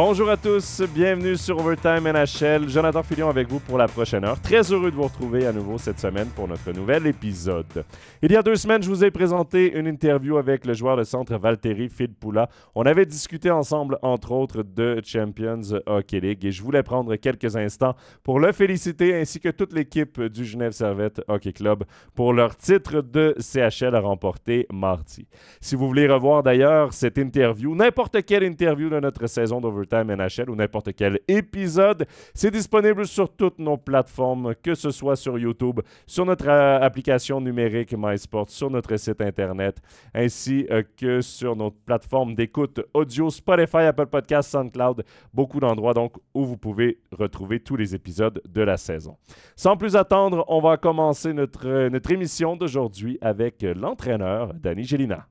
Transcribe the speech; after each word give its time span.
Bonjour 0.00 0.30
à 0.30 0.36
tous, 0.36 0.80
bienvenue 0.94 1.36
sur 1.36 1.58
Overtime 1.58 2.04
NHL. 2.04 2.68
Jonathan 2.68 3.02
Filion 3.02 3.28
avec 3.28 3.48
vous 3.48 3.58
pour 3.58 3.76
la 3.78 3.88
prochaine 3.88 4.24
heure. 4.24 4.40
Très 4.40 4.62
heureux 4.72 4.92
de 4.92 4.94
vous 4.94 5.02
retrouver 5.02 5.44
à 5.44 5.52
nouveau 5.52 5.76
cette 5.76 5.98
semaine 5.98 6.28
pour 6.36 6.46
notre 6.46 6.70
nouvel 6.70 7.04
épisode. 7.08 7.84
Il 8.22 8.30
y 8.30 8.36
a 8.36 8.42
deux 8.44 8.54
semaines, 8.54 8.80
je 8.80 8.88
vous 8.88 9.04
ai 9.04 9.10
présenté 9.10 9.76
une 9.76 9.88
interview 9.88 10.36
avec 10.36 10.66
le 10.66 10.72
joueur 10.72 10.96
de 10.96 11.02
centre 11.02 11.36
Valtteri 11.36 11.88
Filppula. 11.88 12.48
On 12.76 12.84
avait 12.84 13.06
discuté 13.06 13.50
ensemble, 13.50 13.98
entre 14.02 14.30
autres, 14.30 14.62
de 14.62 15.00
Champions 15.04 15.62
Hockey 15.86 16.20
League 16.20 16.44
et 16.44 16.52
je 16.52 16.62
voulais 16.62 16.84
prendre 16.84 17.16
quelques 17.16 17.56
instants 17.56 17.96
pour 18.22 18.38
le 18.38 18.52
féliciter 18.52 19.20
ainsi 19.20 19.40
que 19.40 19.48
toute 19.48 19.72
l'équipe 19.72 20.22
du 20.22 20.44
Genève 20.44 20.70
Servette 20.70 21.22
Hockey 21.26 21.50
Club 21.50 21.82
pour 22.14 22.32
leur 22.32 22.56
titre 22.56 23.00
de 23.00 23.34
CHL 23.40 23.96
à 23.96 24.00
remporter 24.00 24.68
mardi. 24.72 25.26
Si 25.60 25.74
vous 25.74 25.88
voulez 25.88 26.06
revoir 26.06 26.44
d'ailleurs 26.44 26.92
cette 26.92 27.18
interview, 27.18 27.74
n'importe 27.74 28.24
quelle 28.24 28.44
interview 28.44 28.90
de 28.90 29.00
notre 29.00 29.26
saison 29.26 29.60
d'Overtime, 29.60 29.87
Time 29.88 30.14
NHL 30.14 30.50
ou 30.50 30.56
n'importe 30.56 30.94
quel 30.94 31.20
épisode. 31.28 32.06
C'est 32.34 32.50
disponible 32.50 33.06
sur 33.06 33.34
toutes 33.34 33.58
nos 33.58 33.76
plateformes, 33.76 34.54
que 34.62 34.74
ce 34.74 34.90
soit 34.90 35.16
sur 35.16 35.38
YouTube, 35.38 35.80
sur 36.06 36.24
notre 36.24 36.48
euh, 36.48 36.80
application 36.80 37.40
numérique 37.40 37.94
MySport, 37.96 38.50
sur 38.50 38.70
notre 38.70 38.96
site 38.96 39.20
Internet, 39.20 39.78
ainsi 40.14 40.66
euh, 40.70 40.82
que 40.96 41.20
sur 41.20 41.56
notre 41.56 41.76
plateforme 41.84 42.34
d'écoute 42.34 42.80
audio 42.94 43.30
Spotify, 43.30 43.78
Apple 43.78 44.06
Podcasts, 44.06 44.50
SoundCloud, 44.50 45.04
beaucoup 45.32 45.60
d'endroits 45.60 45.94
donc 45.94 46.16
où 46.34 46.44
vous 46.44 46.56
pouvez 46.56 47.00
retrouver 47.12 47.60
tous 47.60 47.76
les 47.76 47.94
épisodes 47.94 48.40
de 48.48 48.62
la 48.62 48.76
saison. 48.76 49.16
Sans 49.56 49.76
plus 49.76 49.96
attendre, 49.96 50.44
on 50.48 50.60
va 50.60 50.76
commencer 50.76 51.32
notre, 51.32 51.66
euh, 51.66 51.90
notre 51.90 52.10
émission 52.10 52.56
d'aujourd'hui 52.56 53.18
avec 53.20 53.62
l'entraîneur 53.62 54.54
Danny 54.54 54.84
Gelina. 54.84 55.26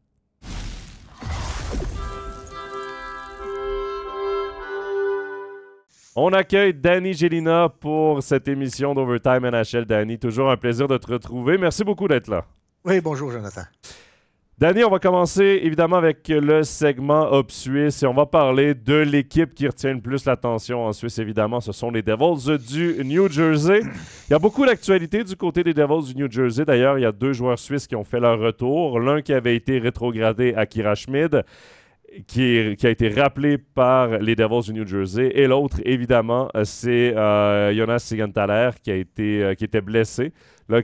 On 6.19 6.33
accueille 6.33 6.73
Danny 6.73 7.13
Gelina 7.13 7.69
pour 7.69 8.23
cette 8.23 8.47
émission 8.47 8.95
d'Overtime 8.95 9.51
NHL. 9.51 9.85
Danny, 9.85 10.17
toujours 10.17 10.49
un 10.49 10.57
plaisir 10.57 10.87
de 10.87 10.97
te 10.97 11.11
retrouver. 11.11 11.59
Merci 11.59 11.83
beaucoup 11.83 12.07
d'être 12.07 12.27
là. 12.27 12.43
Oui, 12.85 12.99
bonjour 13.01 13.29
Jonathan. 13.29 13.61
Danny, 14.57 14.83
on 14.83 14.89
va 14.89 14.97
commencer 14.97 15.59
évidemment 15.61 15.97
avec 15.97 16.27
le 16.29 16.63
segment 16.63 17.31
Up 17.31 17.51
Suisse 17.51 18.01
et 18.01 18.07
on 18.07 18.15
va 18.15 18.25
parler 18.25 18.73
de 18.73 18.95
l'équipe 18.95 19.53
qui 19.53 19.67
retient 19.67 19.93
le 19.93 20.01
plus 20.01 20.25
l'attention 20.25 20.87
en 20.87 20.91
Suisse. 20.91 21.19
Évidemment, 21.19 21.61
ce 21.61 21.71
sont 21.71 21.91
les 21.91 22.01
Devils 22.01 22.57
du 22.67 23.05
New 23.05 23.29
Jersey. 23.29 23.81
Il 23.83 24.31
y 24.31 24.33
a 24.33 24.39
beaucoup 24.39 24.65
d'actualités 24.65 25.23
du 25.23 25.35
côté 25.35 25.63
des 25.63 25.75
Devils 25.75 26.15
du 26.15 26.23
New 26.23 26.31
Jersey. 26.31 26.65
D'ailleurs, 26.65 26.97
il 26.97 27.03
y 27.03 27.05
a 27.05 27.11
deux 27.11 27.33
joueurs 27.33 27.59
suisses 27.59 27.85
qui 27.85 27.95
ont 27.95 28.03
fait 28.03 28.19
leur 28.19 28.39
retour. 28.39 28.99
L'un 28.99 29.21
qui 29.21 29.33
avait 29.33 29.55
été 29.55 29.77
rétrogradé 29.77 30.55
à 30.55 30.65
Kira 30.65 30.95
Schmid 30.95 31.43
qui, 32.25 32.59
a 32.83 32.89
été 32.89 33.09
rappelé 33.09 33.57
par 33.57 34.19
les 34.19 34.35
Devils 34.35 34.71
du 34.71 34.73
New 34.73 34.87
Jersey. 34.87 35.31
Et 35.35 35.47
l'autre, 35.47 35.79
évidemment, 35.85 36.49
euh, 36.55 36.63
c'est 36.63 37.15
euh, 37.15 37.73
Jonas 37.73 37.99
Sigenthaler 37.99 38.71
qui, 38.81 38.91
a 38.91 38.95
été, 38.95 39.43
euh, 39.43 39.51
était 39.51 39.81
blessé, 39.81 40.31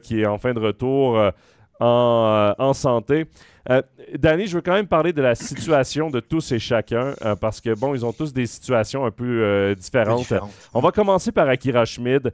qui 0.02 0.22
est 0.22 0.26
en 0.26 0.38
fin 0.38 0.54
de 0.54 0.60
retour 0.60 1.20
en, 1.84 2.54
en, 2.58 2.74
santé. 2.74 3.26
Danny, 4.18 4.48
je 4.48 4.56
veux 4.56 4.62
quand 4.62 4.74
même 4.74 4.88
parler 4.88 5.14
de 5.14 5.22
la 5.22 5.36
situation 5.36 6.10
de 6.10 6.20
tous 6.20 6.52
et 6.52 6.60
chacun 6.60 7.14
parce 7.40 7.62
que, 7.62 7.74
bon, 7.74 7.96
ils 7.96 8.06
ont 8.06 8.12
tous 8.12 8.34
des 8.34 8.46
situations 8.46 9.06
un 9.06 9.12
peu 9.12 9.74
différentes. 9.78 10.34
On 10.74 10.82
va 10.82 10.92
commencer 10.92 11.32
par 11.32 11.48
Akira 11.48 11.86
Schmid. 11.86 12.34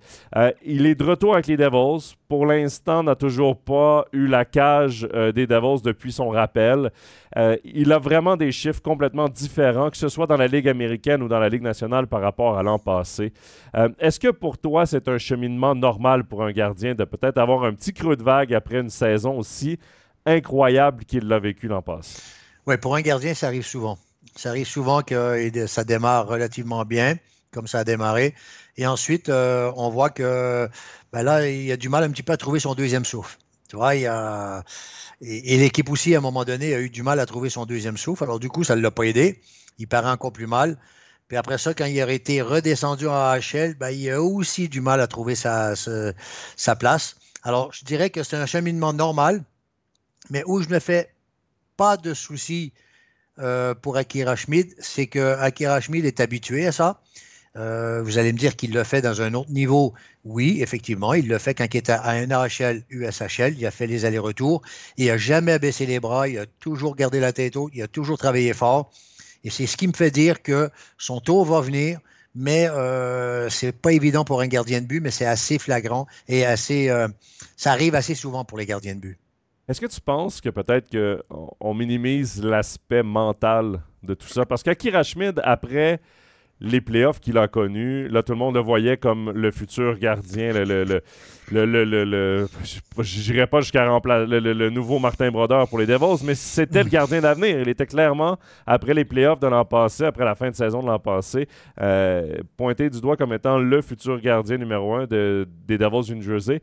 il 0.66 0.88
est 0.88 0.96
de 0.96 1.04
retour 1.04 1.36
avec 1.36 1.46
les 1.46 1.56
Devils. 1.56 2.16
Pour 2.28 2.48
l'instant, 2.48 3.04
n'a 3.04 3.16
toujours 3.16 3.58
pas 3.58 4.06
eu 4.12 4.26
la 4.26 4.44
cage 4.44 5.08
des 5.36 5.46
Devils 5.46 5.84
depuis 5.84 6.12
son 6.12 6.30
rappel. 6.30 6.92
Euh, 7.38 7.58
il 7.64 7.92
a 7.92 8.00
vraiment 8.00 8.36
des 8.36 8.52
chiffres 8.52 8.82
complètement 8.82 9.30
différents, 9.30 9.90
que 9.90 9.98
ce 9.98 10.10
soit 10.10 10.26
dans 10.26 10.38
la 10.38 10.48
Ligue 10.48 10.68
américaine 10.68 11.22
ou 11.22 11.28
dans 11.28 11.40
la 11.40 11.50
Ligue 11.50 11.62
nationale 11.62 12.08
par 12.08 12.22
rapport 12.22 12.58
à 12.58 12.64
l'an 12.64 12.80
passé. 12.80 13.34
Euh, 13.76 13.90
est-ce 14.00 14.20
que 14.20 14.30
pour 14.30 14.58
toi, 14.58 14.86
c'est 14.86 15.08
un 15.08 15.18
cheminement 15.18 15.76
normal 15.76 16.24
pour 16.24 16.44
un 16.44 16.52
gardien 16.52 16.96
de 16.96 17.04
peut-être 17.04 17.38
avoir 17.38 17.64
un 17.64 17.74
petit 17.74 17.94
creux 17.94 18.16
de 18.16 18.24
vague 18.24 18.54
après 18.54 18.80
une 18.80 18.90
saison 18.90 19.38
aussi 19.40 19.80
incroyable 20.26 21.06
qu'il 21.06 21.28
l'a 21.28 21.40
vécu 21.40 21.68
l'an 21.68 21.82
passé? 21.82 22.22
Oui, 22.68 22.78
pour 22.78 22.96
un 22.96 23.02
gardien, 23.02 23.34
ça 23.34 23.48
arrive 23.48 23.66
souvent. 23.66 23.98
Ça 24.36 24.50
arrive 24.50 24.68
souvent 24.68 25.02
que 25.02 25.50
ça 25.68 25.84
démarre 25.84 26.28
relativement 26.28 26.86
bien, 26.86 27.18
comme 27.52 27.68
ça 27.68 27.80
a 27.80 27.84
démarré. 27.84 28.36
Et 28.78 28.86
ensuite, 28.86 29.30
euh, 29.30 29.72
on 29.76 29.90
voit 29.90 30.10
que 30.10 30.70
ben 31.12 31.24
là, 31.24 31.50
il 31.50 31.72
a 31.72 31.78
du 31.78 31.90
mal 31.90 32.04
un 32.04 32.12
petit 32.12 32.24
peu 32.24 32.34
à 32.34 32.38
trouver 32.38 32.60
son 32.60 32.76
deuxième 32.76 33.06
souffle. 33.06 33.38
Tu 33.68 33.76
vois, 33.76 33.96
il 33.96 34.06
a 34.08 34.64
et, 35.22 35.58
l'équipe 35.58 35.90
aussi, 35.90 36.16
à 36.16 36.20
un 36.20 36.22
moment 36.22 36.46
donné, 36.46 36.74
a 36.74 36.80
eu 36.80 36.90
du 36.90 37.04
mal 37.04 37.20
à 37.20 37.26
trouver 37.26 37.50
son 37.50 37.66
deuxième 37.66 37.98
souffle. 37.98 38.24
Alors, 38.24 38.40
du 38.40 38.50
coup, 38.50 38.64
ça 38.64 38.76
ne 38.76 38.82
l'a 38.82 38.92
pas 38.92 39.04
aidé. 39.04 39.42
Il 39.78 39.88
paraît 39.88 40.10
encore 40.10 40.32
plus 40.32 40.48
mal. 40.48 40.78
Puis 41.28 41.38
après 41.38 41.58
ça, 41.58 41.74
quand 41.74 41.86
il 41.86 42.02
a 42.02 42.12
été 42.12 42.42
redescendu 42.42 43.08
en 43.08 43.14
AHL, 43.14 43.76
ben, 43.76 43.90
il 43.90 44.10
a 44.10 44.22
aussi 44.22 44.68
du 44.68 44.82
mal 44.82 45.00
à 45.00 45.08
trouver 45.08 45.36
sa, 45.36 45.76
place. 46.80 47.18
Alors, 47.44 47.72
je 47.74 47.86
dirais 47.86 48.10
que 48.10 48.24
c'est 48.24 48.36
un 48.36 48.46
cheminement 48.46 48.94
normal, 48.94 49.44
mais 50.30 50.44
où 50.46 50.62
je 50.62 50.70
ne 50.70 50.80
fais 50.80 51.14
pas 51.78 51.98
de 51.98 52.14
soucis 52.14 52.74
euh, 53.40 53.74
pour 53.74 53.96
Akira 53.98 54.36
Schmid, 54.36 54.76
c'est 54.80 55.08
que 55.08 55.38
Akira 55.38 55.80
Schmid 55.80 56.06
est 56.06 56.20
habitué 56.20 56.68
à 56.68 56.72
ça. 56.72 57.02
Euh, 57.56 58.02
vous 58.04 58.18
allez 58.18 58.32
me 58.32 58.38
dire 58.38 58.56
qu'il 58.56 58.74
le 58.74 58.84
fait 58.84 59.02
dans 59.02 59.22
un 59.22 59.34
autre 59.34 59.50
niveau. 59.50 59.94
Oui, 60.24 60.62
effectivement, 60.62 61.14
il 61.14 61.28
le 61.28 61.38
fait 61.40 61.54
quand 61.54 61.66
il 61.74 61.78
était 61.78 61.94
à 61.94 62.10
un 62.12 62.30
AHL, 62.30 62.84
USHL. 62.90 63.56
Il 63.58 63.66
a 63.66 63.72
fait 63.72 63.88
les 63.88 64.06
allers-retours. 64.06 64.62
Il 64.98 65.08
n'a 65.08 65.18
jamais 65.18 65.58
baissé 65.58 65.86
les 65.86 66.00
bras. 66.00 66.28
Il 66.28 66.38
a 66.38 66.46
toujours 66.60 66.96
gardé 66.96 67.20
la 67.20 67.34
tête 67.34 67.56
haute. 67.56 67.72
Il 67.74 67.82
a 67.82 67.88
toujours 67.88 68.18
travaillé 68.18 68.54
fort. 68.54 68.92
Et 69.44 69.50
c'est 69.50 69.66
ce 69.66 69.78
qui 69.78 69.88
me 69.88 69.94
fait 69.94 70.12
dire 70.12 70.42
que 70.42 70.70
son 70.98 71.22
tour 71.22 71.46
va 71.46 71.62
venir, 71.62 72.00
mais 72.36 72.68
euh, 72.70 73.50
c'est 73.50 73.72
pas 73.72 73.92
évident 73.92 74.24
pour 74.24 74.42
un 74.42 74.48
gardien 74.48 74.82
de 74.82 74.86
but, 74.88 75.00
mais 75.02 75.12
c'est 75.12 75.26
assez 75.26 75.60
flagrant 75.60 76.08
et 76.28 76.46
assez. 76.46 76.90
Euh, 76.90 77.08
ça 77.58 77.72
arrive 77.72 77.96
assez 77.96 78.16
souvent 78.16 78.46
pour 78.46 78.58
les 78.58 78.66
gardiens 78.66 78.96
de 78.96 79.00
but. 79.00 79.20
Est-ce 79.68 79.82
que 79.82 79.86
tu 79.86 80.02
penses 80.02 80.42
que 80.42 80.50
peut-être 80.50 80.90
qu'on 80.90 81.74
minimise 81.74 82.44
l'aspect 82.44 83.04
mental 83.04 83.82
de 84.02 84.14
tout 84.16 84.28
ça? 84.28 84.46
Parce 84.46 84.64
qu'Akira 84.64 85.04
Schmid, 85.04 85.40
après 85.44 86.00
les 86.62 86.82
playoffs 86.82 87.20
qu'il 87.20 87.38
a 87.38 87.48
connus, 87.48 88.10
là, 88.10 88.22
tout 88.22 88.34
le 88.34 88.38
monde 88.38 88.56
le 88.56 88.62
voyait 88.62 88.98
comme 88.98 89.32
le 89.32 89.50
futur 89.52 89.98
gardien, 89.98 90.52
le, 90.52 90.64
le, 90.66 91.02
le, 91.52 91.86
le, 91.86 92.48
pas 93.46 93.62
jusqu'à 93.62 93.90
remplacer 93.90 94.28
le, 94.28 94.70
nouveau 94.70 95.00
Martin 95.00 95.32
Brodeur 95.32 95.68
pour 95.70 95.80
les 95.80 95.86
Devils, 95.86 96.24
mais 96.26 96.36
c'était 96.36 96.84
le 96.84 96.90
gardien 96.90 97.22
d'avenir. 97.22 97.62
Il 97.62 97.70
était 97.70 97.86
clairement, 97.86 98.38
après 98.66 98.94
les 98.94 99.06
playoffs 99.06 99.40
de 99.40 99.48
l'an 99.48 99.64
passé, 99.64 100.04
après 100.04 100.26
la 100.26 100.36
fin 100.36 100.50
de 100.50 100.56
saison 100.56 100.82
de 100.82 100.88
l'an 100.88 101.00
passé, 101.00 101.48
euh, 101.80 102.36
pointé 102.58 102.90
du 102.90 103.00
doigt 103.00 103.16
comme 103.16 103.32
étant 103.34 103.58
le 103.58 103.82
futur 103.82 104.20
gardien 104.20 104.58
numéro 104.58 104.96
un 104.96 105.06
de, 105.06 105.48
des 105.66 105.78
Devils 105.78 106.08
du 106.08 106.16
New 106.16 106.24
Jersey, 106.24 106.62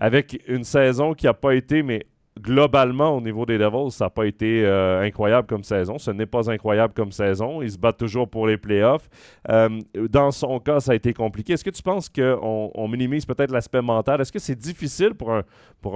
avec 0.00 0.42
une 0.48 0.64
saison 0.64 1.12
qui 1.12 1.26
n'a 1.26 1.34
pas 1.34 1.54
été, 1.54 1.82
mais 1.82 2.06
globalement, 2.40 3.16
au 3.16 3.20
niveau 3.20 3.46
des 3.46 3.58
Devils, 3.58 3.90
ça 3.90 4.06
n'a 4.06 4.10
pas 4.10 4.26
été 4.26 4.64
euh, 4.64 5.02
incroyable 5.02 5.46
comme 5.46 5.64
saison. 5.64 5.98
Ce 5.98 6.10
n'est 6.10 6.26
pas 6.26 6.50
incroyable 6.50 6.94
comme 6.94 7.12
saison. 7.12 7.62
Ils 7.62 7.72
se 7.72 7.78
battent 7.78 7.98
toujours 7.98 8.28
pour 8.28 8.46
les 8.46 8.56
playoffs. 8.56 9.08
Euh, 9.48 9.68
dans 10.10 10.30
son 10.30 10.58
cas, 10.60 10.80
ça 10.80 10.92
a 10.92 10.94
été 10.94 11.12
compliqué. 11.12 11.54
Est-ce 11.54 11.64
que 11.64 11.70
tu 11.70 11.82
penses 11.82 12.08
qu'on 12.08 12.70
on 12.74 12.88
minimise 12.88 13.26
peut-être 13.26 13.50
l'aspect 13.50 13.82
mental? 13.82 14.20
Est-ce 14.20 14.32
que 14.32 14.38
c'est 14.38 14.58
difficile 14.58 15.14
pour 15.14 15.32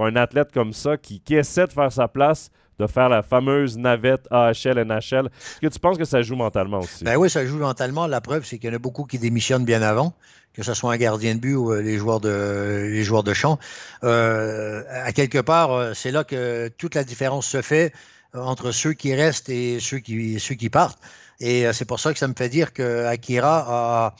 un, 0.05 0.15
athlète 0.15 0.51
comme 0.51 0.73
ça 0.73 0.97
qui, 0.97 1.19
qui 1.19 1.35
essaie 1.35 1.65
de 1.65 1.71
faire 1.71 1.91
sa 1.91 2.07
place 2.07 2.51
de 2.79 2.87
faire 2.87 3.09
la 3.09 3.23
fameuse 3.23 3.77
navette 3.77 4.27
AHL, 4.31 4.79
NHL. 4.85 5.27
Est-ce 5.27 5.59
que 5.61 5.67
tu 5.67 5.79
penses 5.79 5.97
que 5.97 6.05
ça 6.05 6.21
joue 6.21 6.35
mentalement 6.35 6.79
aussi? 6.79 7.03
Ben 7.03 7.15
oui, 7.17 7.29
ça 7.29 7.45
joue 7.45 7.57
mentalement. 7.57 8.07
La 8.07 8.21
preuve, 8.21 8.45
c'est 8.45 8.57
qu'il 8.57 8.69
y 8.69 8.73
en 8.73 8.75
a 8.75 8.79
beaucoup 8.79 9.03
qui 9.03 9.19
démissionnent 9.19 9.65
bien 9.65 9.81
avant, 9.81 10.13
que 10.53 10.63
ce 10.63 10.73
soit 10.73 10.93
un 10.93 10.97
gardien 10.97 11.35
de 11.35 11.39
but 11.39 11.55
ou 11.55 11.71
euh, 11.71 11.81
les 11.81 11.97
joueurs 11.97 12.19
de, 12.19 13.33
champ. 13.33 13.59
Euh, 14.03 14.83
à 14.89 15.11
quelque 15.11 15.39
part, 15.39 15.71
euh, 15.71 15.93
c'est 15.93 16.11
là 16.11 16.23
que 16.23 16.69
toute 16.77 16.95
la 16.95 17.03
différence 17.03 17.47
se 17.47 17.61
fait 17.61 17.93
entre 18.33 18.71
ceux 18.71 18.93
qui 18.93 19.13
restent 19.13 19.49
et 19.49 19.79
ceux 19.79 19.99
qui, 19.99 20.69
partent. 20.71 20.99
Et 21.39 21.71
c'est 21.71 21.85
pour 21.85 21.99
ça 21.99 22.13
que 22.13 22.17
ça 22.17 22.27
me 22.27 22.33
fait 22.35 22.49
dire 22.49 22.73
que 22.73 23.05
Akira, 23.05 24.15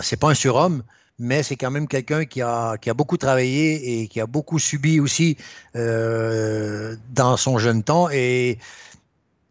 c'est 0.00 0.18
pas 0.18 0.30
un 0.30 0.34
surhomme 0.34 0.82
mais 1.22 1.42
c'est 1.44 1.56
quand 1.56 1.70
même 1.70 1.86
quelqu'un 1.86 2.24
qui 2.24 2.42
a, 2.42 2.76
qui 2.76 2.90
a 2.90 2.94
beaucoup 2.94 3.16
travaillé 3.16 4.02
et 4.02 4.08
qui 4.08 4.20
a 4.20 4.26
beaucoup 4.26 4.58
subi 4.58 4.98
aussi 4.98 5.36
euh, 5.76 6.96
dans 7.10 7.36
son 7.36 7.58
jeune 7.58 7.84
temps. 7.84 8.10
Et 8.10 8.58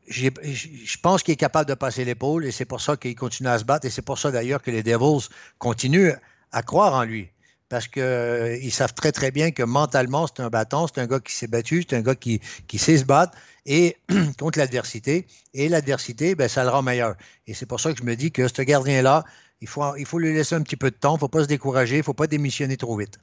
je 0.09 0.97
pense 1.01 1.23
qu'il 1.23 1.31
est 1.33 1.37
capable 1.37 1.69
de 1.69 1.73
passer 1.73 2.03
l'épaule 2.03 2.45
et 2.45 2.51
c'est 2.51 2.65
pour 2.65 2.81
ça 2.81 2.97
qu'il 2.97 3.15
continue 3.15 3.47
à 3.47 3.57
se 3.57 3.63
battre. 3.63 3.87
Et 3.87 3.89
c'est 3.89 4.01
pour 4.01 4.19
ça 4.19 4.31
d'ailleurs 4.31 4.61
que 4.61 4.69
les 4.69 4.83
Devils 4.83 5.29
continuent 5.59 6.13
à 6.51 6.61
croire 6.61 6.93
en 6.93 7.03
lui. 7.03 7.29
Parce 7.69 7.87
qu'ils 7.87 8.03
euh, 8.03 8.69
savent 8.69 8.93
très, 8.93 9.13
très 9.13 9.31
bien 9.31 9.51
que 9.51 9.63
mentalement, 9.63 10.27
c'est 10.27 10.43
un 10.43 10.49
bâton, 10.49 10.87
c'est 10.87 10.99
un 10.99 11.07
gars 11.07 11.21
qui 11.21 11.33
s'est 11.33 11.47
battu, 11.47 11.85
c'est 11.89 11.95
un 11.95 12.01
gars 12.01 12.15
qui, 12.15 12.41
qui 12.67 12.77
sait 12.77 12.97
se 12.97 13.05
battre 13.05 13.37
et 13.65 13.95
contre 14.39 14.59
l'adversité. 14.59 15.25
Et 15.53 15.69
l'adversité, 15.69 16.35
ben, 16.35 16.49
ça 16.49 16.65
le 16.65 16.69
rend 16.69 16.81
meilleur. 16.81 17.15
Et 17.47 17.53
c'est 17.53 17.65
pour 17.65 17.79
ça 17.79 17.93
que 17.93 17.99
je 17.99 18.03
me 18.03 18.15
dis 18.15 18.33
que 18.33 18.49
ce 18.49 18.61
gardien-là, 18.61 19.23
il 19.61 19.67
faut, 19.67 19.95
il 19.95 20.05
faut 20.05 20.19
lui 20.19 20.33
laisser 20.33 20.55
un 20.55 20.61
petit 20.61 20.75
peu 20.75 20.91
de 20.91 20.95
temps. 20.95 21.11
Il 21.11 21.15
ne 21.15 21.19
faut 21.19 21.27
pas 21.29 21.43
se 21.43 21.47
décourager. 21.47 21.95
Il 21.95 21.99
ne 21.99 22.03
faut 22.03 22.13
pas 22.13 22.27
démissionner 22.27 22.77
trop 22.77 22.97
vite. 22.97 23.19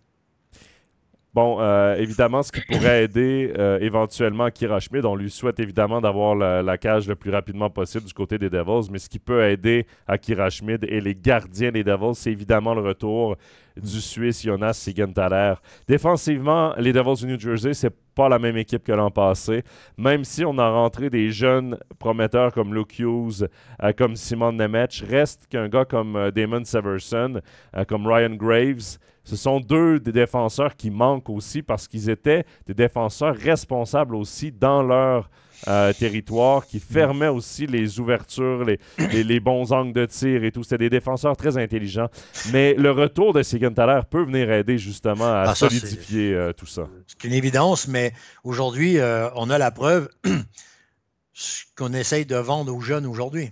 Bon, 1.40 1.58
euh, 1.60 1.94
évidemment, 1.94 2.42
ce 2.42 2.50
qui 2.50 2.60
pourrait 2.62 3.04
aider 3.04 3.52
euh, 3.56 3.78
éventuellement 3.80 4.50
Kira 4.50 4.80
Schmid, 4.80 5.04
on 5.04 5.14
lui 5.14 5.30
souhaite 5.30 5.60
évidemment 5.60 6.00
d'avoir 6.00 6.34
la, 6.34 6.78
cage 6.78 7.06
le 7.06 7.14
plus 7.14 7.30
rapidement 7.30 7.70
possible 7.70 8.06
du 8.06 8.12
côté 8.12 8.38
des 8.38 8.50
Devils, 8.50 8.90
mais 8.90 8.98
ce 8.98 9.08
qui 9.08 9.20
peut 9.20 9.48
aider 9.48 9.86
Akira 10.08 10.50
Schmid 10.50 10.84
et 10.88 11.00
les 11.00 11.14
gardiens 11.14 11.70
des 11.70 11.84
Devils, 11.84 12.16
c'est 12.16 12.32
évidemment 12.32 12.74
le 12.74 12.80
retour 12.80 13.36
du 13.80 14.00
Suisse 14.00 14.42
Jonas 14.42 14.72
Sigenthaler. 14.72 15.54
Défensivement, 15.86 16.74
les 16.76 16.92
Devils 16.92 17.24
du 17.24 17.26
New 17.28 17.38
Jersey, 17.38 17.72
c'est 17.72 17.94
pas 18.16 18.28
la 18.28 18.40
même 18.40 18.56
équipe 18.56 18.82
que 18.82 18.90
l'an 18.90 19.12
passé. 19.12 19.62
Même 19.96 20.24
si 20.24 20.44
on 20.44 20.58
a 20.58 20.68
rentré 20.68 21.08
des 21.08 21.30
jeunes 21.30 21.78
prometteurs 22.00 22.52
comme 22.52 22.74
Luke 22.74 22.98
Hughes, 22.98 23.46
euh, 23.84 23.92
comme 23.96 24.16
Simon 24.16 24.50
Nemec, 24.54 25.04
reste 25.08 25.46
qu'un 25.46 25.68
gars 25.68 25.84
comme 25.84 26.32
Damon 26.34 26.64
Severson, 26.64 27.40
comme 27.86 28.08
Ryan 28.08 28.34
Graves, 28.34 28.98
ce 29.28 29.36
sont 29.36 29.60
deux 29.60 30.00
des 30.00 30.12
défenseurs 30.12 30.74
qui 30.74 30.90
manquent 30.90 31.28
aussi 31.28 31.60
parce 31.60 31.86
qu'ils 31.86 32.08
étaient 32.08 32.46
des 32.66 32.72
défenseurs 32.72 33.36
responsables 33.36 34.14
aussi 34.14 34.52
dans 34.52 34.82
leur 34.82 35.28
euh, 35.66 35.92
territoire, 35.92 36.66
qui 36.66 36.80
fermaient 36.80 37.28
aussi 37.28 37.66
les 37.66 38.00
ouvertures, 38.00 38.64
les, 38.64 39.40
bons 39.40 39.70
angles 39.72 39.92
de 39.92 40.06
tir 40.06 40.44
et 40.44 40.50
tout. 40.50 40.62
C'était 40.62 40.78
des 40.78 40.88
défenseurs 40.88 41.36
très 41.36 41.58
intelligents. 41.58 42.08
Mais 42.52 42.72
le 42.72 42.90
retour 42.90 43.34
de 43.34 43.42
Sigenthaler 43.42 44.00
peut 44.08 44.22
venir 44.22 44.50
aider 44.50 44.78
justement 44.78 45.26
à 45.26 45.48
ah, 45.48 45.54
solidifier 45.54 46.32
euh, 46.32 46.54
tout 46.54 46.64
ça. 46.64 46.88
C'est 47.06 47.24
une 47.24 47.34
évidence, 47.34 47.86
mais 47.86 48.14
aujourd'hui, 48.44 48.98
euh, 48.98 49.28
on 49.34 49.50
a 49.50 49.58
la 49.58 49.70
preuve 49.70 50.08
qu'on 51.76 51.92
essaye 51.92 52.24
de 52.24 52.36
vendre 52.36 52.74
aux 52.74 52.80
jeunes 52.80 53.04
aujourd'hui. 53.04 53.50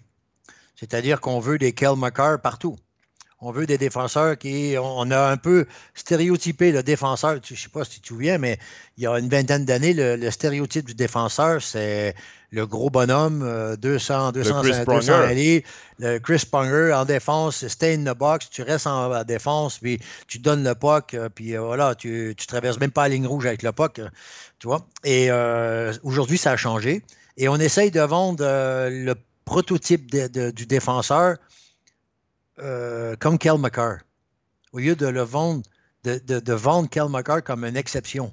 C'est-à-dire 0.75 1.21
qu'on 1.21 1.39
veut 1.39 1.59
des 1.59 1.73
Kel 1.73 1.91
partout. 2.43 2.77
On 3.41 3.53
veut 3.53 3.67
des 3.67 3.77
défenseurs 3.77 4.39
qui. 4.39 4.77
On 4.81 5.11
a 5.11 5.31
un 5.31 5.37
peu 5.37 5.67
stéréotypé 5.95 6.73
le 6.73 6.83
défenseur. 6.83 7.39
Je 7.45 7.53
ne 7.53 7.59
sais 7.59 7.69
pas 7.69 7.85
si 7.85 7.91
tu 7.93 8.01
te 8.01 8.07
souviens, 8.07 8.39
mais 8.39 8.59
il 8.97 9.05
y 9.05 9.07
a 9.07 9.19
une 9.19 9.29
vingtaine 9.29 9.67
d'années, 9.67 9.93
le, 9.93 10.31
stéréotype 10.31 10.87
du 10.87 10.95
défenseur, 10.95 11.61
c'est 11.61 12.15
le 12.51 12.67
gros 12.67 12.89
bonhomme, 12.89 13.77
200, 13.77 14.33
200, 14.33 14.63
200 14.85 15.13
allées, 15.13 15.65
le 15.99 16.19
Chris 16.19 16.45
Pronger 16.51 16.93
en 16.95 17.05
défense, 17.05 17.67
stay 17.69 17.95
in 17.95 18.11
the 18.11 18.17
box, 18.17 18.49
tu 18.51 18.63
restes 18.63 18.87
en 18.87 19.23
défense, 19.25 19.79
puis 19.79 20.01
tu 20.27 20.39
donnes 20.39 20.65
le 20.65 20.75
puck, 20.75 21.13
euh, 21.15 21.29
puis 21.29 21.57
euh, 21.57 21.61
voilà, 21.61 21.95
tu 21.95 22.35
ne 22.39 22.47
traverses 22.47 22.81
même 22.81 22.91
pas 22.91 23.03
la 23.03 23.15
ligne 23.15 23.27
rouge 23.27 23.45
avec 23.45 23.63
le 23.63 23.73
puck, 23.73 23.99
euh, 23.99 24.09
tu 24.59 24.67
vois. 24.67 24.87
Et 25.05 25.31
aujourd'hui, 26.03 26.39
ça 26.39 26.53
a 26.53 26.57
changé. 26.57 27.03
Et 27.37 27.49
on 27.49 27.57
essaye 27.57 27.91
de 27.91 28.01
vendre 28.01 28.43
le 28.43 29.15
prototype 29.45 30.11
du 30.11 30.67
défenseur 30.67 31.37
euh, 32.61 33.17
comme 33.19 33.39
Kel 33.39 33.59
McCarr, 33.59 33.99
au 34.73 34.79
lieu 34.79 34.97
de 34.97 35.07
le 35.07 35.23
vendre, 35.23 35.63
de, 36.05 36.53
vendre 36.53 36.89
Kel 36.89 37.09
McCarr 37.09 37.43
comme 37.43 37.65
une 37.65 37.77
exception. 37.77 38.33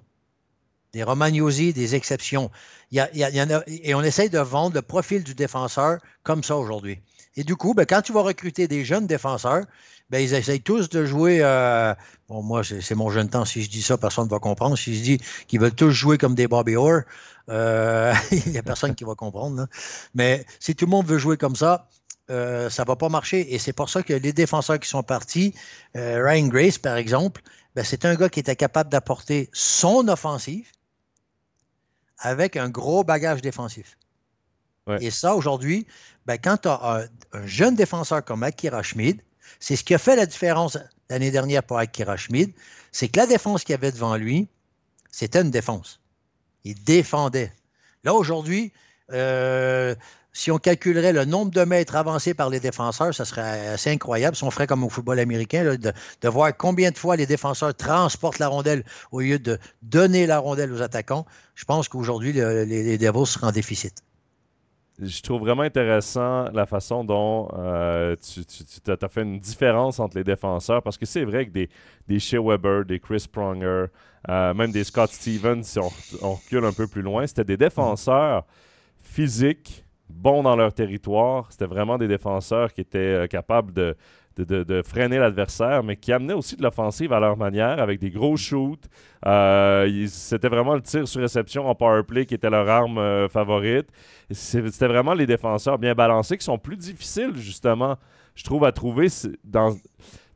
Des 0.93 1.03
Romagnosi, 1.03 1.73
des 1.73 1.95
exceptions. 1.95 2.51
Et 2.91 3.95
on 3.95 4.03
essaye 4.03 4.29
de 4.29 4.39
vendre 4.39 4.75
le 4.75 4.81
profil 4.83 5.23
du 5.23 5.33
défenseur 5.33 5.97
comme 6.21 6.43
ça 6.43 6.55
aujourd'hui. 6.55 6.99
Et 7.35 7.43
du 7.43 7.55
coup, 7.55 7.73
ben, 7.73 7.85
quand 7.85 8.01
tu 8.01 8.13
vas 8.13 8.21
recruter 8.21 8.67
des 8.67 8.85
jeunes 8.85 9.07
défenseurs, 9.07 9.65
ben, 10.09 10.19
ils 10.19 10.33
essayent 10.33 10.61
tous 10.61 10.89
de 10.89 11.05
jouer. 11.05 11.39
Euh, 11.41 11.95
bon, 12.29 12.43
moi, 12.43 12.61
c'est 12.63 12.95
mon 12.95 13.09
jeune 13.09 13.29
temps. 13.29 13.45
Si 13.45 13.63
je 13.63 13.69
dis 13.69 13.81
ça, 13.81 13.97
personne 13.97 14.25
ne 14.25 14.29
va 14.29 14.39
comprendre. 14.39 14.77
Si 14.77 14.95
je 14.95 15.01
dis 15.01 15.17
qu'ils 15.47 15.59
veulent 15.59 15.73
tous 15.73 15.89
jouer 15.89 16.17
comme 16.17 16.35
des 16.35 16.47
Bobby 16.47 16.75
Orr, 16.75 17.01
euh, 17.49 18.13
il 18.31 18.51
n'y 18.51 18.57
a 18.57 18.63
personne 18.63 18.93
qui 18.93 19.03
va 19.03 19.15
comprendre. 19.15 19.67
Mais 20.13 20.45
si 20.59 20.75
tout 20.75 20.85
le 20.85 20.91
monde 20.91 21.07
veut 21.07 21.17
jouer 21.17 21.37
comme 21.37 21.55
ça, 21.55 21.87
euh, 22.29 22.69
ça 22.69 22.83
ne 22.83 22.87
va 22.87 22.95
pas 22.95 23.09
marcher. 23.09 23.53
Et 23.53 23.59
c'est 23.59 23.73
pour 23.73 23.89
ça 23.89 24.03
que 24.03 24.13
les 24.13 24.33
défenseurs 24.33 24.79
qui 24.79 24.87
sont 24.87 25.03
partis, 25.03 25.53
euh, 25.97 26.23
Ryan 26.25 26.47
Grace, 26.47 26.77
par 26.77 26.97
exemple, 26.97 27.41
ben, 27.75 27.83
c'est 27.83 28.05
un 28.05 28.15
gars 28.15 28.29
qui 28.29 28.39
était 28.39 28.55
capable 28.55 28.89
d'apporter 28.89 29.49
son 29.51 30.07
offensive 30.07 30.71
avec 32.19 32.55
un 32.55 32.69
gros 32.69 33.03
bagage 33.03 33.41
défensif. 33.41 33.97
Et 34.99 35.11
ça, 35.11 35.35
aujourd'hui, 35.35 35.87
ben, 36.25 36.37
quand 36.37 36.57
tu 36.57 36.67
as 36.67 37.07
un, 37.33 37.47
jeune 37.47 37.75
défenseur 37.75 38.23
comme 38.23 38.43
Akira 38.43 38.83
Schmid, 38.83 39.21
c'est 39.59 39.75
ce 39.75 39.83
qui 39.83 39.93
a 39.93 39.97
fait 39.97 40.15
la 40.15 40.25
différence 40.25 40.77
l'année 41.09 41.31
dernière 41.31 41.63
pour 41.63 41.77
Akira 41.77 42.17
Schmid, 42.17 42.51
c'est 42.91 43.07
que 43.07 43.19
la 43.19 43.27
défense 43.27 43.63
qu'il 43.63 43.73
y 43.73 43.75
avait 43.75 43.91
devant 43.91 44.17
lui, 44.17 44.47
c'était 45.09 45.41
une 45.41 45.51
défense. 45.51 46.01
Il 46.65 46.81
défendait. 46.83 47.53
Là, 48.03 48.13
aujourd'hui, 48.13 48.73
euh, 49.11 49.95
si 50.33 50.49
on 50.49 50.57
calculerait 50.57 51.13
le 51.13 51.25
nombre 51.25 51.51
de 51.51 51.63
mètres 51.63 51.95
avancés 51.95 52.33
par 52.33 52.49
les 52.49 52.59
défenseurs, 52.59 53.13
ça 53.13 53.23
serait 53.23 53.67
assez 53.67 53.91
incroyable. 53.91 54.35
Si 54.35 54.43
on 54.43 54.49
ferait 54.49 54.65
comme 54.65 54.83
au 54.83 54.89
football 54.89 55.19
américain, 55.19 55.75
de, 55.75 56.27
voir 56.27 56.57
combien 56.57 56.89
de 56.89 56.97
fois 56.97 57.15
les 57.15 57.27
défenseurs 57.27 57.75
transportent 57.75 58.39
la 58.39 58.47
rondelle 58.47 58.83
au 59.11 59.21
lieu 59.21 59.37
de 59.37 59.59
donner 59.83 60.25
la 60.25 60.39
rondelle 60.39 60.73
aux 60.73 60.81
attaquants, 60.81 61.27
je 61.53 61.65
pense 61.65 61.87
qu'aujourd'hui, 61.87 62.33
les, 62.33 62.65
les, 62.65 62.97
Devils 62.97 63.27
seront 63.27 63.47
en 63.47 63.51
déficit. 63.51 63.93
Je 64.99 65.21
trouve 65.21 65.41
vraiment 65.41 65.63
intéressant 65.63 66.45
la 66.51 66.65
façon 66.65 67.03
dont 67.03 67.49
euh, 67.57 68.15
tu, 68.15 68.91
as 68.91 69.09
fait 69.09 69.21
une 69.21 69.39
différence 69.39 69.99
entre 69.99 70.17
les 70.17 70.23
défenseurs 70.23 70.81
parce 70.81 70.97
que 70.97 71.05
c'est 71.05 71.25
vrai 71.25 71.45
que 71.47 71.51
des, 71.51 71.69
des 72.07 72.19
Shea 72.19 72.39
Weber, 72.39 72.85
des 72.85 72.99
Chris 72.99 73.25
Pronger, 73.31 73.85
euh, 74.29 74.53
même 74.53 74.71
des 74.71 74.83
Scott 74.83 75.11
Stevens, 75.11 75.63
si 75.63 75.79
on, 75.79 75.91
on 76.21 76.33
recule 76.33 76.65
un 76.65 76.73
peu 76.73 76.87
plus 76.87 77.01
loin, 77.01 77.25
c'était 77.27 77.43
des 77.43 77.57
défenseurs 77.57 78.45
physiques 79.01 79.83
bons 80.13 80.43
dans 80.43 80.55
leur 80.55 80.73
territoire. 80.73 81.47
C'était 81.49 81.65
vraiment 81.65 81.97
des 81.97 82.07
défenseurs 82.07 82.73
qui 82.73 82.81
étaient 82.81 82.97
euh, 82.97 83.27
capables 83.27 83.73
de, 83.73 83.95
freiner 84.83 85.19
l'adversaire, 85.19 85.83
mais 85.83 85.95
qui 85.95 86.11
amenaient 86.11 86.33
aussi 86.33 86.55
de 86.55 86.63
l'offensive 86.63 87.13
à 87.13 87.19
leur 87.19 87.37
manière, 87.37 87.79
avec 87.79 87.99
des 87.99 88.09
gros 88.09 88.35
shoots. 88.35 88.87
Euh, 89.25 90.07
c'était 90.07 90.49
vraiment 90.49 90.75
le 90.75 90.81
tir 90.81 91.07
sur 91.07 91.21
réception 91.21 91.67
en 91.67 91.75
power 91.75 92.03
play 92.03 92.25
qui 92.25 92.33
était 92.33 92.49
leur 92.49 92.67
arme 92.67 92.97
euh, 92.97 93.29
favorite. 93.29 93.87
C'était 94.31 94.87
vraiment 94.87 95.13
les 95.13 95.27
défenseurs 95.27 95.77
bien 95.77 95.93
balancés 95.93 96.37
qui 96.37 96.45
sont 96.45 96.57
plus 96.57 96.77
difficiles, 96.77 97.35
justement, 97.35 97.97
je 98.35 98.43
trouve, 98.43 98.65
à 98.65 98.71
trouver 98.71 99.07
dans 99.43 99.75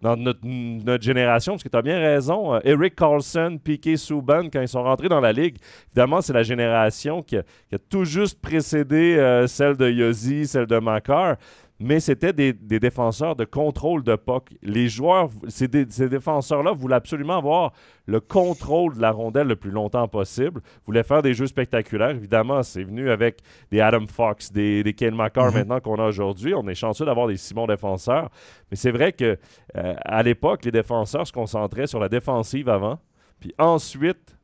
dans 0.01 0.15
notre, 0.15 1.01
génération, 1.01 1.53
parce 1.53 1.63
que 1.63 1.69
tu 1.69 1.77
as 1.77 1.81
bien 1.81 1.99
raison. 1.99 2.55
Euh, 2.55 2.59
Eric 2.63 2.95
Carlson, 2.95 3.59
Piquet 3.63 3.97
Souban, 3.97 4.49
quand 4.51 4.61
ils 4.61 4.67
sont 4.67 4.83
rentrés 4.83 5.09
dans 5.09 5.19
la 5.19 5.31
ligue, 5.31 5.57
évidemment, 5.89 6.21
c'est 6.21 6.33
la 6.33 6.43
génération 6.43 7.23
qui 7.23 7.37
a, 7.37 7.43
tout 7.89 8.05
juste 8.05 8.39
précédé 8.41 9.17
euh, 9.17 9.47
celle 9.47 9.75
de 9.75 9.89
Yossi, 9.89 10.47
celle 10.47 10.67
de 10.67 10.79
Makar 10.79 11.37
mais 11.79 11.99
c'était 11.99 12.33
des, 12.33 12.53
défenseurs 12.53 13.35
de 13.35 13.45
contrôle 13.45 14.03
de 14.03 14.15
puck. 14.15 14.49
Les 14.63 14.87
joueurs, 14.87 15.29
ces, 15.47 15.67
défenseurs-là 15.67 16.71
voulaient 16.71 16.95
absolument 16.95 17.37
avoir 17.37 17.73
le 18.07 18.19
contrôle 18.19 18.95
de 18.95 19.01
la 19.01 19.11
rondelle 19.11 19.47
le 19.47 19.55
plus 19.55 19.69
longtemps 19.69 20.07
possible, 20.07 20.61
voulaient 20.85 21.03
faire 21.03 21.21
des 21.21 21.33
jeux 21.33 21.45
spectaculaires. 21.45 22.11
Évidemment, 22.11 22.63
c'est 22.63 22.83
venu 22.83 23.11
avec 23.11 23.39
des 23.71 23.79
Adam 23.79 24.07
Fox, 24.07 24.51
des, 24.51 24.83
des 24.83 24.93
Ken 24.93 25.15
McCarr 25.15 25.51
mm-hmm. 25.51 25.53
maintenant 25.53 25.79
qu'on 25.79 25.95
a 25.95 26.07
aujourd'hui. 26.07 26.53
On 26.55 26.67
est 26.67 26.75
chanceux 26.75 27.05
d'avoir 27.05 27.27
des 27.27 27.37
si 27.37 27.53
bons 27.53 27.67
défenseurs. 27.67 28.29
Mais 28.71 28.77
c'est 28.77 28.91
vrai 28.91 29.13
que 29.13 29.37
euh, 29.75 29.93
à 30.03 30.23
l'époque, 30.23 30.65
les 30.65 30.71
défenseurs 30.71 31.27
se 31.27 31.31
concentraient 31.31 31.87
sur 31.87 31.99
la 31.99 32.09
défensive 32.09 32.69
avant, 32.69 32.99
puis 33.39 33.53
ensuite 33.59 34.35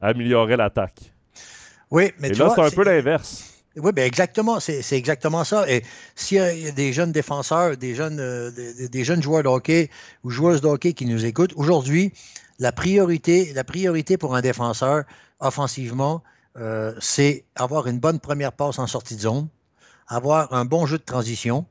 amélioraient 0.00 0.56
l'attaque. 0.56 1.12
Oui, 1.90 2.10
mais 2.18 2.30
Et 2.30 2.34
là, 2.34 2.50
c'est 2.54 2.60
un 2.60 2.70
peu 2.70 2.84
l'inverse. 2.84 3.55
Oui, 3.76 3.92
bien 3.92 4.06
exactement, 4.06 4.58
c'est 4.58 4.92
exactement 4.92 5.44
ça. 5.44 5.68
Et 5.70 5.84
s'il 6.14 6.38
y 6.38 6.68
a 6.68 6.70
des 6.70 6.94
jeunes 6.94 7.12
défenseurs, 7.12 7.76
des 7.76 7.94
jeunes, 7.94 8.20
euh, 8.20 8.50
des, 8.88 9.04
jeunes 9.04 9.22
joueurs 9.22 9.42
de 9.42 9.48
hockey 9.48 9.90
ou 10.24 10.30
joueuses 10.30 10.62
de 10.62 10.66
hockey 10.66 10.94
qui 10.94 11.04
nous 11.04 11.26
écoutent, 11.26 11.52
aujourd'hui, 11.56 12.14
la 12.58 12.72
priorité, 12.72 13.52
la 13.52 13.64
priorité 13.64 14.16
pour 14.16 14.34
un 14.34 14.40
défenseur 14.40 15.04
offensivement, 15.40 16.22
euh, 16.56 16.94
c'est 17.00 17.44
avoir 17.54 17.86
une 17.86 17.98
bonne 17.98 18.18
première 18.18 18.52
passe 18.52 18.78
en 18.78 18.86
sortie 18.86 19.14
de 19.14 19.20
zone, 19.20 19.48
avoir 20.08 20.54
un 20.54 20.64
bon 20.64 20.86
jeu 20.86 20.96
de 20.96 21.04
transition, 21.04 21.66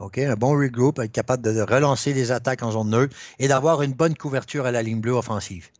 un 0.00 0.34
bon 0.34 0.50
regroup, 0.50 0.98
être 0.98 1.12
capable 1.12 1.42
de 1.42 1.60
relancer 1.62 2.12
les 2.12 2.30
attaques 2.30 2.62
en 2.62 2.72
zone 2.72 2.90
neutre 2.90 3.16
et 3.38 3.48
d'avoir 3.48 3.80
une 3.80 3.94
bonne 3.94 4.14
couverture 4.14 4.66
à 4.66 4.70
la 4.70 4.82
ligne 4.82 5.00
bleue 5.00 5.12
offensive. 5.12 5.70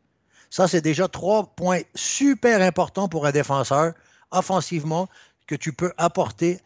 Ça, 0.48 0.66
c'est 0.66 0.80
déjà 0.80 1.08
trois 1.08 1.54
points 1.54 1.82
super 1.94 2.62
importants 2.62 3.08
pour 3.08 3.26
un 3.26 3.32
défenseur 3.32 3.92
offensivement 4.30 5.08
que 5.48 5.56
tu 5.56 5.72
peux 5.72 5.92
apporter 5.96 6.60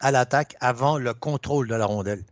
à 0.00 0.10
l'attaque 0.10 0.56
avant 0.60 0.96
le 0.96 1.12
contrôle 1.12 1.68
de 1.68 1.74
la 1.74 1.84
rondelle. 1.84 2.24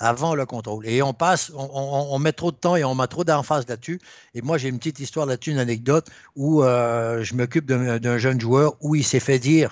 Avant 0.00 0.34
le 0.34 0.44
contrôle. 0.44 0.86
Et 0.86 1.00
on 1.02 1.14
passe, 1.14 1.52
on, 1.54 2.18
met 2.18 2.32
trop 2.32 2.50
de 2.50 2.56
temps 2.56 2.74
et 2.76 2.84
on 2.84 2.96
met 2.96 3.06
trop 3.06 3.22
d'emphase 3.24 3.66
là-dessus. 3.68 4.00
Et 4.34 4.42
moi, 4.42 4.58
j'ai 4.58 4.68
une 4.68 4.78
petite 4.78 4.98
histoire 4.98 5.24
là-dessus, 5.24 5.52
une 5.52 5.58
anecdote 5.58 6.10
où 6.34 6.62
euh, 6.64 7.22
je 7.22 7.34
m'occupe 7.34 7.66
d'un 7.66 8.18
jeune 8.18 8.40
joueur 8.40 8.74
où 8.80 8.96
il 8.96 9.04
s'est 9.04 9.20
fait 9.20 9.38
dire 9.38 9.70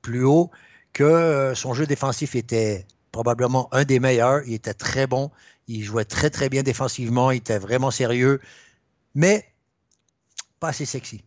plus 0.00 0.24
haut 0.24 0.50
que 0.92 1.02
euh, 1.02 1.54
son 1.56 1.74
jeu 1.74 1.86
défensif 1.86 2.36
était 2.36 2.86
probablement 3.10 3.68
un 3.72 3.84
des 3.84 3.98
meilleurs. 3.98 4.42
Il 4.46 4.54
était 4.54 4.74
très 4.74 5.08
bon. 5.08 5.32
Il 5.66 5.82
jouait 5.82 6.04
très, 6.04 6.30
très 6.30 6.48
bien 6.48 6.62
défensivement. 6.62 7.32
Il 7.32 7.38
était 7.38 7.58
vraiment 7.58 7.90
sérieux. 7.90 8.40
Mais 9.16 9.44
pas 10.60 10.68
assez 10.68 10.86
sexy 10.86 11.24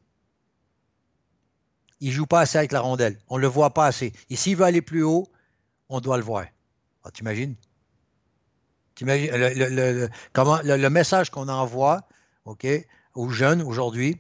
il 2.00 2.10
ne 2.10 2.14
joue 2.14 2.26
pas 2.26 2.42
assez 2.42 2.58
avec 2.58 2.72
la 2.72 2.82
rondelle. 2.82 3.18
On 3.30 3.38
ne 3.38 3.42
le 3.42 3.48
voit 3.48 3.74
pas 3.74 3.86
assez. 3.86 4.14
Et 4.30 4.36
s'il 4.36 4.56
veut 4.56 4.66
aller 4.66 4.82
plus 4.82 5.04
haut, 5.04 5.28
on 5.90 6.00
doit 6.00 6.18
le 6.18 6.24
voir. 6.24 6.46
Ah, 7.04 7.12
t'imagines? 7.12 7.56
T'imagines 8.96 9.32
le, 9.32 9.70
le, 9.70 10.10
comment, 10.34 10.60
le, 10.64 10.90
message 10.90 11.30
qu'on 11.30 11.48
envoie 11.48 12.08
OK, 12.46 12.68
aux 13.16 13.30
jeunes 13.30 13.62
aujourd'hui. 13.62 14.20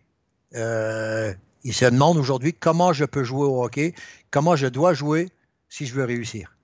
Euh, 0.55 1.33
ils 1.63 1.73
se 1.73 1.85
demandent 1.85 2.17
aujourd'hui 2.17 2.53
comment 2.53 2.93
je 2.93 3.05
peux 3.05 3.23
jouer 3.23 3.45
au 3.45 3.63
hockey, 3.63 3.93
comment 4.31 4.55
je 4.55 4.67
dois 4.67 4.93
jouer 4.93 5.29
si 5.69 5.85
je 5.85 5.93
veux 5.93 6.05
réussir. 6.05 6.55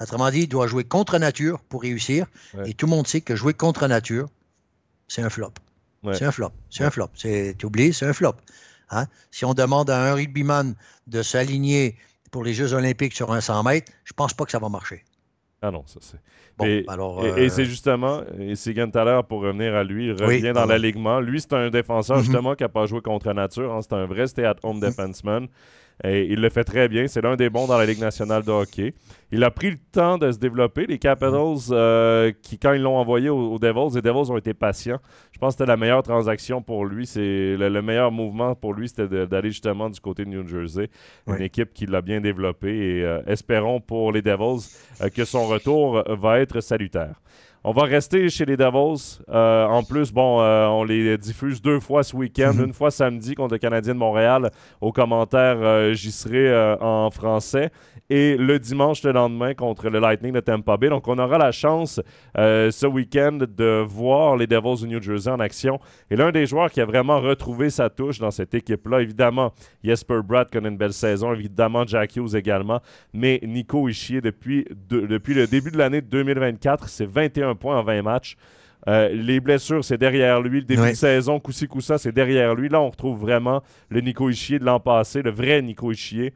Autrement 0.00 0.30
dit, 0.30 0.42
il 0.42 0.48
doit 0.48 0.66
jouer 0.66 0.84
contre 0.84 1.18
nature 1.18 1.60
pour 1.60 1.82
réussir. 1.82 2.26
Et 2.64 2.74
tout 2.74 2.86
le 2.86 2.90
monde 2.90 3.06
sait 3.06 3.20
que 3.20 3.34
jouer 3.34 3.54
contre 3.54 3.86
nature, 3.86 4.28
c'est 5.08 5.22
un 5.22 5.30
flop. 5.30 5.52
C'est 6.12 6.24
un 6.24 6.32
flop. 6.32 6.52
C'est 6.70 6.84
un 6.84 6.90
flop. 6.90 7.10
Tu 7.16 7.54
oublies, 7.64 7.92
c'est 7.92 8.06
un 8.06 8.12
flop. 8.12 8.34
Hein? 8.90 9.06
Si 9.30 9.44
on 9.44 9.54
demande 9.54 9.90
à 9.90 10.10
un 10.10 10.14
rugbyman 10.14 10.74
de 11.06 11.22
s'aligner 11.22 11.96
pour 12.30 12.44
les 12.44 12.54
Jeux 12.54 12.74
olympiques 12.74 13.14
sur 13.14 13.32
un 13.32 13.40
100 13.40 13.62
mètres, 13.62 13.92
je 14.04 14.12
pense 14.12 14.34
pas 14.34 14.44
que 14.44 14.50
ça 14.50 14.58
va 14.58 14.68
marcher. 14.68 15.04
Ah 15.60 15.72
non, 15.72 15.82
ça 15.86 15.98
c'est. 16.00 16.20
et, 16.64 16.84
euh, 16.88 17.48
c'est 17.48 17.64
justement, 17.64 18.22
et 18.38 18.54
c'est 18.54 18.74
Thaler, 18.92 19.20
pour 19.28 19.40
revenir 19.40 19.74
à 19.74 19.82
lui, 19.82 20.06
il 20.06 20.12
revient 20.12 20.52
dans 20.52 20.66
l'alignement. 20.66 21.18
Lui, 21.18 21.40
c'est 21.40 21.52
un 21.52 21.68
défenseur 21.68 22.18
mm-hmm. 22.18 22.24
justement 22.24 22.54
qui 22.54 22.62
n'a 22.62 22.68
pas 22.68 22.86
joué 22.86 23.00
contre 23.00 23.32
nature. 23.32 23.72
Hein. 23.72 23.80
c'est 23.82 23.94
un 23.94 24.06
vrai 24.06 24.28
stay-at-home 24.28 24.78
defenseman. 24.78 25.48
Et 26.04 26.32
il 26.32 26.40
le 26.40 26.48
fait 26.48 26.64
très 26.64 26.88
bien. 26.88 27.08
C'est 27.08 27.20
l'un 27.20 27.36
des 27.36 27.50
bons 27.50 27.66
dans 27.66 27.76
la 27.76 27.86
Ligue 27.86 28.00
nationale 28.00 28.44
de 28.44 28.50
hockey. 28.50 28.94
Il 29.32 29.42
a 29.42 29.50
pris 29.50 29.70
le 29.70 29.78
temps 29.92 30.16
de 30.16 30.30
se 30.30 30.38
développer. 30.38 30.86
Les 30.86 30.98
Capitals, 30.98 31.72
euh, 31.72 32.32
qui, 32.40 32.58
quand 32.58 32.72
ils 32.72 32.82
l'ont 32.82 32.96
envoyé 32.96 33.28
aux, 33.28 33.58
Devils, 33.58 33.96
les 33.96 34.02
Devils 34.02 34.30
ont 34.30 34.36
été 34.36 34.54
patients. 34.54 35.00
Je 35.32 35.38
pense 35.38 35.54
que 35.54 35.58
c'était 35.58 35.68
la 35.68 35.76
meilleure 35.76 36.02
transaction 36.02 36.62
pour 36.62 36.86
lui. 36.86 37.06
C'est 37.06 37.56
le, 37.56 37.82
meilleur 37.82 38.12
mouvement 38.12 38.54
pour 38.54 38.74
lui, 38.74 38.88
c'était 38.88 39.26
d'aller 39.26 39.50
justement 39.50 39.90
du 39.90 40.00
côté 40.00 40.24
de 40.24 40.30
New 40.30 40.46
Jersey. 40.46 40.88
Une 41.26 41.42
équipe 41.42 41.74
qui 41.74 41.86
l'a 41.86 42.00
bien 42.00 42.20
développée. 42.20 42.98
Et 42.98 43.04
euh, 43.04 43.20
espérons 43.26 43.80
pour 43.80 44.12
les 44.12 44.22
Devils 44.22 44.68
euh, 45.00 45.08
que 45.08 45.24
son 45.24 45.46
retour 45.46 46.02
va 46.08 46.40
être 46.40 46.60
salutaire. 46.60 47.20
On 47.70 47.72
va 47.72 47.82
rester 47.82 48.30
chez 48.30 48.46
les 48.46 48.56
Devils. 48.56 49.20
Euh, 49.28 49.66
en 49.66 49.82
plus, 49.82 50.10
bon, 50.10 50.40
euh, 50.40 50.66
on 50.68 50.84
les 50.84 51.18
diffuse 51.18 51.60
deux 51.60 51.80
fois 51.80 52.02
ce 52.02 52.16
week-end. 52.16 52.54
Mhm. 52.54 52.64
Une 52.68 52.72
fois 52.72 52.90
samedi 52.90 53.34
contre 53.34 53.52
le 53.52 53.58
Canadien 53.58 53.92
de 53.92 53.98
Montréal. 53.98 54.50
Aux 54.80 54.90
commentaires, 54.90 55.58
euh, 55.60 55.92
j'y 55.92 56.10
serai 56.10 56.50
en 56.80 57.10
français. 57.10 57.70
Et 58.08 58.38
le 58.38 58.58
dimanche, 58.58 59.02
le 59.02 59.12
lendemain, 59.12 59.52
contre 59.52 59.90
le 59.90 59.98
Lightning 59.98 60.32
de 60.32 60.40
Tampa 60.40 60.78
Bay. 60.78 60.88
Donc, 60.88 61.06
on 61.08 61.18
aura 61.18 61.36
la 61.36 61.52
chance 61.52 62.00
ce 62.34 62.86
week-end 62.86 63.36
de 63.46 63.84
voir 63.86 64.38
les 64.38 64.46
Devils 64.46 64.86
du 64.86 64.88
New 64.88 65.02
Jersey 65.02 65.30
en 65.30 65.38
action. 65.38 65.78
Et 66.10 66.16
l'un 66.16 66.32
des 66.32 66.46
joueurs 66.46 66.70
qui 66.70 66.80
a 66.80 66.86
vraiment 66.86 67.20
retrouvé 67.20 67.68
sa 67.68 67.90
touche 67.90 68.18
dans 68.18 68.30
cette 68.30 68.54
équipe-là, 68.54 69.02
évidemment, 69.02 69.52
Jesper 69.84 70.20
Bratt 70.24 70.50
connaît 70.50 70.70
une 70.70 70.78
belle 70.78 70.94
saison. 70.94 71.34
Évidemment, 71.34 71.86
Jack 71.86 72.16
Hughes 72.16 72.34
également. 72.34 72.80
Mais 73.12 73.40
Nico 73.42 73.90
Ischier, 73.90 74.22
depuis, 74.22 74.64
depuis 74.88 75.34
le 75.34 75.46
début 75.46 75.70
de 75.70 75.76
l'année 75.76 76.00
2024, 76.00 76.88
c'est 76.88 77.04
21 77.04 77.57
points 77.58 77.78
en 77.78 77.82
20 77.82 78.02
matchs. 78.02 78.36
Euh, 78.86 79.08
les 79.08 79.40
blessures, 79.40 79.84
c'est 79.84 79.98
derrière 79.98 80.40
lui. 80.40 80.60
Le 80.60 80.66
début 80.66 80.90
de 80.90 80.94
saison, 80.94 81.40
coup 81.40 81.52
ça, 81.80 81.98
c'est 81.98 82.12
derrière 82.12 82.54
lui. 82.54 82.68
Là, 82.68 82.80
on 82.80 82.90
retrouve 82.90 83.18
vraiment 83.18 83.62
le 83.90 84.00
Nico 84.00 84.30
Ischier 84.30 84.58
de 84.58 84.64
l'an 84.64 84.80
passé, 84.80 85.22
le 85.22 85.30
vrai 85.30 85.60
Nico 85.62 85.90
Ischier. 85.92 86.32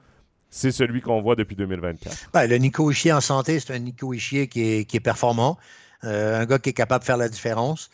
C'est 0.51 0.73
celui 0.73 1.01
qu'on 1.01 1.23
voit 1.23 1.35
depuis 1.35 1.57
2024. 1.57 2.31
Ben, 2.35 2.47
le 2.47 2.57
Nico 2.57 2.91
Ischier 2.91 3.13
en 3.13 3.23
santé, 3.23 3.59
c'est 3.59 3.73
un 3.73 3.79
Nico 3.79 4.13
Ischier 4.13 4.49
qui 4.49 4.63
est, 4.63 5.01
performant, 5.01 5.57
euh, 6.05 6.41
un 6.41 6.45
gars 6.45 6.59
qui 6.59 6.71
est 6.71 6.75
capable 6.75 7.03
de 7.03 7.07
faire 7.07 7.17
la 7.17 7.31
différence. 7.31 7.91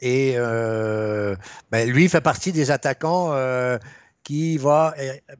Et 0.00 0.34
euh, 0.36 1.34
ben, 1.72 1.90
lui 1.90 2.08
fait 2.08 2.20
partie 2.20 2.52
des 2.52 2.70
attaquants 2.70 3.34
qui 4.22 4.56
va, 4.56 4.94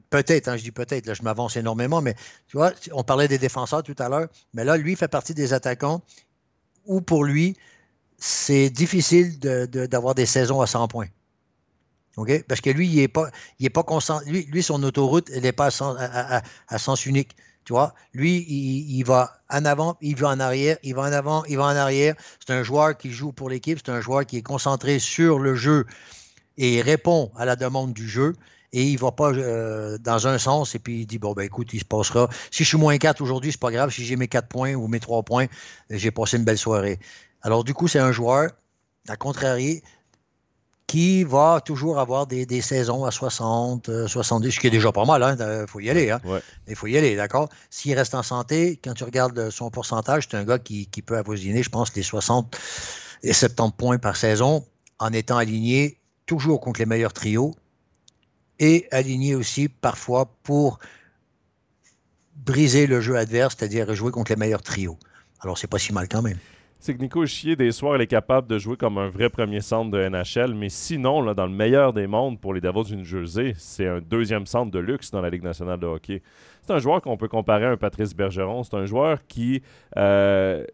peut-être, 0.09 0.47
hein, 0.47 0.57
je 0.57 0.63
dis 0.63 0.71
peut-être, 0.71 1.05
là 1.05 1.13
je 1.13 1.21
m'avance 1.21 1.57
énormément, 1.57 2.01
mais 2.01 2.15
tu 2.47 2.57
vois, 2.57 2.71
on 2.93 3.03
parlait 3.03 3.27
des 3.27 3.37
défenseurs 3.37 3.83
tout 3.83 3.95
à 3.99 4.07
l'heure, 4.07 4.27
mais 4.53 4.63
là, 4.63 4.77
lui 4.77 4.95
fait 4.95 5.09
partie 5.09 5.33
des 5.33 5.51
attaquants 5.53 6.01
où 6.87 7.01
pour 7.01 7.23
lui, 7.23 7.55
c'est 8.17 8.69
difficile 8.69 9.39
d'avoir 9.39 10.15
des 10.15 10.25
saisons 10.25 10.61
à 10.61 10.67
100 10.67 10.87
points. 10.87 11.07
Parce 12.47 12.61
que 12.61 12.71
lui, 12.71 12.87
il 12.87 12.95
n'est 12.95 13.07
pas, 13.07 13.29
il 13.59 13.67
est 13.67 13.69
pas. 13.69 13.85
Lui, 14.25 14.45
lui, 14.45 14.63
son 14.63 14.81
autoroute, 14.81 15.29
elle 15.31 15.43
n'est 15.43 15.51
pas 15.51 15.67
à 15.67 16.77
sens, 16.79 17.05
unique. 17.05 17.35
Tu 17.63 17.73
vois? 17.73 17.93
Lui, 18.13 18.45
il, 18.47 19.03
va 19.03 19.41
en 19.49 19.65
avant, 19.65 19.97
il 20.01 20.15
va 20.15 20.29
en 20.29 20.39
arrière, 20.39 20.77
il 20.83 20.95
va 20.95 21.03
en 21.03 21.11
avant, 21.11 21.43
il 21.45 21.57
va 21.57 21.65
en 21.65 21.75
arrière. 21.75 22.15
C'est 22.39 22.53
un 22.53 22.63
joueur 22.63 22.97
qui 22.97 23.11
joue 23.11 23.33
pour 23.33 23.49
l'équipe, 23.49 23.79
c'est 23.85 23.91
un 23.91 24.01
joueur 24.01 24.25
qui 24.25 24.37
est 24.37 24.41
concentré 24.41 24.99
sur 24.99 25.37
le 25.37 25.53
jeu 25.53 25.85
et 26.57 26.81
répond 26.81 27.31
à 27.35 27.45
la 27.45 27.55
demande 27.55 27.93
du 27.93 28.07
jeu 28.07 28.33
et 28.73 28.83
il 28.83 28.93
ne 28.93 28.99
va 28.99 29.11
pas 29.11 29.31
euh, 29.31 29.97
dans 29.97 30.27
un 30.27 30.37
sens 30.37 30.75
et 30.75 30.79
puis 30.79 31.01
il 31.01 31.05
dit 31.05 31.19
bon 31.19 31.33
ben 31.33 31.43
écoute, 31.43 31.69
il 31.73 31.79
se 31.79 31.85
passera. 31.85 32.29
Si 32.51 32.63
je 32.63 32.69
suis 32.69 32.77
moins 32.77 32.97
4 32.97 33.21
aujourd'hui, 33.21 33.51
c'est 33.51 33.59
pas 33.59 33.71
grave. 33.71 33.91
Si 33.91 34.03
j'ai 34.03 34.15
mes 34.15 34.27
4 34.27 34.47
points 34.47 34.73
ou 34.73 34.87
mes 34.87 34.99
3 34.99 35.23
points, 35.23 35.47
j'ai 35.89 36.11
passé 36.11 36.37
une 36.37 36.43
belle 36.43 36.57
soirée. 36.57 36.99
Alors 37.41 37.63
du 37.63 37.73
coup, 37.73 37.87
c'est 37.87 37.99
un 37.99 38.11
joueur, 38.11 38.51
à 39.07 39.15
contrarier, 39.15 39.83
qui 40.87 41.25
va 41.25 41.61
toujours 41.63 41.99
avoir 41.99 42.27
des, 42.27 42.61
saisons 42.61 43.03
à 43.03 43.11
60, 43.11 44.07
70, 44.07 44.47
euh, 44.47 44.51
ce 44.51 44.59
qui 44.59 44.67
est 44.67 44.71
déjà 44.71 44.91
pas 44.93 45.03
mal, 45.03 45.21
il 45.37 45.43
hein, 45.43 45.65
faut 45.67 45.81
y 45.81 45.89
aller. 45.89 46.11
Hein. 46.11 46.21
Il 46.67 46.75
faut 46.75 46.87
y 46.87 46.97
aller, 46.97 47.17
d'accord? 47.17 47.49
S'il 47.69 47.93
reste 47.93 48.15
en 48.15 48.23
santé, 48.23 48.79
quand 48.81 48.93
tu 48.93 49.03
regardes 49.03 49.49
son 49.49 49.69
pourcentage, 49.69 50.27
c'est 50.29 50.37
un 50.37 50.45
gars 50.45 50.59
qui, 50.59 50.87
qui 50.87 51.01
peut 51.01 51.17
avoisiner, 51.17 51.61
je 51.61 51.69
pense, 51.69 51.93
les 51.93 52.03
60 52.03 52.57
et 53.23 53.33
70 53.33 53.75
points 53.75 53.97
par 53.97 54.15
saison 54.15 54.65
en 54.99 55.11
étant 55.11 55.37
aligné 55.37 55.99
toujours 56.25 56.61
contre 56.61 56.79
les 56.79 56.85
meilleurs 56.85 57.13
trios 57.13 57.53
et 58.59 58.87
aligné 58.91 59.35
aussi 59.35 59.69
parfois 59.69 60.29
pour 60.43 60.79
briser 62.45 62.87
le 62.87 63.01
jeu 63.01 63.15
adverse, 63.17 63.55
c'est-à-dire 63.57 63.93
jouer 63.93 64.11
contre 64.11 64.31
les 64.31 64.37
meilleurs 64.37 64.61
trios. 64.61 64.97
Alors, 65.41 65.57
c'est 65.57 65.69
pas 65.69 65.79
si 65.79 65.93
mal 65.93 66.07
quand 66.07 66.21
même. 66.21 66.37
C'est 66.79 66.95
que 66.95 67.01
Nico 67.01 67.25
Chier, 67.25 67.55
des 67.55 67.71
soirs, 67.71 67.95
il 67.95 68.03
est 68.03 68.07
capable 68.07 68.47
de 68.47 68.59
jouer 68.59 68.77
comme 68.77 68.99
un 68.99 69.09
vrai 69.09 69.29
premier 69.29 69.61
centre 69.61 69.89
de 69.89 70.07
NHL, 70.07 70.53
mais 70.53 70.69
sinon, 70.69 71.21
là, 71.21 71.33
dans 71.33 71.47
le 71.47 71.51
meilleur 71.51 71.91
des 71.91 72.05
mondes 72.05 72.39
pour 72.39 72.53
les 72.53 72.61
Devils 72.61 72.83
du 72.83 72.97
New 72.97 73.03
Jersey, 73.03 73.53
c'est 73.57 73.87
un 73.87 73.99
deuxième 73.99 74.45
centre 74.45 74.71
de 74.71 74.79
luxe 74.79 75.09
dans 75.09 75.21
la 75.21 75.29
Ligue 75.29 75.43
nationale 75.43 75.79
de 75.79 75.87
hockey. 75.87 76.21
C'est 76.61 76.73
un 76.73 76.79
joueur 76.79 77.01
qu'on 77.01 77.17
peut 77.17 77.27
comparer 77.27 77.65
à 77.65 77.71
un 77.71 77.77
Patrice 77.77 78.13
Bergeron. 78.13 78.63
C'est 78.63 78.75
un 78.75 78.85
joueur 78.85 79.25
qui 79.27 79.63
euh, 79.97 80.65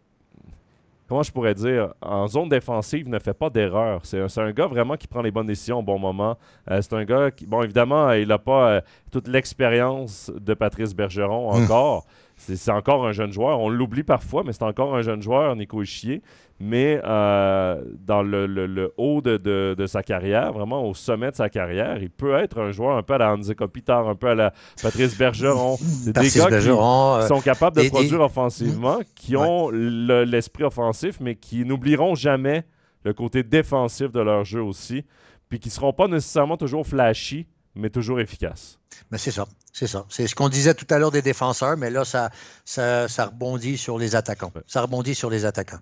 comment 1.08 1.22
je 1.22 1.32
pourrais 1.32 1.54
dire, 1.54 1.94
en 2.00 2.26
zone 2.26 2.48
défensive, 2.48 3.08
ne 3.08 3.18
fait 3.18 3.34
pas 3.34 3.50
d'erreur. 3.50 4.00
C'est 4.04 4.38
un, 4.38 4.52
gars 4.52 4.66
vraiment 4.66 4.96
qui 4.96 5.06
prend 5.06 5.22
les 5.22 5.30
bonnes 5.30 5.46
décisions 5.46 5.78
au 5.78 5.82
bon 5.82 5.98
moment. 5.98 6.36
Euh, 6.70 6.80
c'est 6.80 6.94
un 6.94 7.04
gars 7.04 7.30
qui, 7.30 7.46
bon, 7.46 7.62
évidemment, 7.62 8.12
il 8.12 8.28
n'a 8.28 8.38
pas 8.38 8.68
euh, 8.68 8.80
toute 9.10 9.28
l'expérience 9.28 10.32
de 10.34 10.54
Patrice 10.54 10.94
Bergeron 10.94 11.52
hmm. 11.52 11.64
encore. 11.64 12.06
C'est 12.36 12.70
encore 12.70 13.06
un 13.06 13.12
jeune 13.12 13.32
joueur. 13.32 13.60
On 13.60 13.68
l'oublie 13.68 14.02
parfois, 14.02 14.42
mais 14.44 14.52
c'est 14.52 14.64
encore 14.64 14.94
un 14.94 15.02
jeune 15.02 15.22
joueur, 15.22 15.54
Nico 15.56 15.82
Ischier 15.82 16.22
mais 16.60 17.00
euh, 17.04 17.82
dans 18.06 18.22
le, 18.22 18.92
haut 18.96 19.20
de, 19.20 19.86
sa 19.86 20.02
carrière, 20.02 20.52
vraiment 20.52 20.88
au 20.88 20.94
sommet 20.94 21.30
de 21.30 21.36
sa 21.36 21.48
carrière, 21.48 21.98
il 22.00 22.10
peut 22.10 22.34
être 22.34 22.60
un 22.60 22.70
joueur 22.70 22.96
un 22.96 23.02
peu 23.02 23.14
à 23.14 23.18
la 23.18 23.34
Hansi 23.34 23.54
Kopitar, 23.54 24.08
un 24.08 24.14
peu 24.14 24.28
à 24.28 24.34
la 24.34 24.52
Patrice 24.80 25.18
Bergeron. 25.18 25.76
C'est 25.80 26.12
des 26.12 26.28
gars 26.30 26.60
qui, 26.60 26.68
euh, 26.68 27.26
sont 27.26 27.40
capables 27.40 27.82
de 27.82 27.88
produire 27.88 28.20
offensivement, 28.20 28.98
qui 29.14 29.36
ont 29.36 29.70
l'esprit 29.70 30.64
offensif, 30.64 31.18
mais 31.20 31.34
qui 31.34 31.64
n'oublieront 31.64 32.14
jamais 32.14 32.64
le 33.04 33.12
côté 33.12 33.42
défensif 33.42 34.12
de 34.12 34.20
leur 34.20 34.44
jeu 34.44 34.62
aussi, 34.62 35.04
puis 35.48 35.58
qui 35.58 35.68
ne 35.68 35.72
seront 35.72 35.92
pas 35.92 36.08
nécessairement 36.08 36.56
toujours 36.56 36.86
flashy, 36.86 37.46
mais 37.74 37.90
toujours 37.90 38.20
efficaces. 38.20 38.78
Mais 39.10 39.18
c'est 39.18 39.30
ça, 39.30 39.46
c'est 39.72 39.86
ça. 39.86 40.06
C'est 40.08 40.26
ce 40.26 40.34
qu'on 40.34 40.48
disait 40.48 40.74
tout 40.74 40.86
à 40.90 40.98
l'heure 40.98 41.10
des 41.10 41.22
défenseurs, 41.22 41.76
mais 41.76 41.90
là, 41.90 42.04
ça, 42.04 42.30
ça, 42.64 43.26
rebondit 43.26 43.76
sur 43.76 43.98
les 43.98 44.14
attaquants. 44.14 44.52
Ça 44.66 44.82
rebondit 44.82 45.14
sur 45.14 45.30
les 45.30 45.44
attaquants. 45.44 45.80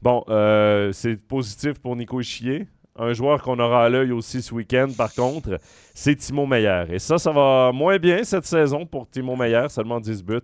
Bon, 0.00 0.24
euh, 0.28 0.92
c'est 0.92 1.16
positif 1.16 1.78
pour 1.78 1.94
Nico 1.96 2.20
Chier. 2.22 2.66
Un 2.96 3.14
joueur 3.14 3.40
qu'on 3.40 3.58
aura 3.58 3.86
à 3.86 3.88
l'œil 3.88 4.12
aussi 4.12 4.42
ce 4.42 4.52
week-end, 4.52 4.88
par 4.96 5.14
contre, 5.14 5.58
c'est 5.94 6.14
Timo 6.16 6.44
Meyer. 6.44 6.84
Et 6.90 6.98
ça, 6.98 7.16
ça 7.16 7.32
va 7.32 7.70
moins 7.72 7.98
bien 7.98 8.22
cette 8.22 8.44
saison 8.44 8.84
pour 8.84 9.08
Timo 9.08 9.34
Meyer, 9.34 9.66
seulement 9.70 9.98
10 9.98 10.22
buts. 10.22 10.40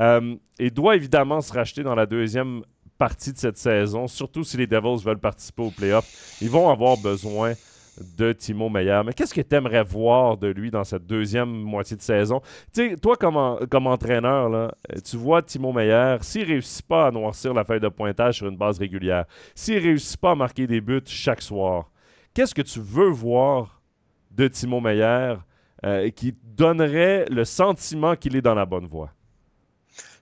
Euh, 0.00 0.34
et 0.58 0.70
doit 0.70 0.96
évidemment 0.96 1.40
se 1.40 1.52
racheter 1.52 1.84
dans 1.84 1.94
la 1.94 2.06
deuxième 2.06 2.62
partie 2.98 3.32
de 3.32 3.38
cette 3.38 3.58
saison, 3.58 4.08
surtout 4.08 4.42
si 4.42 4.56
les 4.56 4.66
Devils 4.66 5.04
veulent 5.04 5.20
participer 5.20 5.62
aux 5.62 5.70
playoffs. 5.70 6.38
Ils 6.40 6.50
vont 6.50 6.70
avoir 6.70 6.96
besoin 6.96 7.52
de 8.00 8.32
Timo 8.32 8.68
Meyer. 8.68 9.02
Mais 9.04 9.12
qu'est-ce 9.12 9.34
que 9.34 9.40
tu 9.40 9.54
aimerais 9.54 9.84
voir 9.84 10.36
de 10.36 10.48
lui 10.48 10.70
dans 10.70 10.84
cette 10.84 11.06
deuxième 11.06 11.48
moitié 11.48 11.96
de 11.96 12.02
saison? 12.02 12.40
Toi, 13.02 13.16
comme, 13.16 13.86
entraîneur, 13.86 14.74
tu 15.04 15.16
vois 15.16 15.42
Timo 15.42 15.72
Meyer, 15.72 16.16
s'il 16.20 16.44
réussit 16.44 16.86
pas 16.86 17.06
à 17.06 17.10
noircir 17.10 17.54
la 17.54 17.64
feuille 17.64 17.80
de 17.80 17.88
pointage 17.88 18.36
sur 18.36 18.48
une 18.48 18.56
base 18.56 18.78
régulière, 18.78 19.24
s'il 19.54 19.78
réussit 19.78 20.18
pas 20.18 20.32
à 20.32 20.34
marquer 20.34 20.66
des 20.66 20.80
buts 20.80 21.02
chaque 21.06 21.42
soir, 21.42 21.90
qu'est-ce 22.34 22.54
que 22.54 22.62
tu 22.62 22.80
veux 22.80 23.08
voir 23.08 23.80
de 24.30 24.48
Timo 24.48 24.80
Meyer 24.80 25.34
euh, 25.84 26.10
qui 26.10 26.34
donnerait 26.42 27.26
le 27.30 27.44
sentiment 27.44 28.16
qu'il 28.16 28.36
est 28.36 28.42
dans 28.42 28.54
la 28.54 28.66
bonne 28.66 28.86
voie? 28.86 29.10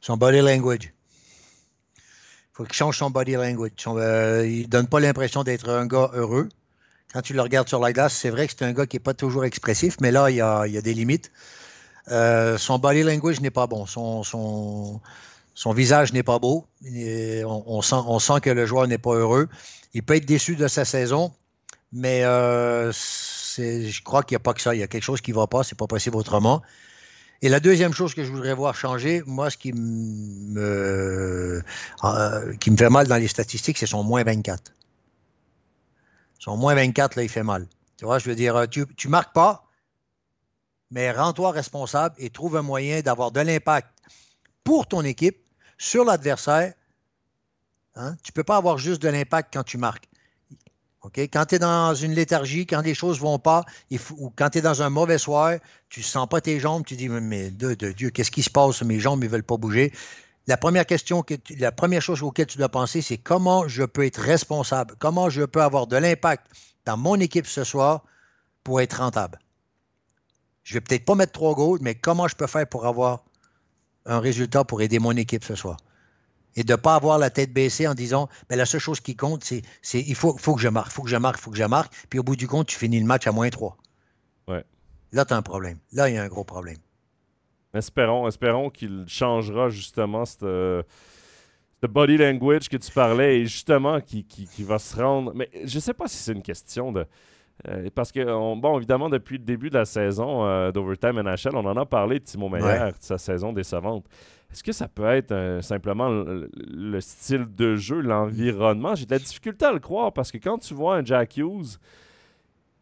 Son 0.00 0.16
body 0.16 0.40
language. 0.40 0.92
Il 1.96 2.56
faut 2.56 2.64
qu'il 2.64 2.74
change 2.74 2.98
son 2.98 3.10
body 3.10 3.32
language. 3.32 3.72
Euh, 3.86 4.46
il 4.46 4.62
ne 4.62 4.66
donne 4.66 4.86
pas 4.86 5.00
l'impression 5.00 5.42
d'être 5.42 5.68
un 5.68 5.86
gars 5.86 6.10
heureux 6.14 6.48
quand 7.14 7.22
tu 7.22 7.32
le 7.32 7.40
regardes 7.40 7.68
sur 7.68 7.78
la 7.78 7.92
glace, 7.92 8.12
c'est 8.12 8.28
vrai 8.28 8.48
que 8.48 8.54
c'est 8.58 8.64
un 8.64 8.72
gars 8.72 8.86
qui 8.86 8.96
n'est 8.96 9.00
pas 9.00 9.14
toujours 9.14 9.44
expressif, 9.44 9.98
mais 10.00 10.10
là, 10.10 10.30
il 10.30 10.36
y 10.36 10.40
a, 10.40 10.66
des 10.66 10.94
limites. 10.94 11.30
Euh, 12.10 12.58
son 12.58 12.80
body 12.80 13.04
language 13.04 13.40
n'est 13.40 13.52
pas 13.52 13.68
bon. 13.68 13.86
Son, 13.86 15.00
visage 15.72 16.12
n'est 16.12 16.24
pas 16.24 16.40
beau. 16.40 16.66
On, 16.84 17.82
sent, 17.82 18.40
que 18.42 18.50
le 18.50 18.66
joueur 18.66 18.88
n'est 18.88 18.98
pas 18.98 19.14
heureux. 19.14 19.48
Il 19.94 20.02
peut 20.02 20.16
être 20.16 20.26
déçu 20.26 20.56
de 20.56 20.66
sa 20.66 20.84
saison, 20.84 21.32
Mais 21.92 22.22
je 22.22 24.02
crois 24.02 24.24
qu'il 24.24 24.34
n'y 24.34 24.40
a 24.40 24.40
pas 24.40 24.52
que 24.54 24.60
ça. 24.60 24.74
Il 24.74 24.80
y 24.80 24.82
a 24.82 24.88
quelque 24.88 25.04
chose 25.04 25.20
qui 25.20 25.30
ne 25.30 25.36
va 25.36 25.46
pas. 25.46 25.62
C'est 25.62 25.78
pas 25.78 25.86
possible 25.86 26.16
autrement. 26.16 26.62
Et 27.42 27.48
la 27.48 27.60
deuxième 27.60 27.92
chose 27.92 28.12
que 28.14 28.24
je 28.24 28.32
voudrais 28.32 28.54
voir 28.54 28.74
changer, 28.74 29.22
moi, 29.24 29.50
ce 29.50 29.56
qui 29.56 29.70
qui 29.70 29.76
me 29.76 31.62
fait 32.76 32.90
mal 32.90 33.06
dans 33.06 33.18
les 33.18 33.28
statistiques, 33.28 33.78
c'est 33.78 33.86
son 33.86 34.02
moins 34.02 34.24
24. 34.24 34.72
Son 36.44 36.58
moins 36.58 36.74
24, 36.74 37.16
là, 37.16 37.22
il 37.22 37.30
fait 37.30 37.42
mal. 37.42 37.66
Tu 37.96 38.04
vois, 38.04 38.18
je 38.18 38.28
veux 38.28 38.34
dire, 38.34 38.68
tu 38.68 38.86
ne 39.06 39.10
marques 39.10 39.32
pas, 39.32 39.66
mais 40.90 41.10
rends-toi 41.10 41.52
responsable 41.52 42.14
et 42.18 42.28
trouve 42.28 42.58
un 42.58 42.62
moyen 42.62 43.00
d'avoir 43.00 43.32
de 43.32 43.40
l'impact 43.40 43.88
pour 44.62 44.86
ton 44.86 45.00
équipe 45.04 45.38
sur 45.78 46.04
l'adversaire. 46.04 46.74
Hein? 47.94 48.16
Tu 48.22 48.30
ne 48.30 48.34
peux 48.34 48.44
pas 48.44 48.58
avoir 48.58 48.76
juste 48.76 49.00
de 49.00 49.08
l'impact 49.08 49.54
quand 49.54 49.62
tu 49.62 49.78
marques. 49.78 50.06
Quand 51.00 51.46
tu 51.46 51.54
es 51.54 51.58
dans 51.58 51.94
une 51.94 52.12
léthargie, 52.12 52.66
quand 52.66 52.82
les 52.82 52.94
choses 52.94 53.16
ne 53.16 53.22
vont 53.22 53.38
pas, 53.38 53.64
ou 54.18 54.30
quand 54.36 54.50
tu 54.50 54.58
es 54.58 54.60
dans 54.60 54.82
un 54.82 54.90
mauvais 54.90 55.16
soir, 55.16 55.58
tu 55.88 56.00
ne 56.00 56.04
sens 56.04 56.28
pas 56.28 56.42
tes 56.42 56.60
jambes, 56.60 56.84
tu 56.84 56.94
dis 56.94 57.08
Mais 57.08 57.50
de, 57.50 57.72
Dieu, 57.74 58.10
qu'est-ce 58.10 58.30
qui 58.30 58.42
se 58.42 58.50
passe? 58.50 58.82
Mes 58.82 59.00
jambes 59.00 59.22
ne 59.22 59.28
veulent 59.28 59.42
pas 59.44 59.56
bouger. 59.56 59.94
La 60.46 60.56
première 60.58 60.84
question, 60.84 61.22
que 61.22 61.34
la 61.58 61.72
première 61.72 62.02
chose 62.02 62.22
auquel 62.22 62.46
tu 62.46 62.58
dois 62.58 62.68
penser, 62.68 63.00
c'est 63.00 63.16
comment 63.16 63.66
je 63.66 63.82
peux 63.82 64.04
être 64.04 64.20
responsable, 64.20 64.94
comment 64.98 65.30
je 65.30 65.42
peux 65.42 65.62
avoir 65.62 65.86
de 65.86 65.96
l'impact 65.96 66.46
dans 66.84 66.98
mon 66.98 67.18
équipe 67.18 67.46
ce 67.46 67.64
soir 67.64 68.04
pour 68.62 68.80
être 68.80 68.98
rentable? 69.00 69.38
Je 70.62 70.74
ne 70.74 70.76
vais 70.76 70.80
peut-être 70.82 71.04
pas 71.04 71.14
mettre 71.14 71.32
trois 71.32 71.54
goals, 71.54 71.78
mais 71.80 71.94
comment 71.94 72.28
je 72.28 72.36
peux 72.36 72.46
faire 72.46 72.66
pour 72.66 72.86
avoir 72.86 73.24
un 74.06 74.20
résultat 74.20 74.64
pour 74.64 74.82
aider 74.82 74.98
mon 74.98 75.16
équipe 75.16 75.44
ce 75.44 75.54
soir? 75.54 75.78
Et 76.56 76.62
de 76.62 76.72
ne 76.72 76.76
pas 76.76 76.94
avoir 76.94 77.18
la 77.18 77.30
tête 77.30 77.52
baissée 77.52 77.88
en 77.88 77.94
disant 77.94 78.28
mais 78.48 78.56
la 78.56 78.66
seule 78.66 78.80
chose 78.80 79.00
qui 79.00 79.16
compte, 79.16 79.44
c'est 79.44 79.62
il 79.92 80.14
faut, 80.14 80.36
faut 80.38 80.54
que 80.54 80.60
je 80.60 80.68
marque, 80.68 80.90
il 80.90 80.94
faut 80.94 81.02
que 81.02 81.10
je 81.10 81.16
marque, 81.16 81.38
il 81.38 81.42
faut 81.42 81.50
que 81.50 81.56
je 81.56 81.64
marque. 81.64 81.92
Puis 82.10 82.18
au 82.18 82.22
bout 82.22 82.36
du 82.36 82.46
compte, 82.46 82.68
tu 82.68 82.78
finis 82.78 83.00
le 83.00 83.06
match 83.06 83.26
à 83.26 83.32
moins 83.32 83.50
trois. 83.50 83.76
Ouais. 84.46 84.64
Là, 85.12 85.24
tu 85.24 85.32
as 85.32 85.36
un 85.36 85.42
problème. 85.42 85.78
Là, 85.92 86.08
il 86.08 86.14
y 86.14 86.18
a 86.18 86.22
un 86.22 86.28
gros 86.28 86.44
problème. 86.44 86.76
Espérons, 87.74 88.28
espérons 88.28 88.70
qu'il 88.70 89.04
changera 89.06 89.68
justement 89.68 90.24
cette, 90.24 90.44
body 91.86 92.16
language 92.16 92.68
que 92.68 92.76
tu 92.76 92.90
parlais 92.92 93.40
et 93.40 93.44
justement 93.44 94.00
qui, 94.00 94.24
va 94.60 94.78
se 94.78 94.96
rendre. 94.96 95.32
Mais 95.34 95.50
je 95.64 95.76
ne 95.76 95.80
sais 95.80 95.94
pas 95.94 96.06
si 96.06 96.16
c'est 96.16 96.32
une 96.32 96.42
question 96.42 96.92
de. 96.92 97.04
Euh, 97.68 97.88
parce 97.94 98.10
que, 98.10 98.24
bon, 98.56 98.78
évidemment, 98.78 99.08
depuis 99.08 99.38
le 99.38 99.44
début 99.44 99.70
de 99.70 99.74
la 99.74 99.84
saison 99.84 100.44
euh, 100.44 100.72
d'Overtime 100.72 101.20
NHL, 101.20 101.54
on 101.54 101.64
en 101.64 101.76
a 101.76 101.86
parlé 101.86 102.18
de 102.18 102.24
Timo 102.24 102.48
Meyer, 102.48 102.90
de 102.90 102.94
sa 102.98 103.16
saison 103.16 103.52
décevante. 103.52 104.06
Est-ce 104.54 104.62
que 104.62 104.72
ça 104.72 104.86
peut 104.86 105.06
être 105.06 105.32
euh, 105.32 105.60
simplement 105.62 106.08
le, 106.08 107.00
style 107.00 107.46
de 107.54 107.74
jeu, 107.74 108.00
l'environnement? 108.00 108.94
J'ai 108.94 109.04
de 109.06 109.10
la 109.10 109.18
difficulté 109.18 109.64
à 109.64 109.72
le 109.72 109.80
croire 109.80 110.12
parce 110.12 110.30
que 110.30 110.38
quand 110.38 110.58
tu 110.58 110.74
vois 110.74 110.96
un 110.96 111.04
Jack 111.04 111.36
Hughes 111.36 111.78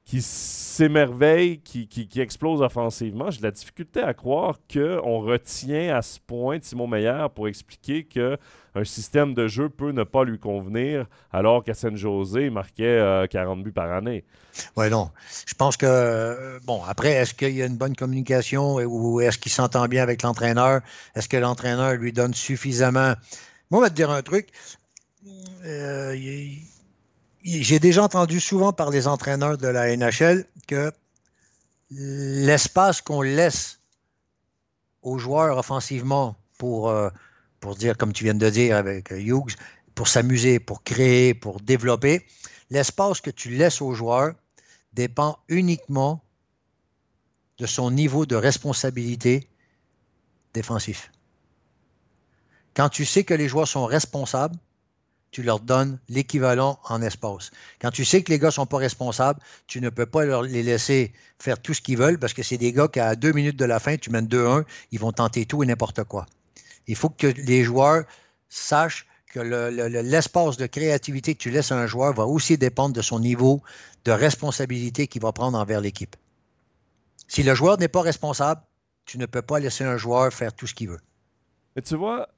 qui 0.04 0.20
s'émerveille, 0.20 1.60
qui, 1.60 1.86
qui, 1.86 2.20
explose 2.20 2.60
offensivement, 2.60 3.30
j'ai 3.30 3.38
de 3.38 3.44
la 3.44 3.50
difficulté 3.52 4.00
à 4.00 4.14
croire 4.14 4.58
qu'on 4.72 5.20
retient 5.20 5.96
à 5.96 6.02
ce 6.02 6.18
point 6.18 6.58
Timo 6.58 6.86
Meyer 6.86 7.26
pour 7.34 7.46
expliquer 7.46 8.04
qu'un 8.04 8.36
système 8.84 9.32
de 9.32 9.46
jeu 9.46 9.68
peut 9.68 9.92
ne 9.92 10.02
pas 10.02 10.24
lui 10.24 10.38
convenir 10.38 11.06
alors 11.32 11.62
qu'à 11.62 11.72
José 11.94 12.50
marquait 12.50 13.26
40 13.30 13.58
euh, 13.58 13.62
buts 13.62 13.72
par 13.72 13.92
année. 13.92 14.24
Oui, 14.76 14.90
non. 14.90 15.10
Je 15.46 15.54
pense 15.54 15.76
que, 15.76 15.86
euh, 15.86 16.58
bon, 16.64 16.82
après, 16.84 17.12
est-ce 17.12 17.34
qu'il 17.34 17.54
y 17.54 17.62
a 17.62 17.66
une 17.66 17.76
bonne 17.76 17.94
communication 17.96 18.74
ou 18.74 19.20
est-ce 19.20 19.38
qu'il 19.38 19.52
s'entend 19.52 19.86
bien 19.86 20.02
avec 20.02 20.22
l'entraîneur? 20.22 20.80
Est-ce 21.14 21.28
que 21.28 21.36
l'entraîneur 21.36 21.94
lui 21.94 22.12
donne 22.12 22.34
suffisamment? 22.34 23.14
Moi, 23.70 23.78
on 23.78 23.80
va 23.80 23.90
te 23.90 23.94
dire 23.94 24.10
un 24.10 24.22
truc. 24.22 24.48
Euh, 25.64 26.16
j'ai 27.44 27.78
déjà 27.78 28.04
entendu 28.04 28.40
souvent 28.40 28.72
par 28.72 28.90
les 28.90 29.06
entraîneurs 29.08 29.58
de 29.58 29.68
la 29.68 29.96
NHL 29.96 30.46
que 30.66 30.92
l'espace 31.90 33.00
qu'on 33.00 33.22
laisse 33.22 33.80
aux 35.02 35.18
joueurs 35.18 35.58
offensivement 35.58 36.36
pour, 36.58 36.88
euh, 36.90 37.10
dire, 37.76 37.96
comme 37.96 38.12
tu 38.12 38.24
viens 38.24 38.34
de 38.34 38.50
dire 38.50 38.76
avec 38.76 39.10
Hughes, 39.10 39.56
pour 39.94 40.08
s'amuser, 40.08 40.58
pour 40.58 40.82
créer, 40.82 41.34
pour 41.34 41.60
développer, 41.60 42.26
l'espace 42.70 43.20
que 43.20 43.30
tu 43.30 43.50
laisses 43.50 43.82
aux 43.82 43.94
joueurs 43.94 44.34
dépend 44.92 45.38
uniquement 45.48 46.22
de 47.58 47.66
son 47.66 47.90
niveau 47.90 48.26
de 48.26 48.36
responsabilité 48.36 49.48
défensif. 50.54 51.10
Quand 52.74 52.88
tu 52.88 53.04
sais 53.04 53.24
que 53.24 53.34
les 53.34 53.48
joueurs 53.48 53.68
sont 53.68 53.84
responsables, 53.84 54.56
tu 55.32 55.42
leur 55.42 55.60
donnes 55.60 55.98
l'équivalent 56.08 56.78
en 56.84 57.02
espace. 57.02 57.50
Quand 57.80 57.90
tu 57.90 58.04
sais 58.04 58.22
que 58.22 58.30
les 58.30 58.38
gars 58.38 58.48
ne 58.48 58.52
sont 58.52 58.66
pas 58.66 58.76
responsables, 58.76 59.40
tu 59.66 59.80
ne 59.80 59.88
peux 59.88 60.06
pas 60.06 60.24
leur, 60.24 60.42
les 60.42 60.62
laisser 60.62 61.12
faire 61.38 61.60
tout 61.60 61.74
ce 61.74 61.80
qu'ils 61.80 61.96
veulent 61.96 62.18
parce 62.18 62.34
que 62.34 62.42
c'est 62.42 62.58
des 62.58 62.72
gars 62.72 62.86
qui, 62.86 63.00
à 63.00 63.16
deux 63.16 63.32
minutes 63.32 63.58
de 63.58 63.64
la 63.64 63.80
fin, 63.80 63.96
tu 63.96 64.10
mènes 64.10 64.26
2-1, 64.26 64.64
ils 64.92 65.00
vont 65.00 65.10
tenter 65.10 65.46
tout 65.46 65.62
et 65.62 65.66
n'importe 65.66 66.04
quoi. 66.04 66.26
Il 66.86 66.96
faut 66.96 67.08
que 67.08 67.26
les 67.26 67.64
joueurs 67.64 68.04
sachent 68.50 69.06
que 69.32 69.40
l'espace 69.40 70.58
de 70.58 70.66
créativité 70.66 71.34
que 71.34 71.40
tu 71.40 71.50
laisses 71.50 71.72
à 71.72 71.76
un 71.76 71.86
joueur 71.86 72.12
va 72.12 72.26
aussi 72.26 72.58
dépendre 72.58 72.94
de 72.94 73.00
son 73.00 73.18
niveau 73.18 73.62
de 74.04 74.12
responsabilité 74.12 75.06
qu'il 75.06 75.22
va 75.22 75.32
prendre 75.32 75.58
envers 75.58 75.80
l'équipe. 75.80 76.14
Si 77.26 77.42
le 77.42 77.54
joueur 77.54 77.78
n'est 77.78 77.88
pas 77.88 78.02
responsable, 78.02 78.60
tu 79.06 79.16
ne 79.16 79.24
peux 79.24 79.40
pas 79.40 79.58
laisser 79.58 79.84
un 79.84 79.96
joueur 79.96 80.30
faire 80.32 80.52
tout 80.52 80.66
ce 80.66 80.74
qu'il 80.74 80.90
veut. 80.90 81.00
Mais 81.74 81.80
tu 81.80 81.96
vois, 81.96 82.28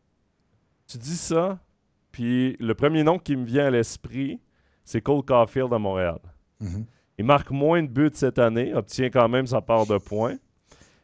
tu 0.87 0.99
dis 0.99 1.17
ça, 1.17 1.59
puis 2.15 2.57
le 2.61 2.77
premier 2.77 3.03
nom 3.03 3.19
qui 3.19 3.35
me 3.35 3.45
vient 3.45 3.67
à 3.67 3.71
l'esprit, 3.71 4.39
c'est 4.85 5.01
Cole 5.01 5.25
Caulfield 5.25 5.73
à 5.73 5.81
Montréal. 5.81 6.21
Mhm. 6.61 6.87
Il 7.19 7.25
marque 7.25 7.51
moins 7.51 7.83
de 7.83 7.89
buts 7.89 8.13
cette 8.15 8.39
année, 8.39 8.73
obtient 8.73 9.11
quand 9.11 9.29
même 9.29 9.49
sa 9.49 9.61
part 9.61 9.85
de 9.85 9.99
points. 9.99 10.37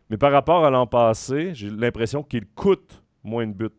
Mais 0.08 0.16
par 0.16 0.30
rapport 0.30 0.64
à 0.64 0.70
l'an 0.70 0.86
passé, 0.86 1.50
j'ai 1.52 1.68
l'impression 1.68 2.22
qu'il 2.22 2.46
coûte 2.46 3.02
moins 3.24 3.44
de 3.44 3.52
buts. 3.52 3.70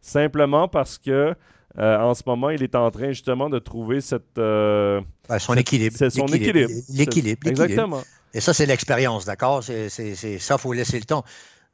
Simplement 0.00 0.66
parce 0.66 0.96
que 0.96 1.34
euh, 1.78 1.98
en 1.98 2.14
ce 2.14 2.22
moment, 2.24 2.48
il 2.48 2.62
est 2.62 2.74
en 2.74 2.90
train 2.90 3.08
justement 3.08 3.50
de 3.50 3.58
trouver 3.58 4.00
cette, 4.00 4.38
euh, 4.38 5.02
son 5.38 5.54
équilibre. 5.54 5.94
C'est 5.98 6.08
son 6.08 6.26
équilibre. 6.28 6.72
L'équilibre. 6.88 7.48
Exactement. 7.48 8.00
Et 8.32 8.40
ça, 8.40 8.54
c'est 8.54 8.64
l'expérience, 8.64 9.26
d'accord? 9.26 9.62
C'est, 9.62 9.90
ça, 9.90 10.54
il 10.54 10.58
faut 10.58 10.72
laisser 10.72 10.98
le 10.98 11.04
temps. 11.04 11.22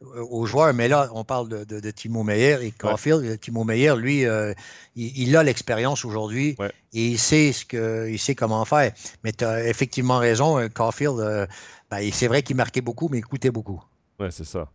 Euh, 0.03 0.25
aux 0.31 0.47
joueurs, 0.47 0.73
mais 0.75 0.87
là, 0.87 1.11
on 1.13 1.25
parle 1.25 1.49
de, 1.49 1.91
Timo 1.91 2.23
Meyer 2.23 2.59
et 2.63 2.71
Caulfield. 2.71 3.41
Timo 3.41 3.65
Meyer, 3.65 3.97
lui, 3.97 4.27
euh, 4.27 4.55
il, 4.95 5.37
a 5.37 5.43
l'expérience 5.43 6.05
aujourd'hui 6.05 6.57
et 6.93 7.07
il 7.07 7.19
sait 7.19 7.53
ce 7.53 7.65
que, 7.65 8.09
il 8.09 8.19
sait 8.19 8.37
comment 8.37 8.65
faire. 8.65 8.93
Mais 9.25 9.33
tu 9.33 9.45
as 9.45 9.69
effectivement 9.69 10.19
raison, 10.19 10.61
euh, 10.61 10.69
Caulfield, 10.69 11.49
ben, 11.91 12.11
c'est 12.13 12.29
vrai 12.29 12.43
qu'il 12.43 12.55
marquait 12.55 12.81
beaucoup, 12.81 13.09
mais 13.09 13.19
il 13.19 13.25
coûtait 13.25 13.51
beaucoup. 13.51 13.83
Oui, 14.21 14.29
c'est 14.31 14.45
ça. 14.45 14.69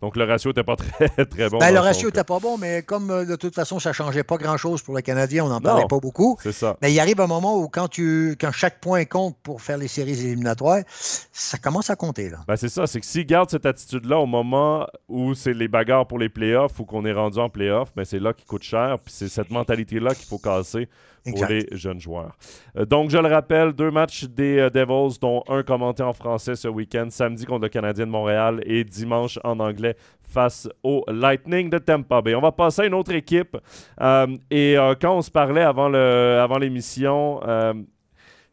Donc 0.00 0.16
le 0.16 0.24
ratio 0.24 0.50
n'était 0.50 0.62
pas 0.62 0.76
très, 0.76 1.08
très 1.26 1.48
bon. 1.48 1.58
Ben, 1.58 1.72
le 1.72 1.80
ratio 1.80 2.08
n'était 2.08 2.24
pas 2.24 2.38
bon, 2.38 2.56
mais 2.56 2.82
comme 2.82 3.10
euh, 3.10 3.24
de 3.24 3.36
toute 3.36 3.54
façon, 3.54 3.78
ça 3.78 3.90
ne 3.90 3.94
changeait 3.94 4.22
pas 4.22 4.36
grand-chose 4.36 4.82
pour 4.82 4.94
le 4.94 5.02
Canadien, 5.02 5.44
on 5.44 5.48
n'en 5.48 5.60
parlait 5.60 5.86
pas 5.88 6.00
beaucoup. 6.00 6.38
C'est 6.42 6.52
ça. 6.52 6.76
Mais 6.80 6.92
il 6.92 7.00
arrive 7.00 7.20
un 7.20 7.26
moment 7.26 7.58
où 7.58 7.68
quand, 7.68 7.88
tu, 7.88 8.36
quand 8.40 8.52
chaque 8.52 8.80
point 8.80 9.04
compte 9.04 9.36
pour 9.42 9.60
faire 9.60 9.76
les 9.76 9.88
séries 9.88 10.12
éliminatoires, 10.12 10.82
ça 10.88 11.58
commence 11.58 11.90
à 11.90 11.96
compter. 11.96 12.30
Là. 12.30 12.38
Ben, 12.48 12.56
c'est 12.56 12.68
ça, 12.68 12.86
c'est 12.86 13.00
que 13.00 13.06
s'il 13.06 13.26
garde 13.26 13.50
cette 13.50 13.66
attitude-là 13.66 14.18
au 14.18 14.26
moment 14.26 14.86
où 15.08 15.34
c'est 15.34 15.52
les 15.52 15.68
bagarres 15.68 16.06
pour 16.06 16.18
les 16.18 16.28
playoffs 16.28 16.78
ou 16.80 16.84
qu'on 16.84 17.04
est 17.04 17.12
rendu 17.12 17.38
en 17.38 17.48
playoffs, 17.48 17.92
ben, 17.94 18.04
c'est 18.04 18.20
là 18.20 18.32
qu'il 18.32 18.46
coûte 18.46 18.62
cher. 18.62 18.98
Puis 19.04 19.12
c'est 19.14 19.28
cette 19.28 19.50
mentalité-là 19.50 20.14
qu'il 20.14 20.26
faut 20.26 20.38
casser 20.38 20.88
pour 21.24 21.44
les 21.46 21.66
jeunes 21.72 22.00
joueurs. 22.00 22.36
Euh, 22.76 22.84
donc, 22.84 23.10
je 23.10 23.18
le 23.18 23.28
rappelle, 23.28 23.72
deux 23.72 23.90
matchs 23.90 24.24
des 24.24 24.58
euh, 24.58 24.70
Devils, 24.70 25.18
dont 25.20 25.42
un 25.48 25.62
commenté 25.62 26.02
en 26.02 26.12
français 26.12 26.54
ce 26.56 26.68
week-end, 26.68 27.08
samedi 27.10 27.44
contre 27.44 27.62
le 27.62 27.68
Canadien 27.68 28.06
de 28.06 28.10
Montréal 28.10 28.60
et 28.64 28.84
dimanche 28.84 29.38
en 29.44 29.58
anglais 29.60 29.96
face 30.22 30.68
au 30.82 31.04
Lightning 31.08 31.70
de 31.70 31.78
Tampa 31.78 32.22
Bay. 32.22 32.34
On 32.34 32.40
va 32.40 32.52
passer 32.52 32.82
à 32.82 32.86
une 32.86 32.94
autre 32.94 33.12
équipe. 33.12 33.56
Euh, 34.00 34.26
et 34.50 34.76
quand 35.00 35.16
on 35.16 35.22
se 35.22 35.30
parlait 35.30 35.62
avant 35.62 35.88
l'émission, 35.88 37.40
avant 37.40 37.74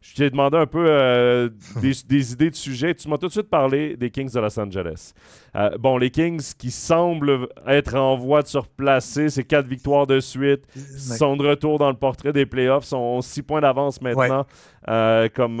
je 0.00 0.14
t'ai 0.14 0.30
demandé 0.30 0.56
un 0.56 0.66
peu 0.66 0.86
euh, 0.88 1.48
des, 1.82 2.32
idées 2.32 2.50
de 2.50 2.54
sujet. 2.54 2.94
Tu 2.94 3.08
m'as 3.08 3.18
tout 3.18 3.26
de 3.26 3.32
suite 3.32 3.50
parlé 3.50 3.96
des 3.96 4.10
Kings 4.10 4.32
de 4.32 4.40
Los 4.40 4.58
Angeles. 4.58 5.12
Euh, 5.56 5.70
bon, 5.78 5.98
les 5.98 6.10
Kings 6.10 6.54
qui 6.56 6.70
semblent 6.70 7.48
être 7.66 7.96
en 7.96 8.16
voie 8.16 8.42
de 8.42 8.46
se 8.46 8.58
replacer, 8.58 9.28
c'est 9.28 9.44
quatre 9.44 9.66
victoires 9.66 10.06
de 10.06 10.20
suite, 10.20 10.62
sont 10.96 11.36
de 11.36 11.48
retour 11.48 11.78
dans 11.78 11.90
le 11.90 11.96
portrait 11.96 12.32
des 12.32 12.46
playoffs, 12.46 12.84
sont 12.84 13.20
six 13.22 13.42
points 13.42 13.60
d'avance 13.60 14.00
maintenant 14.00 14.46
euh, 14.88 15.28
comme 15.34 15.56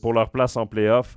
pour 0.00 0.12
leur 0.12 0.30
place 0.30 0.56
en 0.56 0.66
playoffs. 0.66 1.16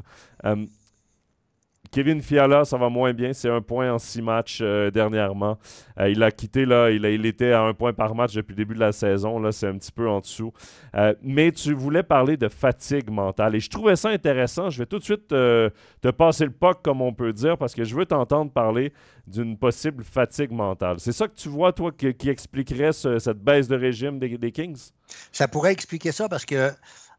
Kevin 1.95 2.21
Fiala, 2.21 2.65
ça 2.65 2.77
va 2.77 2.89
moins 2.89 3.13
bien. 3.13 3.31
C'est 3.31 3.49
un 3.49 3.61
point 3.61 3.89
en 3.89 3.99
six 3.99 4.21
matchs 4.21 4.59
euh, 4.61 4.91
dernièrement. 4.91 5.57
Euh, 5.97 6.09
il 6.09 6.21
a 6.23 6.29
quitté, 6.29 6.65
là, 6.65 6.91
il, 6.91 7.25
était 7.25 7.53
à 7.53 7.61
un 7.61 7.73
point 7.73 7.93
par 7.93 8.13
match 8.13 8.33
depuis 8.33 8.51
le 8.51 8.57
début 8.57 8.73
de 8.73 8.81
la 8.81 8.91
saison. 8.91 9.39
Là, 9.39 9.53
c'est 9.53 9.67
un 9.67 9.77
petit 9.77 9.93
peu 9.93 10.09
en 10.09 10.19
dessous. 10.19 10.51
Euh, 10.95 11.13
mais 11.23 11.53
tu 11.53 11.73
voulais 11.73 12.03
parler 12.03 12.35
de 12.35 12.49
fatigue 12.49 13.09
mentale. 13.09 13.55
Et 13.55 13.61
je 13.61 13.69
trouvais 13.69 13.95
ça 13.95 14.09
intéressant. 14.09 14.69
Je 14.69 14.79
vais 14.79 14.85
tout 14.85 14.99
de 14.99 15.05
suite 15.05 15.29
te 15.29 16.09
passer 16.17 16.43
le 16.43 16.51
POC, 16.51 16.81
comme 16.83 17.01
on 17.01 17.13
peut 17.13 17.31
dire, 17.31 17.57
parce 17.57 17.73
que 17.73 17.85
je 17.85 17.95
veux 17.95 18.05
t'entendre 18.05 18.51
parler 18.51 18.91
d'une 19.25 19.57
possible 19.57 20.03
fatigue 20.03 20.51
mentale. 20.51 20.97
C'est 20.99 21.13
ça 21.13 21.29
que 21.29 21.35
tu 21.35 21.47
vois, 21.47 21.71
toi, 21.71 21.93
qui, 21.93 22.29
expliquerait 22.29 22.91
cette 22.91 23.41
baisse 23.41 23.69
de 23.69 23.77
régime 23.77 24.19
des, 24.19 24.51
Kings? 24.51 24.89
Ça 25.31 25.47
pourrait 25.47 25.71
expliquer 25.71 26.11
ça 26.11 26.27
parce 26.27 26.43
que 26.43 26.71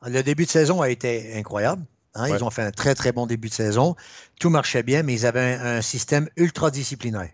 Le 0.06 0.20
début 0.20 0.44
de 0.44 0.50
saison 0.50 0.82
a 0.82 0.90
été 0.90 1.32
incroyable. 1.34 1.82
Hein. 2.16 2.28
Ils 2.28 2.42
ont 2.42 2.50
fait 2.50 2.62
un 2.62 2.70
très, 2.70 2.94
très 2.94 3.12
bon 3.12 3.26
début 3.26 3.48
de 3.48 3.54
saison. 3.54 3.94
Tout 4.40 4.50
marchait 4.50 4.82
bien, 4.82 5.02
mais 5.02 5.14
ils 5.14 5.26
avaient 5.26 5.54
un, 5.54 5.82
système 5.82 6.28
ultra 6.36 6.70
disciplinaire. 6.70 7.30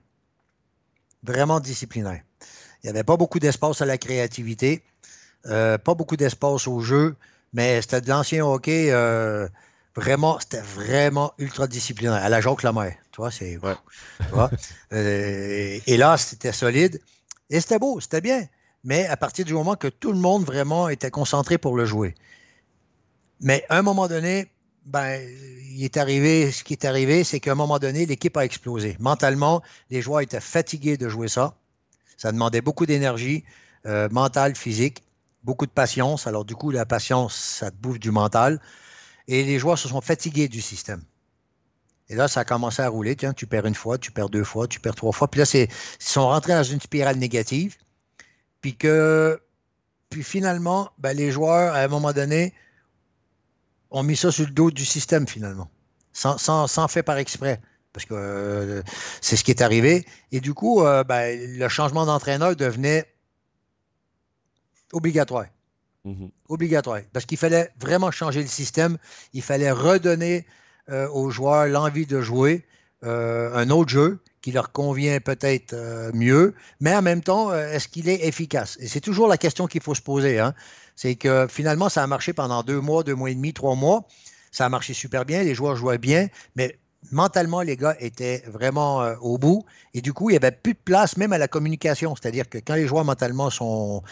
Vraiment 1.22 1.60
disciplinaire. 1.60 2.22
Il 2.82 2.86
n'y 2.86 2.90
avait 2.90 3.04
pas 3.04 3.16
beaucoup 3.16 3.38
d'espace 3.38 3.80
à 3.80 3.86
la 3.86 3.96
créativité, 3.96 4.82
euh, 5.46 5.78
pas 5.78 5.94
beaucoup 5.94 6.16
d'espace 6.16 6.66
au 6.66 6.80
jeu, 6.80 7.16
mais 7.52 7.80
c'était 7.80 8.00
de 8.00 8.08
l'ancien 8.08 8.44
hockey. 8.44 8.90
Euh, 8.90 9.48
vraiment, 9.94 10.40
c'était 10.40 10.60
vraiment 10.60 11.32
ultra 11.38 11.68
disciplinaire. 11.68 12.14
À 12.14 12.28
la 12.28 12.40
Jacques 12.40 12.64
Lemaire. 12.64 12.96
Tu 13.12 13.20
vois, 13.20 13.30
c'est. 13.30 13.58
Euh, 14.92 15.78
et 15.86 15.96
là, 15.96 16.16
c'était 16.16 16.52
solide. 16.52 17.00
Et 17.50 17.60
c'était 17.60 17.78
beau, 17.78 18.00
c'était 18.00 18.20
bien. 18.20 18.46
Mais 18.84 19.06
à 19.06 19.16
partir 19.16 19.44
du 19.44 19.54
moment 19.54 19.76
que 19.76 19.88
tout 19.88 20.12
le 20.12 20.18
monde 20.18 20.44
vraiment 20.44 20.88
était 20.88 21.10
concentré 21.10 21.56
pour 21.56 21.76
le 21.76 21.84
jouer. 21.84 22.14
Mais 23.40 23.64
à 23.68 23.78
un 23.78 23.82
moment 23.82 24.08
donné, 24.08 24.50
ben, 24.84 25.20
il 25.70 25.84
est 25.84 25.96
arrivé, 25.96 26.50
ce 26.50 26.64
qui 26.64 26.72
est 26.72 26.84
arrivé, 26.84 27.24
c'est 27.24 27.40
qu'à 27.40 27.52
un 27.52 27.54
moment 27.54 27.78
donné, 27.78 28.06
l'équipe 28.06 28.36
a 28.36 28.44
explosé. 28.44 28.96
Mentalement, 28.98 29.62
les 29.90 30.02
joueurs 30.02 30.20
étaient 30.20 30.40
fatigués 30.40 30.96
de 30.96 31.08
jouer 31.08 31.28
ça. 31.28 31.54
Ça 32.16 32.32
demandait 32.32 32.60
beaucoup 32.60 32.86
d'énergie 32.86 33.44
euh, 33.86 34.08
mentale, 34.10 34.54
physique, 34.54 35.02
beaucoup 35.44 35.66
de 35.66 35.70
patience. 35.70 36.26
Alors, 36.26 36.44
du 36.44 36.54
coup, 36.54 36.70
la 36.70 36.86
patience, 36.86 37.34
ça 37.34 37.70
te 37.70 37.76
bouffe 37.76 37.98
du 37.98 38.10
mental. 38.10 38.60
Et 39.28 39.44
les 39.44 39.58
joueurs 39.58 39.78
se 39.78 39.88
sont 39.88 40.00
fatigués 40.00 40.48
du 40.48 40.60
système. 40.60 41.02
Et 42.08 42.14
là, 42.14 42.28
ça 42.28 42.40
a 42.40 42.44
commencé 42.44 42.82
à 42.82 42.88
rouler. 42.88 43.16
Tiens, 43.16 43.32
tu 43.32 43.46
perds 43.46 43.66
une 43.66 43.74
fois, 43.74 43.98
tu 43.98 44.10
perds 44.10 44.28
deux 44.28 44.44
fois, 44.44 44.66
tu 44.66 44.80
perds 44.80 44.96
trois 44.96 45.12
fois. 45.12 45.28
Puis 45.28 45.40
là, 45.40 45.46
ils 45.54 45.68
sont 45.98 46.26
rentrés 46.28 46.52
dans 46.52 46.62
une 46.62 46.80
spirale 46.80 47.16
négative. 47.16 47.76
Puis 48.60 48.76
que, 48.76 49.40
puis 50.10 50.22
finalement, 50.22 50.90
ben, 50.98 51.16
les 51.16 51.30
joueurs, 51.30 51.74
à 51.74 51.78
un 51.78 51.88
moment 51.88 52.12
donné, 52.12 52.52
ont 53.92 54.02
mis 54.02 54.16
ça 54.16 54.32
sur 54.32 54.46
le 54.46 54.50
dos 54.50 54.70
du 54.70 54.84
système, 54.84 55.28
finalement, 55.28 55.68
sans, 56.12 56.38
sans, 56.38 56.88
fait 56.88 57.02
par 57.02 57.18
exprès. 57.18 57.60
Parce 57.92 58.06
que 58.06 58.14
euh, 58.14 58.82
c'est 59.20 59.36
ce 59.36 59.44
qui 59.44 59.50
est 59.50 59.60
arrivé. 59.60 60.06
Et 60.32 60.40
du 60.40 60.54
coup, 60.54 60.82
euh, 60.82 61.04
ben, 61.04 61.38
le 61.58 61.68
changement 61.68 62.06
d'entraîneur 62.06 62.56
devenait 62.56 63.04
obligatoire. 64.92 65.46
Mm-hmm. 66.06 66.30
Obligatoire. 66.48 67.00
Parce 67.12 67.26
qu'il 67.26 67.36
fallait 67.36 67.70
vraiment 67.78 68.10
changer 68.10 68.40
le 68.40 68.48
système. 68.48 68.96
Il 69.34 69.42
fallait 69.42 69.70
redonner 69.70 70.46
euh, 70.88 71.06
aux 71.10 71.30
joueurs 71.30 71.66
l'envie 71.66 72.06
de 72.06 72.20
jouer 72.20 72.66
un 73.04 73.68
autre 73.70 73.90
jeu 73.90 74.20
qui 74.42 74.52
leur 74.52 74.70
convient 74.70 75.18
peut-être 75.18 75.74
mieux, 76.14 76.54
mais 76.78 76.94
en 76.94 77.02
même 77.02 77.20
temps, 77.20 77.52
est-ce 77.52 77.88
qu'il 77.88 78.08
est 78.08 78.24
efficace? 78.28 78.78
Et 78.78 78.86
c'est 78.86 79.00
toujours 79.00 79.26
la 79.26 79.36
question 79.36 79.66
qu'il 79.66 79.82
faut 79.82 79.96
se 79.96 80.00
poser. 80.00 80.38
Hein? 80.38 80.54
C'est 80.96 81.14
que 81.14 81.46
finalement, 81.48 81.88
ça 81.88 82.02
a 82.02 82.06
marché 82.06 82.32
pendant 82.32 82.62
deux 82.62 82.80
mois, 82.80 83.02
deux 83.02 83.14
mois 83.14 83.30
et 83.30 83.34
demi, 83.34 83.52
trois 83.52 83.74
mois. 83.74 84.06
Ça 84.50 84.66
a 84.66 84.68
marché 84.68 84.92
super 84.92 85.24
bien, 85.24 85.42
les 85.42 85.54
joueurs 85.54 85.76
jouaient 85.76 85.98
bien, 85.98 86.28
mais 86.56 86.78
mentalement, 87.10 87.62
les 87.62 87.76
gars 87.76 87.96
étaient 87.98 88.42
vraiment 88.46 89.02
euh, 89.02 89.16
au 89.20 89.38
bout. 89.38 89.64
Et 89.94 90.00
du 90.00 90.12
coup, 90.12 90.30
il 90.30 90.34
n'y 90.34 90.36
avait 90.36 90.52
plus 90.52 90.74
de 90.74 90.78
place 90.78 91.16
même 91.16 91.32
à 91.32 91.38
la 91.38 91.48
communication. 91.48 92.14
C'est-à-dire 92.14 92.48
que 92.48 92.58
quand 92.58 92.74
les 92.74 92.86
joueurs 92.86 93.04
mentalement 93.04 93.50
sont, 93.50 94.02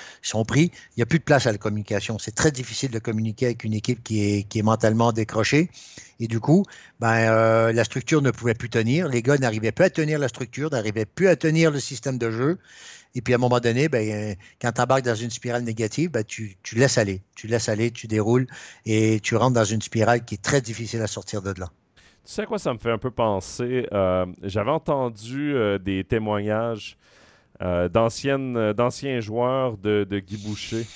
pris, 0.46 0.72
il 0.72 0.98
n'y 0.98 1.02
a 1.02 1.06
plus 1.06 1.18
de 1.18 1.24
place 1.24 1.46
à 1.46 1.52
la 1.52 1.58
communication. 1.58 2.18
C'est 2.18 2.34
très 2.34 2.50
difficile 2.50 2.90
de 2.90 2.98
communiquer 2.98 3.46
avec 3.46 3.64
une 3.64 3.74
équipe 3.74 4.02
qui 4.02 4.22
est, 4.22 4.42
qui 4.44 4.58
est 4.58 4.62
mentalement 4.62 5.12
décrochée. 5.12 5.70
Et 6.18 6.26
du 6.26 6.40
coup, 6.40 6.64
ben, 6.98 7.30
euh, 7.30 7.72
la 7.72 7.84
structure 7.84 8.20
ne 8.20 8.30
pouvait 8.30 8.54
plus 8.54 8.68
tenir. 8.68 9.08
Les 9.08 9.22
gars 9.22 9.38
n'arrivaient 9.38 9.72
plus 9.72 9.84
à 9.84 9.90
tenir 9.90 10.18
la 10.18 10.28
structure, 10.28 10.70
n'arrivaient 10.70 11.06
plus 11.06 11.28
à 11.28 11.36
tenir 11.36 11.70
le 11.70 11.80
système 11.80 12.18
de 12.18 12.30
jeu. 12.30 12.58
Et 13.14 13.22
puis 13.22 13.32
à 13.32 13.36
un 13.36 13.40
moment 13.40 13.60
donné, 13.60 13.88
ben, 13.88 14.36
quand 14.60 14.72
tu 14.72 14.80
embarques 14.80 15.04
dans 15.04 15.14
une 15.14 15.30
spirale 15.30 15.64
négative, 15.64 16.10
ben, 16.10 16.24
tu, 16.24 16.56
tu, 16.62 16.76
laisses 16.76 16.98
aller. 16.98 17.22
Tu 17.34 17.46
laisses 17.46 17.68
aller, 17.68 17.90
tu 17.90 18.06
déroules 18.06 18.46
et 18.86 19.20
tu 19.20 19.36
rentres 19.36 19.54
dans 19.54 19.64
une 19.64 19.82
spirale 19.82 20.24
qui 20.24 20.34
est 20.34 20.42
très 20.42 20.60
difficile 20.60 21.02
à 21.02 21.06
sortir 21.06 21.42
de 21.42 21.52
là. 21.58 21.70
Tu 22.24 22.32
sais 22.32 22.42
à 22.42 22.46
quoi 22.46 22.58
ça 22.58 22.72
me 22.72 22.78
fait 22.78 22.90
un 22.90 22.98
peu 22.98 23.10
penser? 23.10 23.86
Euh, 23.92 24.26
j'avais 24.42 24.70
entendu 24.70 25.54
euh, 25.54 25.78
des 25.78 26.04
témoignages 26.04 26.98
euh, 27.62 27.88
d'anciens 27.88 29.20
joueurs 29.20 29.78
de, 29.78 30.06
de, 30.08 30.18
Guy 30.18 30.36
Boucher 30.36 30.86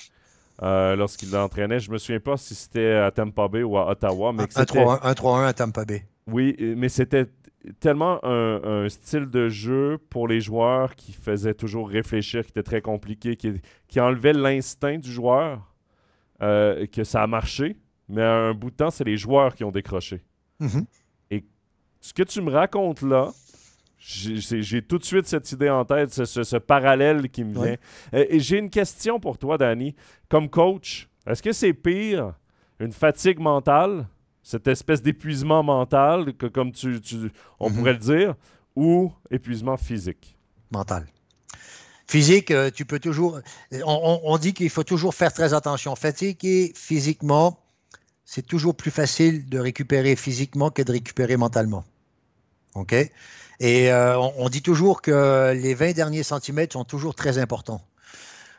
lorsqu'il 0.60 1.30
l'entraînait. 1.30 1.80
Je 1.80 1.90
me 1.90 1.98
souviens 1.98 2.20
pas 2.20 2.36
si 2.36 2.54
c'était 2.54 2.92
à 2.92 3.10
Tampa 3.10 3.48
Bay 3.48 3.62
ou 3.62 3.76
à 3.76 3.90
Ottawa. 3.90 4.32
Mais 4.32 4.44
1-3-1 4.44 5.46
à 5.46 5.52
Tampa 5.52 5.84
Bay. 5.84 6.06
Oui, 6.26 6.56
mais 6.76 6.88
c'était 6.88 7.26
tellement 7.80 8.24
un, 8.24 8.88
style 8.88 9.26
de 9.26 9.48
jeu 9.48 9.98
pour 10.10 10.28
les 10.28 10.40
joueurs 10.40 10.94
qui 10.94 11.12
faisait 11.12 11.54
toujours 11.54 11.88
réfléchir, 11.88 12.44
qui 12.44 12.50
était 12.50 12.62
très 12.62 12.82
compliqué, 12.82 13.36
qui, 13.36 13.60
qui 13.88 14.00
enlevait 14.00 14.32
l'instinct 14.32 14.98
du 14.98 15.10
joueur, 15.10 15.74
euh, 16.42 16.86
que 16.86 17.04
ça 17.04 17.22
a 17.22 17.26
marché. 17.26 17.76
Mais 18.08 18.22
à 18.22 18.34
un 18.34 18.54
bout 18.54 18.70
de 18.70 18.76
temps, 18.76 18.90
c'est 18.90 19.04
les 19.04 19.16
joueurs 19.16 19.54
qui 19.54 19.64
ont 19.64 19.70
décroché. 19.70 20.22
Mm-hmm. 20.60 20.84
Et 21.30 21.44
ce 22.00 22.12
que 22.12 22.22
tu 22.22 22.40
me 22.42 22.50
racontes 22.50 23.02
là, 23.02 23.32
j'ai 23.98 24.82
tout 24.82 24.98
de 24.98 25.04
suite 25.04 25.26
cette 25.26 25.50
idée 25.52 25.70
en 25.70 25.84
tête, 25.84 26.12
ce, 26.12 26.56
parallèle 26.58 27.30
qui 27.30 27.42
me 27.42 27.54
vient. 27.54 27.76
Et, 28.12 28.38
j'ai 28.38 28.58
une 28.58 28.68
question 28.68 29.18
pour 29.18 29.38
toi, 29.38 29.56
Danny. 29.56 29.94
Comme 30.28 30.50
coach, 30.50 31.08
est-ce 31.26 31.42
que 31.42 31.52
c'est 31.52 31.72
pire 31.72 32.34
une 32.80 32.92
fatigue 32.92 33.38
mentale 33.38 34.06
cette 34.44 34.68
espèce 34.68 35.02
d'épuisement 35.02 35.62
mental, 35.62 36.34
que, 36.36 36.46
comme 36.46 36.70
tu, 36.70 37.00
on 37.58 37.70
mhm. 37.70 37.76
pourrait 37.76 37.92
le 37.94 37.98
dire, 37.98 38.34
ou 38.76 39.10
épuisement 39.30 39.76
physique? 39.76 40.36
Mental. 40.70 41.06
Physique, 42.06 42.50
euh, 42.50 42.70
tu 42.70 42.84
peux 42.84 42.98
toujours. 42.98 43.40
On, 43.86 44.36
dit 44.38 44.52
qu'il 44.52 44.68
faut 44.68 44.84
toujours 44.84 45.14
faire 45.14 45.32
très 45.32 45.54
attention. 45.54 45.96
Fatigué 45.96 46.72
physiquement, 46.76 47.58
c'est 48.26 48.46
toujours 48.46 48.76
plus 48.76 48.90
facile 48.90 49.48
de 49.48 49.58
récupérer 49.58 50.14
physiquement 50.14 50.70
que 50.70 50.82
de 50.82 50.92
récupérer 50.92 51.38
mentalement. 51.38 51.84
OK? 52.74 52.92
Et 53.60 53.90
euh, 53.90 54.18
on, 54.18 54.48
dit 54.50 54.60
toujours 54.60 55.00
que 55.00 55.54
les 55.54 55.74
20 55.74 55.92
derniers 55.92 56.22
centimètres 56.22 56.74
sont 56.74 56.84
toujours 56.84 57.14
très 57.14 57.38
importants. 57.38 57.80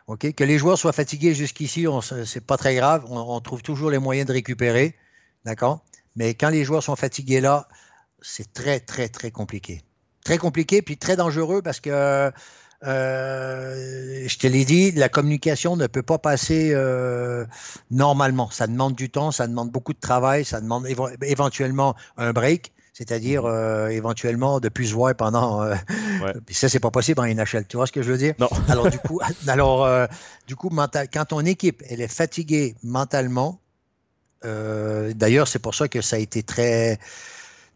OK? 0.08 0.34
Que 0.34 0.44
les 0.44 0.58
joueurs 0.58 0.80
soient 0.80 0.94
fatigués 0.94 1.36
jusqu'ici, 1.36 1.86
c'est 2.26 2.44
pas 2.44 2.58
très 2.58 2.74
grave. 2.74 3.06
on, 3.08 3.40
trouve 3.42 3.62
toujours 3.62 3.92
les 3.92 4.00
moyens 4.00 4.28
de 4.28 4.34
récupérer. 4.34 4.96
D'accord? 5.46 5.84
Mais 6.16 6.34
quand 6.34 6.50
les 6.50 6.64
joueurs 6.64 6.84
sont 6.84 6.96
fatigués 6.96 7.42
là, 7.42 7.68
c'est 8.22 8.52
très, 8.54 8.80
très, 8.80 9.10
très 9.10 9.32
compliqué. 9.32 9.82
Très 10.24 10.38
compliqué, 10.38 10.82
puis 10.82 10.98
très 10.98 11.16
dangereux 11.16 11.62
parce 11.62 11.80
que, 11.80 12.32
euh, 12.84 14.28
je 14.28 14.38
te 14.38 14.48
l'ai 14.48 14.66
dit, 14.66 14.92
la 14.92 15.10
communication 15.10 15.76
ne 15.76 15.88
peut 15.88 16.04
pas 16.04 16.18
passer 16.18 16.72
euh, 16.74 17.46
normalement. 17.92 18.50
Ça 18.50 18.68
demande 18.68 18.96
du 18.96 19.10
temps, 19.10 19.32
ça 19.32 19.48
demande 19.48 19.72
beaucoup 19.72 19.94
de 19.94 20.00
travail, 20.00 20.46
ça 20.46 20.62
demande 20.62 20.88
éventuellement 21.22 21.96
un 22.18 22.34
break 22.34 22.72
c'est-à-dire 22.94 23.44
mhm. 23.44 23.50
euh, 23.52 23.88
éventuellement 23.90 24.62
de 24.62 24.70
plus 24.70 24.94
voir 24.94 25.14
pendant. 25.16 25.62
Euh, 25.62 25.76
ça, 26.50 26.70
c'est 26.70 26.80
pas 26.80 26.92
possible 26.92 27.20
en 27.20 27.26
NHL. 27.26 27.66
Tu 27.68 27.76
vois 27.76 27.88
ce 27.88 27.92
que 27.92 28.02
je 28.02 28.10
veux 28.10 28.18
dire? 28.18 28.36
Non. 28.40 28.48
alors, 28.70 28.90
du 28.90 28.98
coup, 29.00 29.20
alors, 29.48 30.08
du 30.48 30.56
coup 30.56 30.70
mental, 30.70 31.10
quand 31.12 31.26
ton 31.26 31.42
équipe 31.42 31.84
elle 31.90 32.00
est 32.00 32.08
fatiguée 32.08 32.78
mentalement, 32.84 33.60
euh, 34.46 35.14
d'ailleurs, 35.14 35.48
c'est 35.48 35.60
pour 35.60 35.76
ça 35.76 35.88
que 35.88 36.02
ça 36.02 36.16
a 36.18 36.20
été 36.20 36.44
très, 36.44 37.00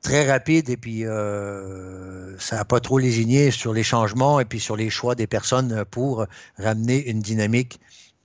très 0.02 0.30
rapide 0.30 0.70
et 0.70 0.78
puis 0.78 1.06
euh, 1.06 2.38
ça 2.38 2.58
n'a 2.58 2.66
pas 2.66 2.80
trop 2.80 3.00
lésigné 3.00 3.52
sur 3.52 3.74
les 3.74 3.84
changements 3.84 4.40
et 4.40 4.46
puis 4.46 4.60
sur 4.60 4.76
les 4.76 4.90
choix 4.90 5.16
des 5.16 5.28
personnes 5.28 5.84
pour 5.90 6.26
ramener 6.58 7.10
une 7.10 7.20
dynamique. 7.20 7.80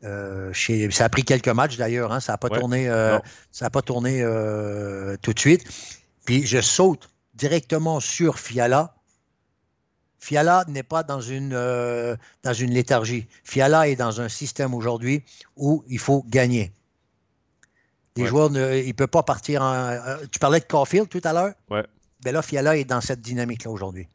Euh, 0.05 0.53
chez... 0.53 0.91
Ça 0.91 1.07
a 1.07 1.09
pris 1.09 1.25
quelques 1.25 1.49
matchs 1.49 1.77
d'ailleurs, 1.77 2.13
hein. 2.13 2.21
ça 2.21 2.35
n'a 2.35 2.39
pas, 2.39 2.51
tourné, 2.51 2.89
ça 3.51 3.71
pas 3.71 3.83
tourné 3.83 4.23
tout 5.23 5.33
de 5.33 5.39
suite. 5.39 5.65
Puis 6.27 6.47
je 6.47 6.61
saute 6.61 7.09
directement 7.35 8.01
sur 8.01 8.39
Fiala. 8.39 8.95
Fiala 10.19 10.65
n'est 10.69 10.83
pas 10.83 11.03
dans 11.03 11.21
une, 11.21 11.51
dans 11.51 12.53
une 12.53 12.71
léthargie. 12.71 13.27
Fiala 13.45 13.89
est 13.89 13.97
dans 13.97 14.21
un 14.21 14.29
système 14.29 14.75
aujourd'hui 14.75 15.23
où 15.57 15.85
il 15.89 15.99
faut 15.99 16.25
gagner. 16.29 16.73
Les 18.17 18.27
joueurs, 18.27 18.51
ne, 18.51 18.77
ils 18.77 18.89
ne 18.89 18.93
peuvent 18.93 19.09
pas 19.09 19.23
partir 19.23 19.63
en. 19.63 20.17
Tu 20.31 20.39
parlais 20.39 20.61
de 20.61 20.65
Caulfield 20.65 21.09
tout 21.09 21.21
à 21.25 21.33
l'heure? 21.33 21.53
Oui. 21.71 21.81
Ben 22.25 22.33
là, 22.33 22.43
Fiala 22.43 22.77
est 22.77 22.85
dans 22.85 23.01
cette 23.01 23.21
dynamique-là 23.21 23.71
aujourd'hui. 23.71 24.09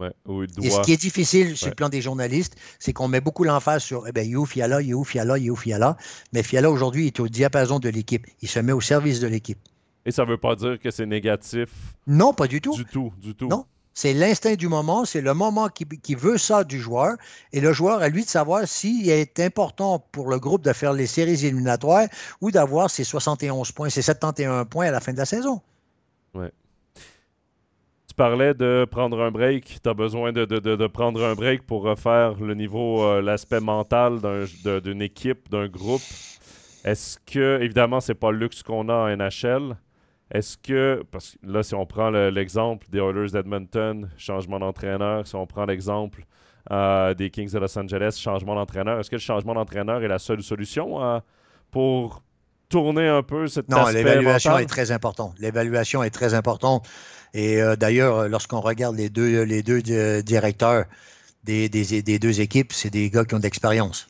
Ouais, 0.00 0.12
Et 0.60 0.70
ce 0.70 0.80
qui 0.82 0.92
est 0.92 1.00
difficile 1.00 1.56
sur 1.56 1.68
le 1.68 1.74
plan 1.74 1.88
des 1.88 2.02
journalistes, 2.02 2.56
c'est 2.80 2.92
qu'on 2.92 3.06
met 3.06 3.20
beaucoup 3.20 3.44
l'emphase 3.44 3.82
sur 3.82 4.08
eh 4.08 4.12
ben, 4.12 4.28
You 4.28 4.44
Fiala, 4.44 4.82
You 4.82 5.04
Fiala, 5.04 5.38
You 5.38 5.54
Fiala. 5.54 5.96
Mais 6.32 6.42
Fiala, 6.42 6.70
aujourd'hui, 6.70 7.06
est 7.06 7.20
au 7.20 7.28
diapason 7.28 7.78
de 7.78 7.88
l'équipe. 7.88 8.26
Il 8.42 8.48
se 8.48 8.58
met 8.58 8.72
au 8.72 8.80
service 8.80 9.20
de 9.20 9.28
l'équipe. 9.28 9.58
Et 10.04 10.10
ça 10.10 10.24
ne 10.24 10.30
veut 10.30 10.36
pas 10.36 10.56
dire 10.56 10.78
que 10.80 10.90
c'est 10.90 11.06
négatif? 11.06 11.68
Non, 12.06 12.34
pas 12.34 12.48
du 12.48 12.60
tout. 12.60 12.74
Du 12.74 12.84
tout, 12.84 13.12
du 13.22 13.34
tout. 13.34 13.46
Non, 13.46 13.66
c'est 13.94 14.12
l'instinct 14.12 14.56
du 14.56 14.66
moment, 14.66 15.04
c'est 15.04 15.20
le 15.20 15.34
moment 15.34 15.68
qui, 15.68 16.14
veut 16.16 16.36
ça 16.36 16.64
du 16.64 16.80
joueur. 16.80 17.14
Et 17.52 17.60
le 17.60 17.72
joueur, 17.72 18.02
à 18.02 18.08
lui 18.08 18.24
de 18.24 18.28
savoir 18.28 18.66
s'il 18.66 19.08
est 19.08 19.38
important 19.38 20.00
pour 20.10 20.28
le 20.28 20.38
groupe 20.40 20.62
de 20.62 20.72
faire 20.72 20.92
les 20.92 21.06
séries 21.06 21.46
éliminatoires 21.46 22.08
ou 22.40 22.50
d'avoir 22.50 22.90
ses 22.90 23.04
71 23.04 23.70
points, 23.70 23.88
ses 23.90 24.02
71 24.02 24.66
points 24.68 24.88
à 24.88 24.90
la 24.90 25.00
fin 25.00 25.12
de 25.12 25.18
la 25.18 25.24
saison. 25.24 25.62
Ouais. 26.34 26.50
Tu 28.08 28.14
parlais 28.16 28.52
de 28.52 28.84
prendre 28.90 29.20
un 29.22 29.30
break. 29.30 29.78
Tu 29.80 29.88
as 29.88 29.94
besoin 29.94 30.32
de, 30.32 30.86
prendre 30.88 31.24
un 31.24 31.34
break 31.34 31.62
pour 31.64 31.82
refaire 31.82 32.34
le 32.34 32.54
niveau, 32.54 33.04
euh, 33.04 33.22
l'aspect 33.22 33.60
mental 33.60 34.18
d'une 34.82 35.02
équipe, 35.02 35.48
d'un 35.50 35.68
groupe. 35.68 36.02
Est-ce 36.84 37.18
que, 37.26 37.60
évidemment, 37.62 38.00
c'est 38.00 38.14
pas 38.14 38.32
le 38.32 38.38
luxe 38.38 38.62
qu'on 38.64 38.88
a 38.88 38.94
en 38.94 39.16
NHL. 39.16 39.76
Est-ce 40.34 40.58
que, 40.58 41.04
parce 41.12 41.30
que 41.30 41.46
là, 41.46 41.62
si 41.62 41.76
on 41.76 41.86
prend 41.86 42.10
l'exemple 42.10 42.88
des 42.90 42.98
Oilers 42.98 43.30
d'Edmonton, 43.30 44.10
changement 44.16 44.58
d'entraîneur, 44.58 45.24
si 45.28 45.36
on 45.36 45.46
prend 45.46 45.64
l'exemple 45.64 46.24
euh, 46.72 47.14
des 47.14 47.30
Kings 47.30 47.52
de 47.52 47.58
Los 47.60 47.78
Angeles, 47.78 48.18
changement 48.20 48.56
d'entraîneur, 48.56 48.98
est-ce 48.98 49.10
que 49.10 49.14
le 49.14 49.20
changement 49.20 49.54
d'entraîneur 49.54 50.02
est 50.02 50.08
la 50.08 50.18
seule 50.18 50.42
solution 50.42 51.00
euh, 51.00 51.20
pour 51.70 52.24
tourner 52.68 53.06
un 53.06 53.22
peu 53.22 53.46
cette 53.46 53.68
Non, 53.68 53.86
l'évaluation 53.86 54.58
est 54.58 54.66
très 54.66 54.90
importante. 54.90 55.36
L'évaluation 55.38 56.02
est 56.02 56.10
très 56.10 56.34
importante. 56.34 56.84
Et 57.32 57.62
euh, 57.62 57.76
d'ailleurs, 57.76 58.28
lorsqu'on 58.28 58.60
regarde 58.60 58.96
les 58.96 59.10
deux, 59.10 59.44
les 59.44 59.62
deux 59.62 59.82
directeurs 60.22 60.86
des, 61.44 61.68
des, 61.68 62.18
deux 62.18 62.40
équipes, 62.40 62.72
c'est 62.72 62.90
des 62.90 63.08
gars 63.08 63.24
qui 63.24 63.36
ont 63.36 63.40
d'expérience. 63.40 64.08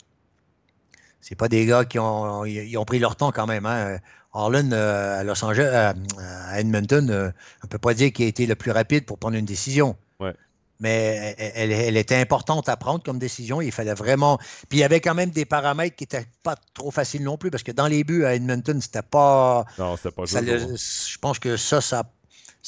C'est 1.20 1.37
pas 1.37 1.48
des 1.48 1.66
gars 1.66 1.84
qui 1.84 1.98
ont, 1.98 2.46
ils 2.46 2.78
ont 2.78 2.84
pris 2.87 2.98
leur 2.98 3.16
temps 3.16 3.30
quand 3.30 3.46
même. 3.46 3.66
Hein. 3.66 3.98
Harlan 4.34 4.72
à 4.72 5.22
Los 5.24 5.44
Angeles, 5.44 5.94
à 6.18 6.60
Edmonton, 6.60 7.08
on 7.10 7.66
ne 7.66 7.68
peut 7.68 7.78
pas 7.78 7.94
dire 7.94 8.12
qu'il 8.12 8.26
a 8.26 8.28
été 8.28 8.46
le 8.46 8.54
plus 8.54 8.72
rapide 8.72 9.06
pour 9.06 9.18
prendre 9.18 9.36
une 9.36 9.44
décision. 9.44 9.96
Ouais 10.20 10.34
mais 10.80 11.34
elle, 11.38 11.96
était 11.96 12.16
importante 12.16 12.68
à 12.68 12.76
prendre 12.76 13.02
comme 13.02 13.18
décision. 13.18 13.60
Il 13.60 13.72
fallait 13.72 13.94
vraiment. 13.94 14.38
Puis 14.68 14.78
il 14.78 14.80
y 14.80 14.84
avait 14.84 15.00
quand 15.00 15.14
même 15.14 15.30
des 15.30 15.44
paramètres 15.44 15.96
qui 15.96 16.04
n'étaient 16.04 16.26
pas 16.42 16.56
trop 16.74 16.90
faciles 16.90 17.22
non 17.22 17.38
plus, 17.38 17.50
parce 17.50 17.62
que 17.62 17.72
dans 17.72 17.86
les 17.86 18.04
buts 18.04 18.24
à 18.24 18.34
Edmonton, 18.34 18.80
c'était 18.80 19.02
pas. 19.02 19.64
Non, 19.78 19.96
c'était 19.96 20.10
pas 20.10 20.26
ça, 20.26 20.40
Je 20.42 21.18
pense 21.18 21.38
que 21.38 21.56
ça, 21.56 21.80
ça 21.80 22.04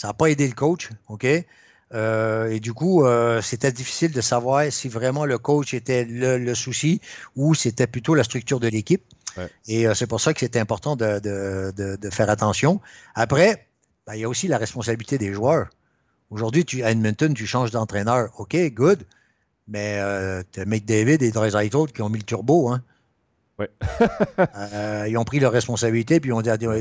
n'a 0.02 0.14
pas 0.14 0.26
aidé 0.28 0.46
le 0.46 0.54
coach. 0.54 0.90
OK? 1.08 1.26
Euh, 1.94 2.50
et 2.50 2.60
du 2.60 2.72
coup, 2.72 3.04
euh, 3.04 3.40
c'était 3.40 3.72
difficile 3.72 4.10
de 4.10 4.20
savoir 4.20 4.70
si 4.72 4.88
vraiment 4.88 5.24
le 5.24 5.38
coach 5.38 5.72
était 5.74 6.04
le, 6.04 6.54
souci 6.54 7.00
ou 7.36 7.54
c'était 7.54 7.86
plutôt 7.86 8.14
la 8.14 8.24
structure 8.24 8.60
de 8.60 8.68
l'équipe. 8.68 9.04
Et 9.68 9.86
euh, 9.86 9.92
c'est 9.92 10.06
pour 10.06 10.20
ça 10.20 10.32
que 10.32 10.40
c'était 10.40 10.58
important 10.58 10.96
de, 10.96 11.98
faire 12.10 12.30
attention. 12.30 12.80
Après, 13.14 13.68
ben, 14.06 14.14
il 14.14 14.20
y 14.20 14.24
a 14.24 14.28
aussi 14.28 14.48
la 14.48 14.58
responsabilité 14.58 15.18
des 15.18 15.32
joueurs. 15.32 15.68
Aujourd'hui, 16.30 16.64
tu, 16.64 16.82
à 16.82 16.90
Edmonton, 16.90 17.34
tu 17.34 17.46
changes 17.46 17.70
d'entraîneur. 17.70 18.30
OK, 18.38 18.56
good. 18.72 19.04
Mais 19.68 20.00
tu 20.52 20.60
as 20.60 20.64
McDavid 20.64 21.22
et 21.22 21.30
Draisaitl 21.30 21.92
qui 21.92 22.02
ont 22.02 22.08
mis 22.08 22.18
le 22.18 22.24
turbo. 22.24 22.70
Hein. 22.70 22.82
Oui. 23.58 23.66
Ils 25.08 25.16
ont 25.18 25.24
pris 25.24 25.38
leur 25.38 25.52
responsabilité, 25.52 26.20
puis, 26.20 26.30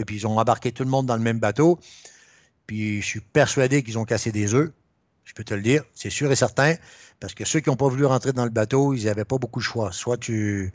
puis 0.05 0.15
ils 0.17 0.27
ont 0.27 0.37
embarqué 0.37 0.71
tout 0.71 0.83
le 0.83 0.89
monde 0.89 1.05
dans 1.05 1.15
le 1.15 1.21
même 1.21 1.39
bateau. 1.39 1.79
Puis 2.67 3.01
je 3.01 3.05
suis 3.05 3.21
persuadé 3.21 3.83
qu'ils 3.83 3.97
ont 3.97 4.05
cassé 4.05 4.31
des 4.31 4.53
œufs. 4.53 4.71
Je 5.25 5.33
peux 5.33 5.43
te 5.43 5.53
le 5.53 5.61
dire. 5.61 5.83
C'est 5.93 6.09
sûr 6.09 6.31
et 6.31 6.35
certain. 6.35 6.75
Parce 7.19 7.33
que 7.33 7.45
ceux 7.45 7.59
qui 7.59 7.69
n'ont 7.69 7.75
pas 7.75 7.87
voulu 7.87 8.05
rentrer 8.05 8.31
dans 8.31 8.45
le 8.45 8.51
bateau, 8.51 8.93
ils 8.93 9.05
n'avaient 9.05 9.25
pas 9.25 9.37
beaucoup 9.37 9.59
de 9.59 9.65
choix. 9.65 9.91
Soit 9.91 10.17
tu, 10.17 10.71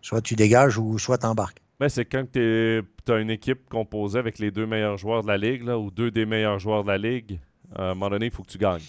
soit 0.00 0.20
tu 0.20 0.34
dégages 0.34 0.78
ou 0.78 0.98
soit 0.98 1.18
tu 1.18 1.26
embarques. 1.26 1.58
Mais 1.80 1.88
c'est 1.88 2.04
quand 2.04 2.24
tu 2.32 2.82
as 3.08 3.16
une 3.16 3.30
équipe 3.30 3.68
composée 3.68 4.18
avec 4.18 4.38
les 4.38 4.50
deux 4.50 4.66
meilleurs 4.66 4.96
joueurs 4.96 5.22
de 5.22 5.28
la 5.28 5.36
Ligue, 5.36 5.64
là, 5.64 5.78
ou 5.78 5.90
deux 5.90 6.10
des 6.10 6.26
meilleurs 6.26 6.58
joueurs 6.58 6.84
de 6.84 6.88
la 6.88 6.98
Ligue, 6.98 7.40
à 7.74 7.90
un 7.90 7.94
moment 7.94 8.10
donné, 8.10 8.26
il 8.26 8.32
faut 8.32 8.42
que 8.42 8.50
tu 8.50 8.58
gagnes. 8.58 8.82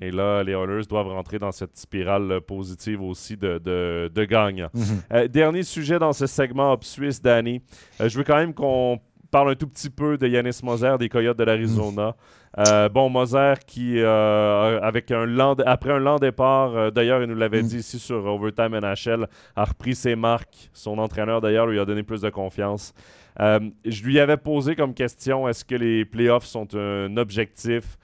Et 0.00 0.10
là, 0.10 0.42
les 0.42 0.52
Oilers 0.52 0.86
doivent 0.88 1.08
rentrer 1.08 1.38
dans 1.38 1.52
cette 1.52 1.76
spirale 1.76 2.40
positive 2.40 3.00
aussi 3.00 3.36
de, 3.36 3.58
de, 3.58 4.10
de 4.12 4.24
gagnant. 4.24 4.68
Mhm. 4.74 4.84
Euh, 5.12 5.28
dernier 5.28 5.62
sujet 5.62 5.98
dans 5.98 6.12
ce 6.12 6.26
segment 6.26 6.72
Up 6.72 6.82
Suisse, 6.82 7.22
Danny. 7.22 7.62
Euh, 8.00 8.08
je 8.08 8.18
veux 8.18 8.24
quand 8.24 8.36
même 8.36 8.54
qu'on 8.54 9.00
parle 9.30 9.50
un 9.50 9.54
tout 9.54 9.68
petit 9.68 9.90
peu 9.90 10.18
de 10.18 10.26
Yanis 10.26 10.60
Moser 10.62 10.96
des 10.98 11.08
Coyotes 11.08 11.38
de 11.38 11.44
l'Arizona. 11.44 12.16
Euh, 12.58 12.88
bon, 12.88 13.08
Moser 13.10 13.54
qui, 13.66 14.00
avec 14.00 15.10
un 15.10 15.26
lent, 15.26 15.56
après 15.66 15.92
un 15.92 15.98
lent 15.98 16.18
départ, 16.18 16.92
d'ailleurs, 16.92 17.22
il 17.22 17.28
nous 17.28 17.34
l'avait 17.34 17.62
mhm. 17.62 17.68
dit 17.68 17.78
ici 17.78 17.98
sur 17.98 18.24
Overtime 18.26 18.78
NHL, 18.78 19.26
a 19.56 19.64
repris 19.64 19.94
ses 19.94 20.16
marques. 20.16 20.70
Son 20.72 20.98
entraîneur, 20.98 21.40
d'ailleurs, 21.40 21.66
lui 21.66 21.80
a 21.80 21.84
donné 21.84 22.02
plus 22.02 22.20
de 22.20 22.30
confiance. 22.30 22.94
je 23.38 24.02
lui 24.04 24.20
avais 24.20 24.36
posé 24.36 24.76
comme 24.76 24.94
question 24.94 25.48
est-ce 25.48 25.64
que 25.64 25.74
les 25.74 26.04
playoffs 26.04 26.46
sont 26.46 26.68
un 26.76 27.16
objectif? 27.16 27.98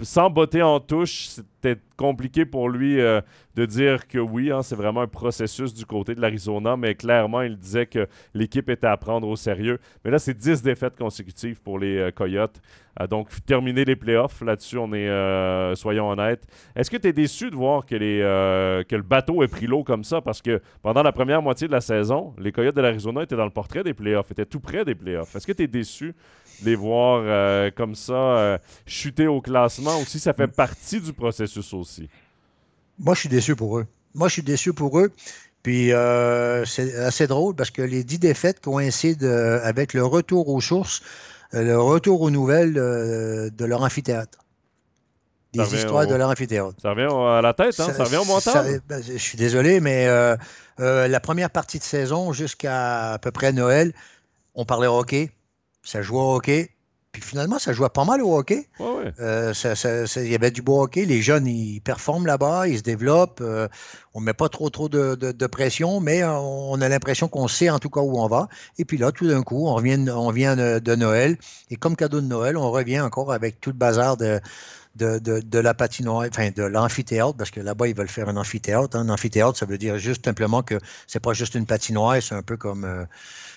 Sans 0.00 0.30
botter 0.30 0.62
en 0.62 0.80
touche, 0.80 1.26
c'était 1.28 1.80
compliqué 1.96 2.44
pour 2.44 2.68
lui 2.68 3.00
euh, 3.00 3.20
de 3.54 3.64
dire 3.64 4.08
que 4.08 4.18
oui, 4.18 4.50
hein, 4.50 4.62
c'est 4.62 4.74
vraiment 4.74 5.02
un 5.02 5.06
processus 5.06 5.72
du 5.72 5.86
côté 5.86 6.14
de 6.14 6.20
l'Arizona, 6.20 6.76
mais 6.76 6.94
clairement, 6.94 7.42
il 7.42 7.56
disait 7.56 7.86
que 7.86 8.06
l'équipe 8.34 8.68
était 8.68 8.86
à 8.86 8.96
prendre 8.96 9.28
au 9.28 9.36
sérieux. 9.36 9.78
Mais 10.04 10.10
là, 10.10 10.18
c'est 10.18 10.34
10 10.34 10.62
défaites 10.62 10.96
consécutives 10.96 11.62
pour 11.62 11.78
les 11.78 11.96
euh, 11.96 12.10
Coyotes. 12.10 12.60
Euh, 13.00 13.06
donc, 13.06 13.28
terminer 13.46 13.84
les 13.84 13.96
playoffs, 13.96 14.40
là-dessus, 14.42 14.76
on 14.76 14.92
est, 14.92 15.74
soyons 15.76 16.10
honnêtes. 16.10 16.46
Est-ce 16.76 16.90
que 16.90 16.96
tu 16.96 17.08
es 17.08 17.12
déçu 17.12 17.50
de 17.50 17.56
voir 17.56 17.86
que, 17.86 18.82
que 18.82 18.96
le 18.96 19.02
bateau 19.02 19.42
est 19.42 19.48
pris 19.48 19.66
l'eau 19.66 19.84
comme 19.84 20.04
ça? 20.04 20.20
Parce 20.20 20.42
que 20.42 20.60
pendant 20.82 21.02
la 21.02 21.12
première 21.12 21.42
moitié 21.42 21.68
de 21.68 21.72
la 21.72 21.80
saison, 21.80 22.34
les 22.38 22.52
Coyotes 22.52 22.76
de 22.76 22.82
l'Arizona 22.82 23.22
étaient 23.22 23.36
dans 23.36 23.44
le 23.44 23.50
portrait 23.50 23.82
des 23.82 23.94
playoffs, 23.94 24.30
étaient 24.30 24.46
tout 24.46 24.60
près 24.60 24.84
des 24.84 24.94
playoffs. 24.94 25.34
Est-ce 25.34 25.46
que 25.46 25.52
tu 25.52 25.62
es 25.62 25.68
déçu 25.68 26.14
les 26.62 26.76
voir 26.76 27.72
comme 27.74 27.94
ça 27.94 28.60
chuter 28.86 29.26
au 29.26 29.40
classement 29.40 29.98
ou 30.00 30.04
si 30.04 30.20
ça 30.20 30.32
fait 30.32 30.48
partie 30.48 31.00
du 31.00 31.12
processus 31.12 31.72
aussi? 31.72 32.08
Moi, 32.98 33.14
je 33.14 33.20
suis 33.20 33.28
déçu 33.28 33.56
pour 33.56 33.78
eux. 33.78 33.86
Moi, 34.14 34.28
je 34.28 34.34
suis 34.34 34.42
déçu 34.42 34.72
pour 34.72 34.98
eux. 35.00 35.10
Puis 35.64 35.94
euh, 35.94 36.66
c'est 36.66 36.94
assez 36.96 37.26
drôle 37.26 37.56
parce 37.56 37.70
que 37.70 37.80
les 37.80 38.04
dix 38.04 38.18
défaites 38.18 38.60
coïncident 38.60 39.26
euh, 39.26 39.60
avec 39.64 39.94
le 39.94 40.04
retour 40.04 40.50
aux 40.50 40.60
sources, 40.60 41.00
euh, 41.54 41.62
le 41.62 41.80
retour 41.80 42.20
aux 42.20 42.30
nouvelles 42.30 42.74
de 42.74 43.64
leur 43.64 43.82
amphithéâtre. 43.82 44.38
Des 45.54 45.74
histoires 45.74 46.06
de 46.06 46.14
leur 46.14 46.28
amphithéâtre. 46.28 46.74
Ça 46.82 46.90
revient 46.90 47.08
à 47.10 47.40
la 47.40 47.54
tête, 47.54 47.80
hein? 47.80 47.92
ça, 47.92 48.04
revient 48.04 48.16
au 48.16 48.24
montage. 48.24 48.80
Ben, 48.88 49.02
je 49.02 49.16
suis 49.16 49.38
désolé, 49.38 49.80
mais 49.80 50.06
la 50.78 51.20
première 51.20 51.48
partie 51.50 51.78
de 51.78 51.84
saison 51.84 52.34
jusqu'à 52.34 53.12
à 53.12 53.18
peu 53.18 53.30
près 53.30 53.52
Noël, 53.52 53.94
on 54.54 54.66
parlait 54.66 54.86
hockey, 54.86 55.30
ça 55.84 56.02
jouait 56.02 56.18
au 56.18 56.34
hockey, 56.36 56.70
puis 57.14 57.22
finalement, 57.22 57.60
ça 57.60 57.72
jouait 57.72 57.88
pas 57.90 58.04
mal 58.04 58.22
au 58.22 58.36
hockey. 58.36 58.68
Euh, 58.80 59.52
il 60.16 60.28
y 60.28 60.34
avait 60.34 60.50
du 60.50 60.62
beau 60.62 60.82
hockey. 60.82 61.04
Les 61.04 61.22
jeunes, 61.22 61.46
ils 61.46 61.80
performent 61.80 62.26
là-bas, 62.26 62.66
ils 62.66 62.78
se 62.78 62.82
développent. 62.82 63.40
Euh, 63.40 63.68
on 64.14 64.20
ne 64.20 64.26
met 64.26 64.32
pas 64.32 64.48
trop, 64.48 64.68
trop 64.68 64.88
de, 64.88 65.46
pression, 65.46 66.00
mais 66.00 66.24
on 66.24 66.80
a 66.80 66.88
l'impression 66.88 67.28
qu'on 67.28 67.46
sait 67.46 67.70
en 67.70 67.78
tout 67.78 67.88
cas 67.88 68.00
où 68.00 68.18
on 68.18 68.26
va. 68.26 68.48
Et 68.78 68.84
puis 68.84 68.98
là, 68.98 69.12
tout 69.12 69.28
d'un 69.28 69.42
coup, 69.42 69.68
on 69.68 69.74
revient, 69.74 70.10
on 70.10 70.32
vient 70.32 70.56
de, 70.56 70.94
Noël. 70.96 71.38
Et 71.70 71.76
comme 71.76 71.94
cadeau 71.94 72.20
de 72.20 72.26
Noël, 72.26 72.56
on 72.56 72.72
revient 72.72 73.00
encore 73.00 73.32
avec 73.32 73.60
tout 73.60 73.70
le 73.70 73.76
bazar 73.76 74.16
de, 74.16 74.40
de, 74.96 75.58
la 75.60 75.72
patinoire, 75.72 76.26
enfin 76.28 76.50
de 76.50 76.64
l'amphithéâtre, 76.64 77.36
parce 77.36 77.52
que 77.52 77.60
là-bas, 77.60 77.86
ils 77.86 77.94
veulent 77.94 78.08
faire 78.08 78.28
un 78.28 78.36
amphithéâtre. 78.36 78.96
Hein. 78.96 79.06
Un 79.08 79.10
amphithéâtre, 79.10 79.56
ça 79.56 79.66
veut 79.66 79.78
dire 79.78 79.98
juste 79.98 80.24
simplement 80.24 80.64
que 80.64 80.80
c'est 81.06 81.20
pas 81.20 81.32
juste 81.32 81.54
une 81.54 81.66
patinoire, 81.66 82.20
c'est 82.20 82.34
un 82.34 82.42
peu 82.42 82.56
comme. 82.56 82.84
Euh, 82.84 83.04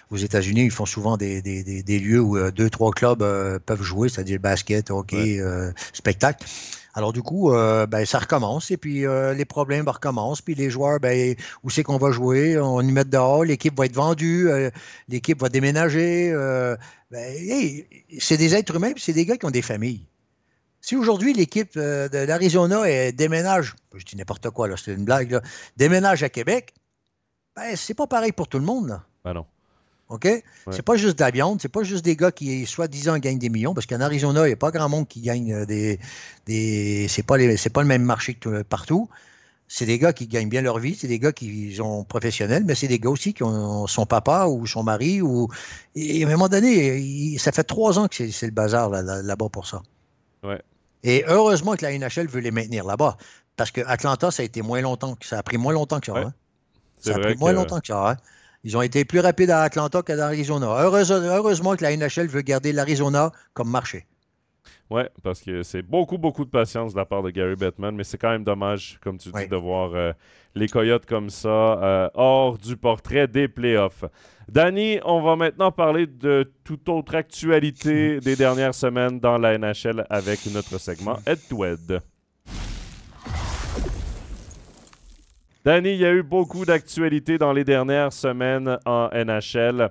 aux 0.09 0.17
États-Unis, 0.17 0.63
ils 0.63 0.71
font 0.71 0.85
souvent 0.85 1.17
des, 1.17 1.41
lieux 1.87 2.21
où 2.21 2.37
euh, 2.37 2.51
deux, 2.51 2.69
trois 2.69 2.91
clubs 2.91 3.21
euh, 3.21 3.59
peuvent 3.59 3.81
jouer, 3.81 4.09
c'est-à-dire 4.09 4.39
basket, 4.39 4.91
hockey, 4.91 5.39
euh, 5.39 5.71
spectacle. 5.93 6.45
Alors 6.93 7.13
du 7.13 7.21
coup, 7.21 7.51
ben, 7.51 8.05
ça 8.05 8.17
recommence 8.17 8.71
et 8.71 8.77
puis 8.77 9.05
les 9.05 9.45
problèmes 9.45 9.87
recommencent. 9.87 10.41
Puis 10.41 10.55
les 10.55 10.71
joueurs, 10.71 10.99
ben, 10.99 11.35
où 11.61 11.69
c'est 11.69 11.83
qu'on 11.83 11.99
va 11.99 12.09
jouer? 12.09 12.59
On 12.59 12.81
y 12.81 12.91
met 12.91 13.05
dehors, 13.05 13.43
l'équipe 13.43 13.77
va 13.77 13.85
être 13.85 13.93
vendue, 13.93 14.49
l'équipe 15.07 15.39
va 15.39 15.49
déménager. 15.49 16.33
Ben, 17.11 17.83
c'est 18.17 18.37
des 18.37 18.55
êtres 18.55 18.75
humains, 18.75 18.93
c'est 18.97 19.13
des 19.13 19.27
gars 19.27 19.37
qui 19.37 19.45
ont 19.45 19.51
des 19.51 19.61
familles. 19.61 20.07
Si 20.81 20.95
aujourd'hui 20.95 21.33
l'équipe 21.33 21.77
de 21.77 22.17
l'Arizona 22.25 23.11
déménage, 23.11 23.75
je 23.95 24.03
dis 24.03 24.17
n'importe 24.17 24.49
quoi, 24.49 24.67
c'est 24.75 24.95
une 24.95 25.05
blague, 25.05 25.39
déménage 25.75 26.23
à 26.23 26.29
Québec, 26.29 26.73
ben, 27.55 27.75
c'est 27.75 27.93
pas 27.93 28.07
pareil 28.07 28.31
pour 28.31 28.47
tout 28.47 28.57
le 28.57 28.65
monde. 28.65 28.87
Là. 28.87 29.03
Ben 29.23 29.35
non. 29.35 29.45
OK? 30.09 30.27
C'est 30.71 30.81
pas 30.81 30.95
juste 30.95 31.17
de 31.17 31.23
la 31.23 31.31
viande, 31.31 31.59
c'est 31.61 31.71
pas 31.71 31.83
juste 31.83 32.05
des 32.05 32.15
gars 32.15 32.31
qui, 32.31 32.65
soi-disant, 32.65 33.17
gagnent 33.17 33.39
des 33.39 33.49
millions, 33.49 33.73
parce 33.73 33.85
qu'en 33.85 33.99
Arizona, 33.99 34.45
il 34.45 34.47
n'y 34.47 34.53
a 34.53 34.57
pas 34.57 34.71
grand 34.71 34.89
monde 34.89 35.07
qui 35.07 35.21
gagne 35.21 35.53
euh, 35.53 35.65
des. 35.65 35.99
des 36.45 37.07
c'est 37.09 37.23
pas, 37.23 37.35
pas 37.73 37.81
le 37.81 37.87
même 37.87 38.03
marché 38.03 38.33
que 38.33 38.61
partout. 38.63 39.09
C'est 39.69 39.85
des 39.85 39.99
gars 39.99 40.13
qui 40.13 40.27
gagnent 40.27 40.47
bien 40.47 40.61
leur 40.61 40.79
vie, 40.79 40.95
c'est 40.95 41.09
des 41.09 41.19
gars 41.19 41.33
qui 41.33 41.75
sont 41.75 42.05
professionnels, 42.05 42.63
mais 42.65 42.73
c'est 42.73 42.87
des 42.87 42.99
gars 42.99 43.09
aussi 43.09 43.33
qui 43.33 43.43
ont 43.43 43.85
son 43.85 44.05
papa 44.05 44.45
ou 44.45 44.65
son 44.65 44.81
mari. 44.81 45.21
Ou... 45.21 45.49
Et 45.93 46.23
à 46.23 46.27
un 46.27 46.31
moment 46.31 46.47
donné, 46.47 47.37
ça 47.37 47.51
fait 47.51 47.65
trois 47.65 47.99
ans 47.99 48.07
que 48.07 48.31
c'est 48.31 48.45
le 48.45 48.53
bazar 48.53 48.89
là-bas 48.89 49.49
pour 49.49 49.67
ça. 49.67 49.81
Et 51.03 51.25
heureusement 51.27 51.75
que 51.75 51.85
la 51.85 51.97
NHL 51.97 52.27
veut 52.27 52.39
les 52.39 52.51
maintenir 52.51 52.85
là-bas. 52.85 53.17
Parce 53.57 53.71
que 53.71 53.81
Atlanta, 53.87 54.31
ça 54.31 54.41
a 54.43 54.45
été 54.45 54.61
moins 54.61 54.79
longtemps 54.81 55.15
que 55.15 55.25
ça 55.25 55.39
a 55.39 55.43
pris 55.43 55.57
moins 55.57 55.73
longtemps 55.73 55.99
que 55.99 56.05
ça. 56.05 56.17
Hein. 56.17 56.33
Ça 56.99 57.15
a 57.15 57.19
pris 57.19 57.35
moins 57.35 57.51
longtemps 57.51 57.81
que 57.81 57.87
ça. 57.87 58.11
Hein. 58.11 58.17
Ils 58.63 58.75
ont 58.75 58.81
été 58.81 59.05
plus 59.05 59.19
rapides 59.19 59.51
à 59.51 59.61
Atlanta 59.61 60.01
qu'à 60.01 60.15
l'Arizona. 60.15 60.67
Heureusement 60.79 61.75
que 61.75 61.83
la 61.83 61.95
NHL 61.95 62.27
veut 62.27 62.41
garder 62.41 62.73
l'Arizona 62.73 63.31
comme 63.53 63.69
marché. 63.69 64.05
Oui, 64.89 65.01
parce 65.21 65.41
que 65.41 65.63
c'est 65.63 65.81
beaucoup, 65.81 66.17
beaucoup 66.17 66.45
de 66.45 66.49
patience 66.49 66.93
de 66.93 66.97
la 66.97 67.05
part 67.05 67.21
de 67.21 67.29
Gary 67.29 67.55
Bettman, 67.55 67.93
mais 67.95 68.05
c'est 68.05 68.17
quand 68.17 68.29
même 68.29 68.45
dommage, 68.45 68.99
comme 69.03 69.17
tu 69.17 69.29
dis, 69.31 69.47
de 69.47 69.55
voir 69.55 69.93
euh, 69.93 70.13
les 70.55 70.69
Coyotes 70.69 71.05
comme 71.05 71.29
ça, 71.29 71.49
euh, 71.49 72.09
hors 72.13 72.57
du 72.57 72.77
portrait 72.77 73.27
des 73.27 73.49
playoffs. 73.49 74.05
Danny, 74.47 74.99
on 75.03 75.21
va 75.21 75.35
maintenant 75.35 75.73
parler 75.73 76.07
de 76.07 76.49
toute 76.63 76.87
autre 76.87 77.15
actualité 77.15 78.21
des 78.21 78.37
dernières 78.37 78.75
semaines 78.75 79.19
dans 79.19 79.37
la 79.37 79.57
NHL 79.57 80.05
avec 80.09 80.45
notre 80.53 80.77
segment 80.77 81.17
Head 81.25 81.39
to 81.49 81.65
Head. 81.65 82.01
Danny, 85.67 85.95
il 85.95 85.99
y 85.99 86.05
a 86.05 86.13
eu 86.13 86.23
beaucoup 86.23 86.63
d'actualités 86.63 87.37
dans 87.37 87.51
les 87.51 87.65
dernières 87.65 88.13
semaines 88.13 88.77
en 88.85 89.09
NHL. 89.13 89.89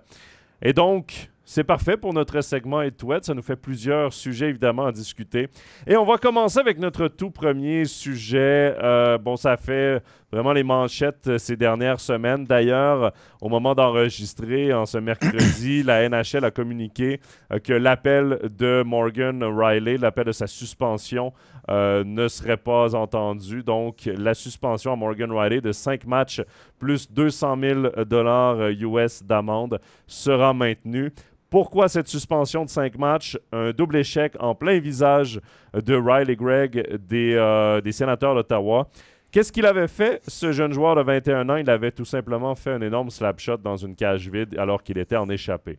Et 0.63 0.73
donc, 0.73 1.29
c'est 1.45 1.65
parfait 1.65 1.99
pour 1.99 2.15
notre 2.15 2.41
segment 2.41 2.81
et 2.81 2.91
Ça 3.21 3.35
nous 3.35 3.43
fait 3.43 3.57
plusieurs 3.57 4.11
sujets 4.15 4.49
évidemment 4.49 4.87
à 4.87 4.93
discuter. 4.93 5.51
Et 5.87 5.95
on 5.99 6.07
va 6.07 6.17
commencer 6.17 6.61
avec 6.61 6.79
notre 6.79 7.09
tout 7.09 7.31
premier 7.31 7.85
sujet. 7.85 8.75
Euh, 8.83 9.19
bon, 9.19 9.37
ça 9.37 9.59
fait 9.59 10.03
vraiment 10.33 10.53
les 10.53 10.63
manchettes 10.63 11.29
euh, 11.29 11.39
ces 11.39 11.57
dernières 11.57 12.01
semaines. 12.01 12.45
D'ailleurs, 12.45 13.13
au 13.41 13.49
moment 13.49 13.75
d'enregistrer 13.75 14.73
en 14.73 14.87
ce 14.87 14.99
mercredi, 14.99 15.83
la 15.85 16.09
NHL 16.09 16.45
a 16.45 16.51
communiqué 16.51 17.21
euh, 17.53 17.59
que 17.59 17.73
l'appel 17.73 18.39
de 18.59 18.83
Morgan 18.85 19.43
Riley, 19.45 19.97
l'appel 19.99 20.25
de 20.25 20.33
sa 20.33 20.47
suspension, 20.47 21.33
ne 21.69 22.29
serait 22.29 22.57
pas 22.57 22.95
entendu. 22.95 23.65
Donc, 23.65 24.05
la 24.07 24.35
suspension 24.35 24.93
à 24.93 24.97
Morgan 24.97 25.33
Riley 25.33 25.61
de 25.61 25.73
5 25.73 26.07
matchs 26.07 26.41
plus 26.79 27.11
200 27.11 27.57
000 27.61 28.05
dollars 28.05 28.71
US 28.71 29.25
d'amende 29.25 29.81
sera 30.07 30.55
maintenue. 30.55 31.13
Pourquoi 31.49 31.89
cette 31.89 32.09
suspension 32.09 32.65
de 32.65 32.71
cinq 32.71 32.99
matchs? 32.99 33.39
Un 33.53 33.71
double 33.71 33.97
échec 33.97 34.35
en 34.41 34.55
plein 34.55 34.81
visage 34.81 35.41
de 35.73 35.95
Riley 35.95 36.35
Gregg 36.35 36.99
des, 37.09 37.35
euh, 37.35 37.81
des 37.81 37.93
sénateurs 37.93 38.35
d'Ottawa. 38.35 38.89
Qu'est-ce 39.37 39.53
qu'il 39.53 39.67
avait 39.67 39.87
fait, 39.87 40.23
ce 40.27 40.51
jeune 40.51 40.73
joueur 40.73 40.97
de 40.97 41.03
21 41.03 41.51
ans? 41.51 41.57
Il 41.57 41.69
avait 41.69 41.91
tout 41.91 42.07
simplement 42.07 42.55
fait 42.55 42.71
un 42.71 42.81
énorme 42.81 43.11
slap 43.11 43.39
shot 43.39 43.59
dans 43.59 43.77
une 43.77 43.95
cage 43.95 44.31
vide 44.31 44.59
alors 44.59 44.83
qu'il 44.83 44.97
était 44.97 45.17
en 45.17 45.29
échappé. 45.29 45.79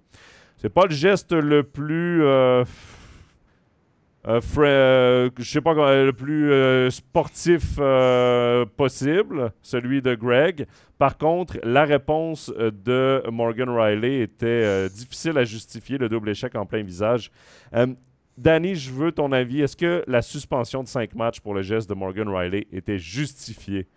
C'est 0.57 0.69
pas 0.69 0.85
le 0.85 0.93
geste 0.93 1.33
le 1.33 1.63
plus. 1.63 2.23
Euh, 2.23 2.63
euh, 4.27 4.41
euh, 4.59 5.29
je 5.39 5.43
sais 5.43 5.61
pas, 5.61 5.73
le 5.73 6.11
plus 6.11 6.91
sportif 6.91 7.79
possible, 8.77 9.51
celui 9.63 10.03
de 10.03 10.13
Greg. 10.13 10.67
Par 10.99 11.17
contre, 11.17 11.57
la 11.63 11.85
réponse 11.85 12.53
de 12.55 13.23
Morgan 13.31 13.69
Riley 13.69 14.19
était 14.19 14.87
difficile 14.89 15.35
à 15.35 15.45
justifier, 15.45 15.97
le 15.97 16.09
double 16.09 16.29
échec 16.29 16.53
en 16.53 16.67
plein 16.67 16.83
visage. 16.83 17.31
Danny, 18.37 18.75
je 18.75 18.91
veux 18.91 19.11
ton 19.11 19.31
avis. 19.31 19.61
Est-ce 19.61 19.75
que 19.75 20.03
la 20.07 20.21
suspension 20.21 20.83
de 20.83 20.87
cinq 20.87 21.15
matchs 21.15 21.39
pour 21.39 21.53
le 21.53 21.61
geste 21.63 21.89
de 21.89 21.95
Morgan 21.95 22.29
Riley 22.29 22.67
était 22.71 22.99
justifiée? 22.99 23.87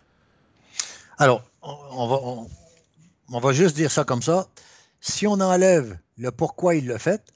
Alors, 1.17 1.43
on 1.61 2.07
va, 2.07 2.49
on 3.31 3.39
va 3.39 3.53
juste 3.53 3.75
dire 3.75 3.91
ça 3.91 4.03
comme 4.03 4.21
ça. 4.21 4.47
Si 4.99 5.27
on 5.27 5.33
enlève 5.33 5.97
le 6.17 6.31
pourquoi 6.31 6.75
il 6.75 6.87
l'a 6.87 6.99
fait, 6.99 7.33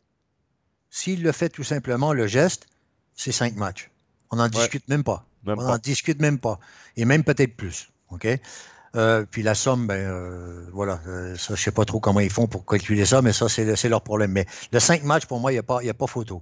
s'il 0.90 1.24
le 1.24 1.32
fait 1.32 1.50
tout 1.50 1.64
simplement, 1.64 2.14
le 2.14 2.26
geste, 2.28 2.68
c'est 3.16 3.32
cinq 3.32 3.56
matchs. 3.56 3.92
On 4.32 4.38
n'en 4.38 4.48
discute 4.48 4.88
même 4.88 5.04
pas. 5.04 5.26
on 5.46 5.56
n'en 5.56 5.78
discute 5.78 6.20
même 6.20 6.40
pas. 6.40 6.60
Et 6.98 7.06
même 7.06 7.24
peut-être 7.24 7.56
plus. 7.56 7.92
OK? 8.10 8.28
Euh, 8.96 9.26
puis 9.30 9.44
la 9.44 9.56
somme, 9.56 9.88
ben 9.88 9.96
euh, 9.96 10.68
voilà, 10.72 11.02
euh, 11.08 11.36
ça, 11.36 11.56
je 11.56 11.62
sais 11.62 11.72
pas 11.72 11.84
trop 11.84 12.00
comment 12.00 12.22
ils 12.22 12.32
font 12.32 12.48
pour 12.48 12.66
calculer 12.66 13.06
ça, 13.06 13.22
mais 13.22 13.34
ça, 13.34 13.50
c'est 13.50 13.90
leur 13.90 14.02
problème. 14.02 14.32
Mais 14.32 14.46
le 14.72 14.80
cinq 14.80 15.04
matchs, 15.04 15.26
pour 15.26 15.40
moi, 15.40 15.52
il 15.52 15.56
n'y 15.56 15.60
a, 15.60 15.64
pas, 15.64 15.82
a 15.82 15.94
pas 15.94 16.08
photo. 16.08 16.42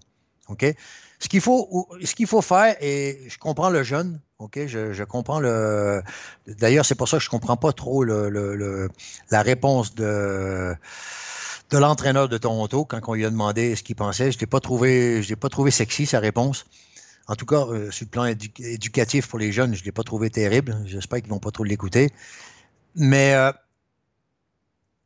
Ce 1.19 1.29
qu'il 1.29 1.41
faut, 1.41 2.41
faire, 2.41 2.75
et 2.81 3.19
je 3.27 3.37
comprends 3.37 3.69
le 3.69 3.83
jeune, 3.83 4.19
OK? 4.39 4.59
Je, 4.67 5.03
comprends 5.03 5.39
le. 5.39 6.01
D'ailleurs, 6.47 6.85
c'est 6.85 6.95
pour 6.95 7.07
ça 7.07 7.17
que 7.17 7.23
je 7.23 7.29
ne 7.29 7.31
comprends 7.31 7.57
pas 7.57 7.71
trop 7.71 8.03
la 8.03 9.41
réponse 9.41 9.95
de 9.95 10.75
l'entraîneur 11.71 12.29
de 12.29 12.37
Toronto 12.37 12.85
quand 12.85 12.99
on 13.07 13.13
lui 13.13 13.25
a 13.25 13.29
demandé 13.29 13.75
ce 13.75 13.83
qu'il 13.83 13.95
pensait. 13.95 14.31
Je 14.31 14.39
n'ai 14.39 14.47
pas 14.47 14.59
trouvé, 14.59 15.23
je 15.23 15.35
pas 15.35 15.49
trouvé 15.49 15.71
sexy 15.71 16.05
sa 16.05 16.19
réponse. 16.19 16.65
En 17.27 17.35
tout 17.35 17.45
cas, 17.45 17.65
euh, 17.67 17.89
sur 17.89 18.05
le 18.05 18.09
plan 18.09 18.25
éducatif 18.25 19.27
pour 19.27 19.39
les 19.39 19.51
jeunes, 19.51 19.73
je 19.73 19.79
ne 19.79 19.85
l'ai 19.85 19.91
pas 19.91 20.03
trouvé 20.03 20.29
terrible. 20.29 20.77
J'espère 20.85 21.19
qu'ils 21.19 21.29
ne 21.29 21.33
vont 21.33 21.39
pas 21.39 21.51
trop 21.51 21.63
l'écouter. 21.63 22.11
Mais 22.95 23.33
euh, 23.33 23.51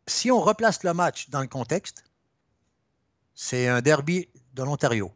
si 0.07 0.31
on 0.31 0.41
replace 0.41 0.83
le 0.83 0.93
match 0.93 1.29
dans 1.29 1.41
le 1.41 1.47
contexte, 1.47 2.03
c'est 3.35 3.67
un 3.67 3.81
derby 3.81 4.27
de 4.55 4.63
l'Ontario. 4.63 5.11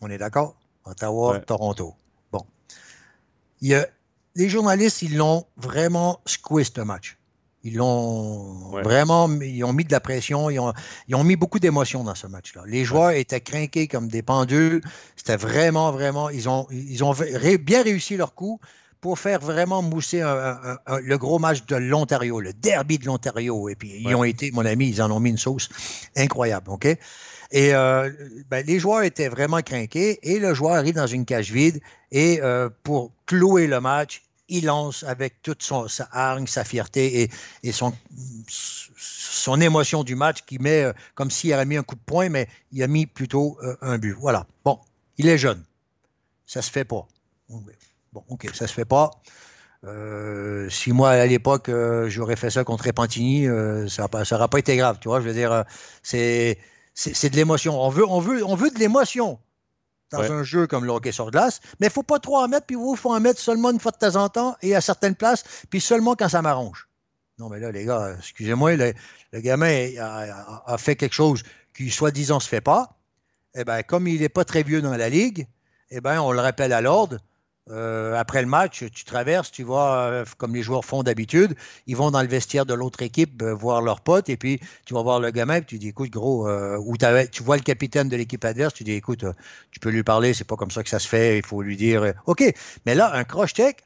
On 0.00 0.10
est 0.10 0.18
d'accord? 0.18 0.56
Ottawa, 0.84 1.40
Toronto. 1.40 1.94
Bon. 2.32 2.44
Il 3.60 3.68
y 3.68 3.74
a, 3.74 3.86
les 4.34 4.48
journalistes, 4.48 5.02
ils 5.02 5.16
l'ont 5.16 5.46
vraiment 5.56 6.20
squeezed 6.26 6.76
ce 6.76 6.80
match. 6.80 7.18
Ils 7.62 7.74
l'ont 7.74 8.70
vraiment, 8.82 9.28
ils 9.42 9.62
ont 9.64 9.74
mis 9.74 9.84
de 9.84 9.92
la 9.92 10.00
pression, 10.00 10.48
ils 10.48 10.58
ont, 10.58 11.24
mis 11.24 11.36
beaucoup 11.36 11.58
d'émotions 11.58 12.04
dans 12.04 12.14
ce 12.14 12.26
match-là. 12.26 12.62
Les 12.66 12.86
joueurs 12.86 13.10
étaient 13.10 13.42
craqués 13.42 13.86
comme 13.86 14.08
des 14.08 14.22
pendules. 14.22 14.80
C'était 15.14 15.36
vraiment, 15.36 15.92
vraiment, 15.92 16.30
ils 16.30 16.48
ont, 16.48 16.66
ils 16.70 17.04
ont 17.04 17.14
bien 17.60 17.82
réussi 17.82 18.16
leur 18.16 18.34
coup 18.34 18.60
pour 19.02 19.18
faire 19.18 19.40
vraiment 19.40 19.82
mousser 19.82 20.20
le 20.20 21.16
gros 21.16 21.38
match 21.38 21.66
de 21.66 21.76
l'Ontario, 21.76 22.40
le 22.40 22.54
derby 22.54 22.98
de 22.98 23.04
l'Ontario. 23.04 23.68
Et 23.68 23.74
puis, 23.74 23.92
ils 23.98 24.14
ont 24.14 24.24
été, 24.24 24.50
mon 24.52 24.64
ami, 24.64 24.88
ils 24.88 25.02
en 25.02 25.10
ont 25.10 25.20
mis 25.20 25.30
une 25.30 25.38
sauce 25.38 25.68
incroyable, 26.16 26.70
OK? 26.70 26.86
Et 27.52 27.74
euh, 27.74 28.10
ben, 28.48 28.64
les 28.64 28.78
joueurs 28.78 29.02
étaient 29.02 29.28
vraiment 29.28 29.60
craqués 29.60 30.18
et 30.22 30.38
le 30.38 30.54
joueur 30.54 30.74
arrive 30.74 30.94
dans 30.94 31.06
une 31.06 31.24
cage 31.24 31.50
vide 31.50 31.80
et 32.12 32.40
euh, 32.42 32.68
pour 32.84 33.12
clouer 33.26 33.66
le 33.66 33.80
match, 33.80 34.22
il 34.50 34.66
lance 34.66 35.04
avec 35.04 35.40
toute 35.42 35.62
son, 35.62 35.88
sa 35.88 36.08
hargne, 36.12 36.46
sa 36.46 36.64
fierté 36.64 37.30
et, 37.62 37.72
son, 37.72 37.92
émotion 39.60 40.04
du 40.04 40.16
match 40.16 40.42
qui 40.44 40.58
met 40.58 40.82
euh, 40.82 40.92
comme 41.14 41.30
s'il 41.30 41.52
avait 41.52 41.64
mis 41.64 41.76
un 41.76 41.82
coup 41.82 41.94
de 41.94 42.00
poing, 42.04 42.28
mais 42.28 42.48
il 42.72 42.82
a 42.82 42.88
mis 42.88 43.06
plutôt 43.06 43.56
euh, 43.62 43.76
un 43.80 43.96
but. 43.96 44.12
Voilà. 44.12 44.46
Bon, 44.64 44.78
il 45.16 45.28
est 45.28 45.38
jeune. 45.38 45.64
Ça 46.46 46.60
se 46.60 46.70
fait 46.70 46.84
pas. 46.84 47.06
Bon, 47.48 48.24
OK, 48.28 48.48
ça 48.52 48.66
se 48.66 48.74
fait 48.74 48.84
pas. 48.84 49.10
Euh, 49.84 50.68
si 50.68 50.92
moi, 50.92 51.10
à 51.10 51.26
l'époque, 51.26 51.70
j'aurais 52.08 52.36
fait 52.36 52.50
ça 52.50 52.64
contre 52.64 52.84
Repentini, 52.84 53.46
ça 53.88 54.08
n'aurait 54.12 54.48
pas 54.48 54.58
été 54.58 54.76
grave. 54.76 54.98
Tu 55.00 55.08
vois, 55.08 55.20
je 55.20 55.28
veux 55.28 55.34
dire, 55.34 55.64
c'est 56.02 56.58
de 56.96 57.36
l'émotion. 57.36 57.80
On 57.80 57.88
veut, 57.88 58.06
on, 58.06 58.20
veut, 58.20 58.44
on 58.44 58.54
veut 58.54 58.70
de 58.70 58.78
l'émotion 58.78 59.38
dans 60.10 60.32
un 60.32 60.42
jeu 60.42 60.66
comme 60.66 60.84
le 60.84 60.90
hockey 60.90 61.12
sur 61.12 61.30
glace, 61.30 61.60
mais 61.78 61.86
il 61.86 61.90
ne 61.90 61.92
faut 61.92 62.02
pas 62.02 62.18
trop 62.18 62.38
en 62.38 62.48
mettre, 62.48 62.66
puis 62.66 62.76
il 62.76 62.96
faut 62.96 63.12
en 63.12 63.20
mettre 63.20 63.40
seulement 63.40 63.70
une 63.70 63.78
fois 63.78 63.92
de 63.92 63.98
temps 63.98 64.16
en 64.16 64.28
temps 64.28 64.56
et 64.62 64.74
à 64.74 64.80
certaines 64.80 65.14
places, 65.14 65.44
puis 65.70 65.80
seulement 65.80 66.16
quand 66.16 66.28
ça 66.28 66.42
m'arrange. 66.42 66.88
Non, 67.38 67.48
mais 67.48 67.60
là, 67.60 67.70
les 67.70 67.84
gars, 67.84 68.16
excusez-moi, 68.18 68.76
le, 68.76 68.92
gamin 69.34 69.88
a, 69.98 70.76
fait 70.78 70.96
quelque 70.96 71.14
chose 71.14 71.42
qui, 71.74 71.90
soi-disant, 71.90 72.36
ne 72.36 72.40
se 72.40 72.48
fait 72.48 72.60
pas. 72.60 72.98
Eh 73.54 73.64
bien, 73.64 73.82
comme 73.82 74.06
il 74.06 74.20
n'est 74.20 74.28
pas 74.28 74.44
très 74.44 74.62
vieux 74.62 74.82
dans 74.82 74.96
la 74.96 75.08
ligue, 75.08 75.46
eh 75.90 76.00
bien, 76.00 76.20
on 76.20 76.32
le 76.32 76.40
rappelle 76.40 76.72
à 76.72 76.80
l'ordre. 76.80 77.18
Euh, 77.70 78.16
après 78.16 78.42
le 78.42 78.48
match, 78.48 78.84
tu 78.92 79.04
traverses, 79.04 79.50
tu 79.50 79.62
vois, 79.62 79.96
euh, 80.10 80.24
comme 80.38 80.54
les 80.54 80.62
joueurs 80.62 80.84
font 80.84 81.02
d'habitude, 81.02 81.54
ils 81.86 81.96
vont 81.96 82.10
dans 82.10 82.22
le 82.22 82.28
vestiaire 82.28 82.66
de 82.66 82.74
l'autre 82.74 83.02
équipe 83.02 83.42
euh, 83.42 83.54
voir 83.54 83.80
leurs 83.80 84.00
potes, 84.00 84.28
et 84.28 84.36
puis 84.36 84.60
tu 84.86 84.94
vas 84.94 85.02
voir 85.02 85.20
le 85.20 85.30
gamin, 85.30 85.56
et 85.56 85.64
tu 85.64 85.78
dis, 85.78 85.88
écoute, 85.88 86.10
gros, 86.10 86.48
ou 86.50 86.96
tu 86.96 87.42
vois 87.42 87.56
le 87.56 87.62
capitaine 87.62 88.08
de 88.08 88.16
l'équipe 88.16 88.44
adverse, 88.44 88.74
tu 88.74 88.84
dis, 88.84 88.92
écoute, 88.92 89.24
tu 89.70 89.80
peux 89.80 89.90
lui 89.90 90.02
parler, 90.02 90.34
c'est 90.34 90.44
pas 90.44 90.56
comme 90.56 90.70
ça 90.70 90.82
que 90.82 90.88
ça 90.88 90.98
se 90.98 91.08
fait, 91.08 91.38
il 91.38 91.44
faut 91.44 91.62
lui 91.62 91.76
dire, 91.76 92.12
OK, 92.26 92.42
mais 92.86 92.94
là, 92.94 93.14
un 93.14 93.24
cross-check, 93.24 93.84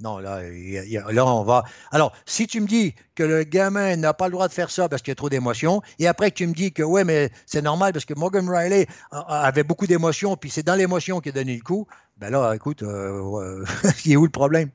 non, 0.00 0.18
là, 0.18 0.40
là, 0.42 1.26
on 1.26 1.42
va. 1.44 1.64
Alors, 1.90 2.12
si 2.24 2.46
tu 2.46 2.60
me 2.62 2.66
dis 2.66 2.94
que 3.14 3.22
le 3.22 3.44
gamin 3.44 3.96
n'a 3.96 4.14
pas 4.14 4.26
le 4.28 4.32
droit 4.32 4.48
de 4.48 4.52
faire 4.52 4.70
ça 4.70 4.88
parce 4.88 5.02
qu'il 5.02 5.10
y 5.10 5.12
a 5.12 5.16
trop 5.16 5.28
d'émotions, 5.28 5.82
et 5.98 6.06
après 6.06 6.30
que 6.30 6.36
tu 6.36 6.46
me 6.46 6.54
dis 6.54 6.72
que 6.72 6.82
ouais, 6.82 7.04
mais 7.04 7.30
c'est 7.44 7.60
normal 7.60 7.92
parce 7.92 8.06
que 8.06 8.14
Morgan 8.14 8.48
Riley 8.48 8.86
avait 9.10 9.62
beaucoup 9.62 9.86
d'émotions, 9.86 10.36
puis 10.36 10.48
c'est 10.48 10.62
dans 10.62 10.74
l'émotion 10.74 11.20
qu'il 11.20 11.32
a 11.32 11.34
donné 11.34 11.54
le 11.54 11.62
coup, 11.62 11.86
ben 12.20 12.30
là, 12.30 12.54
écoute, 12.54 12.82
euh, 12.82 13.64
il 14.04 14.12
est 14.12 14.16
où 14.16 14.24
le 14.24 14.30
problème? 14.30 14.70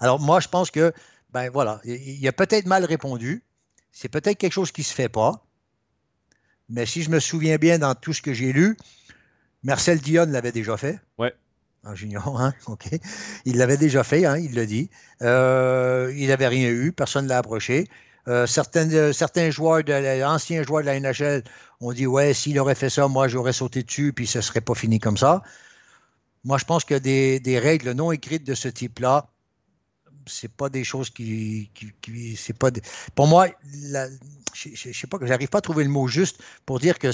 Alors, 0.00 0.18
moi, 0.18 0.40
je 0.40 0.48
pense 0.48 0.70
que, 0.70 0.92
ben 1.32 1.50
voilà, 1.50 1.80
il 1.84 2.26
a 2.26 2.32
peut-être 2.32 2.66
mal 2.66 2.84
répondu. 2.84 3.44
C'est 3.92 4.08
peut-être 4.08 4.38
quelque 4.38 4.52
chose 4.52 4.72
qui 4.72 4.82
ne 4.82 4.86
se 4.86 4.94
fait 4.94 5.08
pas. 5.08 5.44
Mais 6.68 6.86
si 6.86 7.02
je 7.02 7.10
me 7.10 7.20
souviens 7.20 7.56
bien 7.56 7.78
dans 7.78 7.94
tout 7.94 8.12
ce 8.12 8.20
que 8.20 8.34
j'ai 8.34 8.52
lu, 8.52 8.76
Marcel 9.62 10.00
Dion 10.00 10.26
l'avait 10.26 10.52
déjà 10.52 10.76
fait. 10.76 10.98
Ouais 11.18 11.34
en 11.86 11.94
junior, 11.94 12.40
hein? 12.40 12.52
OK. 12.66 12.88
Il 13.44 13.58
l'avait 13.58 13.76
déjà 13.76 14.02
fait, 14.04 14.24
hein, 14.26 14.36
il 14.36 14.54
le 14.54 14.66
dit. 14.66 14.90
Euh, 15.22 16.12
il 16.16 16.28
n'avait 16.28 16.48
rien 16.48 16.68
eu, 16.68 16.92
personne 16.92 17.24
ne 17.24 17.30
l'a 17.30 17.38
approché. 17.38 17.88
Euh, 18.28 18.46
euh, 18.46 19.12
certains 19.12 19.50
joueurs, 19.50 19.84
de 19.84 20.24
anciens 20.24 20.62
joueurs 20.64 20.82
de 20.82 20.86
la 20.86 20.98
NHL 20.98 21.44
ont 21.80 21.92
dit 21.92 22.06
Ouais, 22.06 22.34
s'il 22.34 22.58
aurait 22.58 22.74
fait 22.74 22.90
ça, 22.90 23.06
moi 23.06 23.28
j'aurais 23.28 23.52
sauté 23.52 23.84
dessus, 23.84 24.12
puis 24.12 24.26
ce 24.26 24.38
ne 24.38 24.42
serait 24.42 24.60
pas 24.60 24.74
fini 24.74 24.98
comme 24.98 25.16
ça. 25.16 25.42
Moi, 26.46 26.58
je 26.58 26.64
pense 26.64 26.84
que 26.84 26.94
des, 26.94 27.58
règles 27.58 27.90
non 27.90 28.12
écrites 28.12 28.44
de 28.44 28.54
ce 28.54 28.68
type-là, 28.68 29.26
c'est 30.26 30.52
pas 30.52 30.68
des 30.68 30.84
choses 30.84 31.10
qui, 31.10 31.70
c'est 32.36 32.56
pas 32.56 32.70
pour 33.14 33.28
moi 33.28 33.46
je, 33.64 34.68
ne 34.70 34.92
sais 34.92 35.06
pas 35.06 35.18
j'arrive 35.22 35.48
pas 35.48 35.58
à 35.58 35.60
trouver 35.60 35.84
le 35.84 35.90
mot 35.90 36.08
juste 36.08 36.42
pour 36.64 36.80
dire 36.80 36.98
que 36.98 37.10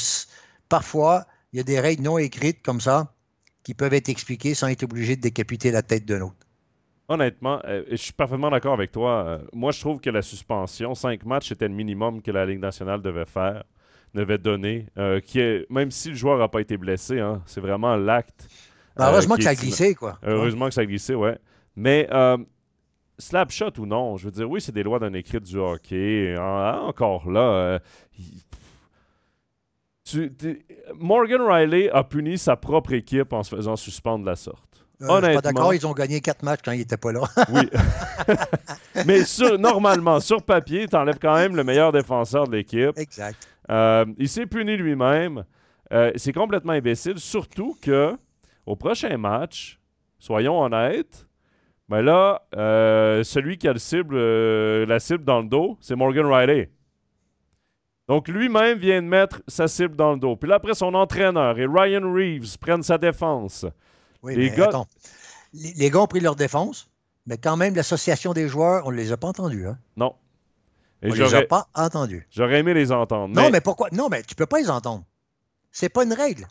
parfois 0.71 1.27
il 1.53 1.59
y 1.59 1.61
a 1.61 1.63
des 1.63 1.79
règles 1.79 2.03
non 2.03 2.17
écrites 2.17 2.63
comme 2.63 2.81
ça 2.81 3.13
qui 3.65 3.75
peuvent 3.75 3.93
être 3.93 4.09
expliqués 4.09 4.55
sans 4.55 4.69
être 4.69 4.83
obligé 4.83 5.17
de 5.17 5.21
décapiter 5.21 5.71
la 5.71 5.83
tête 5.83 6.07
d'un 6.07 6.23
autre. 6.23 6.47
Honnêtement, 7.09 7.61
euh, 7.67 7.85
je 7.91 7.97
suis 7.97 8.13
parfaitement 8.15 8.51
d'accord 8.51 8.73
avec 8.75 8.93
toi. 8.93 9.25
Euh, 9.27 9.39
moi, 9.53 9.73
je 9.73 9.81
trouve 9.81 10.01
que 10.01 10.09
la 10.09 10.23
suspension, 10.23 10.95
cinq 10.95 11.25
matchs, 11.27 11.53
était 11.53 11.69
le 11.69 11.75
minimum 11.75 12.23
que 12.23 12.31
la 12.31 12.47
Ligue 12.47 12.61
nationale 12.61 13.03
devait 13.03 13.27
faire, 13.27 13.65
devait 14.15 14.39
donner. 14.39 14.87
Euh, 14.97 15.21
même 15.69 15.91
si 15.91 16.09
le 16.09 16.15
joueur 16.15 16.39
n'a 16.39 16.49
pas 16.49 16.61
été 16.61 16.77
blessé, 16.79 17.21
hein, 17.21 17.43
c'est 17.45 17.61
vraiment 17.61 17.97
l'acte. 17.97 18.49
Ben, 18.97 19.09
heureusement 19.09 19.37
que 19.37 19.43
ça 19.43 19.51
a 19.51 19.55
glissé, 19.55 19.95
quoi. 19.95 20.19
Heureusement 20.23 20.69
que 20.69 20.75
ça 20.75 20.83
a 20.83 20.87
glissé, 20.87 21.15
ouais. 21.15 21.39
Mais 21.77 22.09
slapshot 23.19 23.73
ou 23.79 23.87
non, 23.87 24.17
je 24.17 24.27
veux 24.27 24.31
dire, 24.31 24.51
oui, 24.51 24.61
c'est 24.61 24.73
des 24.73 24.83
lois 24.83 24.99
d'un 24.99 25.13
écrit 25.13 25.41
du 25.41 25.57
hockey. 25.57 26.35
Hein, 26.39 26.81
encore 26.83 27.31
là, 27.31 27.41
euh, 27.41 27.79
Morgan 30.99 31.41
Riley 31.41 31.91
a 31.91 32.05
puni 32.05 32.37
sa 32.37 32.57
propre 32.57 32.93
équipe 32.93 33.33
en 33.33 33.43
se 33.43 33.55
faisant 33.55 33.77
suspendre 33.77 34.25
de 34.25 34.31
la 34.31 34.37
sorte. 34.37 34.73
Euh, 35.03 35.21
je 35.21 35.25
suis 35.27 35.35
pas 35.35 35.41
d'accord, 35.41 35.75
ils 35.75 35.87
ont 35.87 35.93
gagné 35.93 36.21
quatre 36.21 36.43
matchs 36.45 36.61
quand 36.65 36.73
il 36.73 36.79
n'était 36.79 36.97
pas 36.97 37.13
là. 37.13 37.23
oui. 37.51 37.69
Mais 39.07 39.23
normalement, 39.59 40.21
sur 40.21 40.43
papier, 40.43 40.87
tu 40.87 40.97
enlèves 40.97 41.19
quand 41.21 41.35
même 41.35 41.57
le 41.57 41.65
meilleur 41.65 41.93
défenseur 41.93 42.47
de 42.47 42.57
l'équipe. 42.57 42.97
Exact. 42.97 43.37
Euh, 43.71 44.05
il 44.19 44.29
s'est 44.29 44.47
puni 44.47 44.77
lui-même. 44.77 45.45
Euh, 45.93 46.13
c'est 46.17 46.33
complètement 46.33 46.73
imbécile, 46.73 47.19
surtout 47.19 47.77
que 47.83 48.17
au 48.67 48.77
prochain 48.77 49.17
match, 49.17 49.81
soyons 50.19 50.61
honnêtes, 50.61 51.27
ben 51.89 52.01
là, 52.01 52.43
celui 53.25 53.59
qui 53.59 53.69
a 53.69 53.73
le 53.73 53.79
cible, 53.79 54.17
la 54.85 54.99
cible 55.01 55.25
dans 55.25 55.41
le 55.41 55.49
dos, 55.49 55.77
c'est 55.81 55.97
Morgan 55.97 56.27
Riley. 56.27 56.71
Donc 58.09 58.29
lui-même 58.29 58.79
vient 58.79 59.01
de 59.01 59.07
mettre 59.07 59.43
sa 59.47 59.69
cible 59.69 59.97
dans 59.97 60.13
le 60.13 60.19
dos. 60.19 60.37
Puis 60.37 60.49
là, 60.49 60.57
après, 60.57 60.75
son 60.75 60.95
entraîneur 60.95 61.59
et 61.59 61.67
Ryan 61.67 62.13
Reeves 62.13 62.59
prennent 62.59 62.83
sa 62.83 62.99
défense. 62.99 63.65
Oui, 64.23 64.37
les, 64.37 64.51
gars... 64.51 64.71
Les, 65.53 65.91
gars 65.91 66.01
ont 66.01 66.07
pris 66.07 66.21
leur 66.21 66.37
défense, 66.37 66.91
mais 67.27 67.39
quand 67.39 67.57
même, 67.57 67.75
l'association 67.75 68.33
des 68.33 68.49
joueurs, 68.49 68.87
on 68.87 68.91
ne 68.91 68.97
les 68.97 69.13
a 69.13 69.17
pas 69.17 69.29
entendus. 69.29 69.67
Hein? 69.67 69.79
Non. 69.97 70.15
on 71.03 71.09
ne 71.09 71.15
les 71.15 71.35
a 71.35 71.43
pas 71.43 71.69
entendus. 71.75 72.27
J'aurais 72.31 72.59
aimé 72.59 72.75
les 72.75 72.91
entendre. 72.93 73.35
Non, 73.35 73.51
mais 73.51 73.61
pourquoi? 73.61 73.89
Non, 73.93 74.09
mais 74.09 74.23
tu 74.23 74.35
ne 74.35 74.37
peux 74.37 74.47
pas 74.47 74.59
les 74.59 74.71
entendre. 74.71 75.05
C'est 75.71 75.89
pas 75.89 76.05
une 76.05 76.13
règle. 76.13 76.47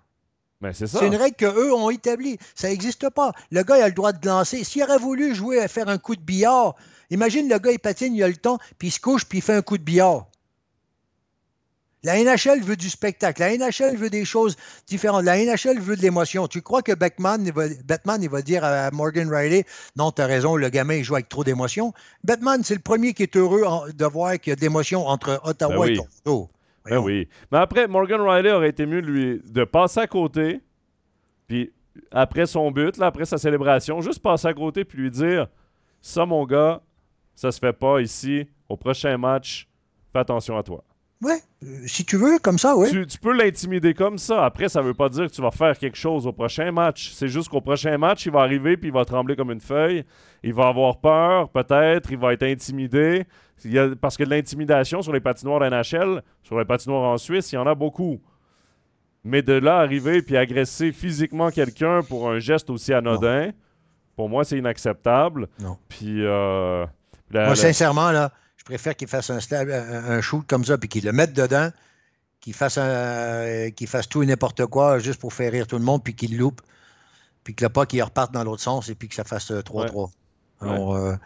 Mais 0.61 0.73
c'est 0.73 1.05
une 1.05 1.15
règle 1.15 1.35
qu'eux 1.35 1.73
ont 1.73 1.89
établie. 1.89 2.37
Ça 2.55 2.69
n'existe 2.69 3.09
pas. 3.09 3.33
Le 3.49 3.63
gars, 3.63 3.77
il 3.77 3.81
a 3.81 3.87
le 3.87 3.93
droit 3.93 4.13
de 4.13 4.27
lancer. 4.27 4.63
S'il 4.63 4.83
aurait 4.83 4.99
voulu 4.99 5.33
jouer 5.33 5.59
à 5.59 5.67
faire 5.67 5.89
un 5.89 5.97
coup 5.97 6.15
de 6.15 6.21
billard, 6.21 6.75
imagine 7.09 7.49
le 7.49 7.57
gars, 7.57 7.71
il 7.71 7.79
patine, 7.79 8.15
il 8.15 8.23
a 8.23 8.27
le 8.27 8.35
temps, 8.35 8.59
puis 8.77 8.89
il 8.89 8.91
se 8.91 8.99
couche, 8.99 9.25
puis 9.25 9.39
il 9.39 9.41
fait 9.41 9.55
un 9.55 9.61
coup 9.61 9.77
de 9.77 9.83
billard. 9.83 10.27
La 12.03 12.21
NHL 12.23 12.63
veut 12.63 12.75
du 12.75 12.89
spectacle. 12.89 13.41
La 13.41 13.55
NHL 13.55 13.95
veut 13.95 14.09
des 14.09 14.25
choses 14.25 14.55
différentes. 14.87 15.23
La 15.23 15.37
NHL 15.37 15.79
veut 15.79 15.95
de 15.95 16.01
l'émotion. 16.01 16.47
Tu 16.47 16.61
crois 16.61 16.81
que 16.81 16.93
Batman 16.93 17.43
il 17.45 17.53
va, 17.53 17.65
Batman, 17.85 18.21
il 18.23 18.29
va 18.29 18.41
dire 18.41 18.63
à 18.63 18.89
Morgan 18.89 19.31
Riley 19.31 19.65
Non, 19.95 20.11
tu 20.11 20.21
as 20.21 20.25
raison, 20.25 20.55
le 20.55 20.69
gamin, 20.69 20.95
il 20.95 21.03
joue 21.03 21.13
avec 21.13 21.29
trop 21.29 21.43
d'émotion. 21.43 21.93
Batman, 22.23 22.63
c'est 22.63 22.73
le 22.73 22.81
premier 22.81 23.13
qui 23.13 23.23
est 23.23 23.35
heureux 23.35 23.63
de 23.93 24.05
voir 24.05 24.39
qu'il 24.39 24.49
y 24.49 24.53
a 24.53 24.55
de 24.55 24.61
l'émotion 24.61 25.05
entre 25.07 25.39
Ottawa 25.43 25.85
ben 25.85 25.93
et 25.93 25.95
Toronto. 25.95 26.49
Ben 26.85 26.97
oui. 26.97 27.27
Mais 27.51 27.59
après, 27.59 27.87
Morgan 27.87 28.21
Riley 28.21 28.51
aurait 28.51 28.69
été 28.69 28.85
mieux 28.85 29.01
lui 29.01 29.41
de 29.45 29.63
passer 29.63 29.99
à 29.99 30.07
côté, 30.07 30.61
puis 31.47 31.71
après 32.11 32.45
son 32.45 32.71
but, 32.71 32.97
là, 32.97 33.07
après 33.07 33.25
sa 33.25 33.37
célébration, 33.37 34.01
juste 34.01 34.21
passer 34.21 34.47
à 34.47 34.53
côté 34.53 34.85
puis 34.85 34.97
lui 34.97 35.11
dire 35.11 35.47
Ça, 36.01 36.25
mon 36.25 36.45
gars, 36.45 36.81
ça 37.35 37.51
se 37.51 37.59
fait 37.59 37.73
pas 37.73 38.01
ici. 38.01 38.47
Au 38.69 38.77
prochain 38.77 39.17
match, 39.17 39.67
fais 40.11 40.19
attention 40.19 40.57
à 40.57 40.63
toi. 40.63 40.83
Ouais, 41.21 41.39
euh, 41.63 41.67
si 41.85 42.03
tu 42.03 42.17
veux, 42.17 42.39
comme 42.39 42.57
ça, 42.57 42.75
oui. 42.75 42.89
Tu, 43.07 43.19
peux 43.19 43.33
l'intimider 43.33 43.93
comme 43.93 44.17
ça. 44.17 44.43
Après, 44.43 44.69
ça 44.69 44.81
veut 44.81 44.95
pas 44.95 45.07
dire 45.07 45.27
que 45.27 45.31
tu 45.31 45.41
vas 45.41 45.51
faire 45.51 45.77
quelque 45.77 45.97
chose 45.97 46.25
au 46.25 46.31
prochain 46.31 46.71
match. 46.71 47.11
C'est 47.13 47.27
juste 47.27 47.49
qu'au 47.49 47.61
prochain 47.61 47.95
match, 47.99 48.25
il 48.25 48.31
va 48.31 48.41
arriver 48.41 48.75
puis 48.75 48.89
il 48.89 48.93
va 48.93 49.05
trembler 49.05 49.35
comme 49.35 49.51
une 49.51 49.61
feuille. 49.61 50.03
Il 50.41 50.53
va 50.53 50.67
avoir 50.67 50.99
peur, 50.99 51.49
peut-être. 51.49 52.11
Il 52.11 52.17
va 52.17 52.33
être 52.33 52.43
intimidé. 52.43 53.25
Il 53.63 53.95
parce 54.01 54.17
que 54.17 54.23
de 54.23 54.31
l'intimidation 54.31 55.03
sur 55.03 55.13
les 55.13 55.19
patinoires 55.19 55.61
NHL, 55.61 56.23
sur 56.41 56.57
les 56.57 56.65
patinoires 56.65 57.03
en 57.03 57.17
Suisse, 57.17 57.51
il 57.51 57.55
y 57.55 57.57
en 57.59 57.67
a 57.67 57.75
beaucoup. 57.75 58.19
Mais 59.23 59.43
de 59.43 59.53
là 59.53 59.77
arriver 59.77 60.23
puis 60.23 60.35
agresser 60.37 60.91
physiquement 60.91 61.51
quelqu'un 61.51 62.01
pour 62.01 62.31
un 62.31 62.39
geste 62.39 62.71
aussi 62.71 62.91
anodin, 62.91 63.51
pour 64.15 64.27
moi, 64.27 64.43
c'est 64.43 64.57
inacceptable. 64.57 65.47
Non. 65.59 65.77
Puis. 65.87 66.25
Euh, 66.25 66.87
moi, 67.31 67.55
sincèrement, 67.55 68.09
là 68.09 68.31
je 68.61 68.65
préfère 68.65 68.95
qu'il 68.95 69.07
fasse 69.07 69.31
un, 69.31 69.39
un, 69.39 70.21
shoot 70.21 70.45
comme 70.45 70.63
ça, 70.63 70.77
puis 70.77 70.87
qu'il 70.87 71.03
le 71.03 71.11
mette 71.11 71.33
dedans, 71.33 71.71
qu'il 72.41 72.53
fasse, 72.53 72.75
fasse 72.75 74.07
tout 74.07 74.21
et 74.21 74.25
n'importe 74.27 74.67
quoi 74.67 74.99
juste 74.99 75.19
pour 75.19 75.33
faire 75.33 75.51
rire 75.51 75.65
tout 75.65 75.79
le 75.79 75.83
monde, 75.83 76.03
puis 76.03 76.13
qu'il 76.13 76.37
loupe, 76.37 76.61
puis 77.43 77.55
que 77.55 77.65
le 77.65 77.69
pas 77.69 77.87
qu'il 77.87 78.03
reparte 78.03 78.31
dans 78.31 78.43
l'autre 78.43 78.61
sens 78.61 78.87
et 78.89 78.93
puis 78.93 79.09
que 79.09 79.15
ça 79.15 79.23
fasse 79.23 79.49
3-3. 79.49 80.11
Euh, 80.61 80.67
euh, 80.67 81.17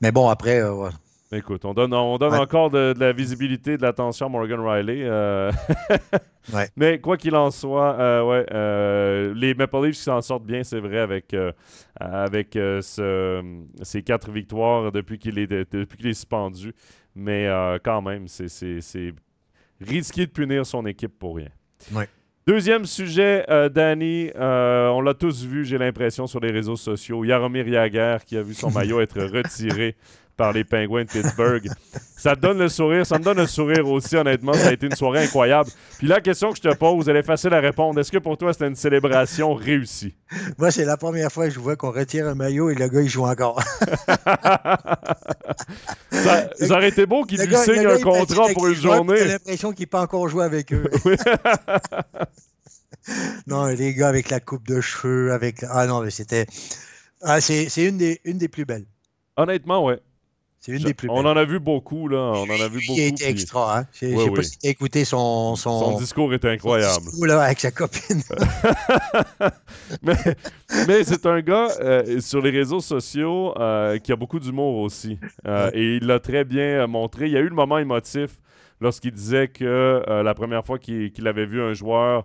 mais 0.00 0.12
bon, 0.12 0.30
après, 0.30 0.62
euh, 0.62 0.88
Écoute, 1.34 1.64
on 1.64 1.72
donne, 1.72 1.94
on 1.94 2.18
donne 2.18 2.34
encore 2.34 2.68
de, 2.68 2.92
la 2.98 3.12
visibilité, 3.12 3.78
de 3.78 3.82
l'attention 3.82 4.26
à 4.26 4.28
Morgan 4.28 4.60
Riley. 4.60 4.98
Euh. 5.02 5.50
Mais 6.76 6.98
quoi 6.98 7.16
qu'il 7.16 7.34
en 7.34 7.50
soit, 7.50 7.98
euh, 7.98 8.22
ouais, 8.22 8.46
euh, 8.52 9.32
les 9.34 9.54
Maple 9.54 9.86
Leafs 9.86 9.96
s'en 9.96 10.20
sortent 10.20 10.44
bien, 10.44 10.62
c'est 10.62 10.80
vrai, 10.80 10.98
avec, 10.98 11.34
avec 11.98 12.50
ce, 12.52 13.42
ces 13.80 14.02
quatre 14.02 14.30
victoires 14.30 14.92
depuis 14.92 15.18
qu'il 15.18 15.38
est, 15.38 15.46
depuis 15.46 15.96
qu'il 15.96 16.08
est 16.08 16.14
suspendu. 16.14 16.74
Mais 17.16 17.48
quand 17.82 18.02
même, 18.02 18.28
c'est 18.28 19.14
risqué 19.80 20.26
de 20.26 20.30
punir 20.32 20.66
son 20.66 20.84
équipe 20.84 21.18
pour 21.18 21.36
rien. 21.36 21.48
Deuxième 22.46 22.84
sujet, 22.84 23.46
Danny, 23.72 24.30
on 24.34 25.00
l'a 25.00 25.14
tous 25.14 25.46
vu, 25.46 25.64
j'ai 25.64 25.78
l'impression, 25.78 26.26
sur 26.26 26.40
les 26.40 26.50
réseaux 26.50 26.76
sociaux. 26.76 27.24
Yaromir 27.24 27.66
Yager 27.66 28.18
qui 28.26 28.36
a 28.36 28.42
vu 28.42 28.52
son 28.52 28.70
maillot 28.72 29.00
être 29.00 29.22
retiré 29.22 29.96
par 30.36 30.52
les 30.52 30.64
Penguins 30.64 31.04
de 31.04 31.10
Pittsburgh. 31.10 31.68
ça 32.16 32.36
te 32.36 32.40
donne 32.40 32.58
le 32.58 32.68
sourire, 32.68 33.06
ça 33.06 33.18
me 33.18 33.24
donne 33.24 33.38
le 33.38 33.46
sourire 33.46 33.88
aussi, 33.88 34.16
honnêtement. 34.16 34.52
Ça 34.54 34.68
a 34.68 34.72
été 34.72 34.86
une 34.86 34.96
soirée 34.96 35.24
incroyable. 35.24 35.70
Puis 35.98 36.06
la 36.06 36.20
question 36.20 36.50
que 36.50 36.56
je 36.56 36.62
te 36.62 36.74
pose, 36.74 37.08
elle 37.08 37.16
est 37.16 37.22
facile 37.22 37.54
à 37.54 37.60
répondre. 37.60 37.98
Est-ce 38.00 38.12
que 38.12 38.18
pour 38.18 38.36
toi, 38.38 38.52
c'était 38.52 38.68
une 38.68 38.76
célébration 38.76 39.54
réussie? 39.54 40.14
Moi, 40.58 40.70
c'est 40.70 40.84
la 40.84 40.96
première 40.96 41.30
fois 41.30 41.48
que 41.48 41.54
je 41.54 41.60
vois 41.60 41.76
qu'on 41.76 41.92
retire 41.92 42.26
un 42.26 42.34
maillot 42.34 42.70
et 42.70 42.74
le 42.74 42.88
gars, 42.88 43.02
il 43.02 43.08
joue 43.08 43.24
encore. 43.24 43.62
ça, 46.10 46.48
aurait 46.70 46.88
été 46.88 47.06
beau 47.06 47.24
qu'il 47.24 47.40
lui 47.40 47.56
signe 47.56 47.86
un 47.86 48.00
contrat 48.00 48.48
pour 48.54 48.68
une 48.68 48.74
journée. 48.74 49.18
J'ai 49.18 49.28
l'impression 49.28 49.72
qu'il 49.72 49.86
peut 49.86 49.98
encore 49.98 50.28
jouer 50.28 50.44
avec 50.44 50.72
eux. 50.72 50.84
non, 53.46 53.66
les 53.66 53.94
gars 53.94 54.08
avec 54.08 54.30
la 54.30 54.40
coupe 54.40 54.66
de 54.66 54.80
cheveux, 54.80 55.32
avec. 55.32 55.64
Ah 55.68 55.86
non, 55.86 56.02
mais 56.02 56.10
c'était. 56.10 56.46
Ah, 57.22 57.40
c'est 57.40 57.68
une 57.76 57.98
des, 57.98 58.20
une 58.24 58.38
des 58.38 58.48
plus 58.48 58.64
belles. 58.64 58.86
Honnêtement, 59.36 59.84
ouais. 59.84 60.00
C'est 60.64 60.70
une 60.70 60.84
des 60.84 60.94
plus 60.94 61.08
On 61.10 61.24
en 61.24 61.36
a 61.36 61.44
vu 61.44 61.58
beaucoup, 61.58 62.06
là. 62.06 62.34
On 62.36 62.44
en 62.44 62.60
a 62.60 62.68
vu 62.68 62.78
beaucoup. 62.86 63.00
Il 63.00 63.08
était 63.08 63.28
extra, 63.28 63.80
hein. 63.80 63.86
Je 64.00 64.16
sais 64.16 64.30
pas 64.30 64.42
si 64.44 64.58
tu 64.58 64.68
as 64.68 64.70
écouté 64.70 65.04
son, 65.04 65.56
son... 65.56 65.80
Son 65.80 65.98
discours 65.98 66.32
est 66.34 66.44
incroyable. 66.44 67.06
Son 67.10 67.24
là, 67.24 67.42
avec 67.42 67.58
sa 67.58 67.72
copine. 67.72 68.22
mais, 70.02 70.14
mais 70.86 71.02
c'est 71.02 71.26
un 71.26 71.40
gars 71.40 71.66
euh, 71.80 72.20
sur 72.20 72.40
les 72.40 72.50
réseaux 72.50 72.78
sociaux 72.78 73.58
euh, 73.58 73.98
qui 73.98 74.12
a 74.12 74.16
beaucoup 74.16 74.38
d'humour 74.38 74.76
aussi. 74.76 75.18
Euh, 75.48 75.72
et 75.74 75.96
il 75.96 76.06
l'a 76.06 76.20
très 76.20 76.44
bien 76.44 76.86
montré. 76.86 77.26
Il 77.26 77.32
y 77.32 77.36
a 77.36 77.40
eu 77.40 77.48
le 77.48 77.56
moment 77.56 77.78
émotif 77.78 78.38
lorsqu'il 78.80 79.10
disait 79.10 79.48
que 79.48 80.00
la 80.08 80.34
première 80.34 80.64
fois 80.64 80.78
qu'il 80.78 81.26
avait 81.26 81.46
vu 81.46 81.60
un 81.60 81.72
joueur 81.72 82.24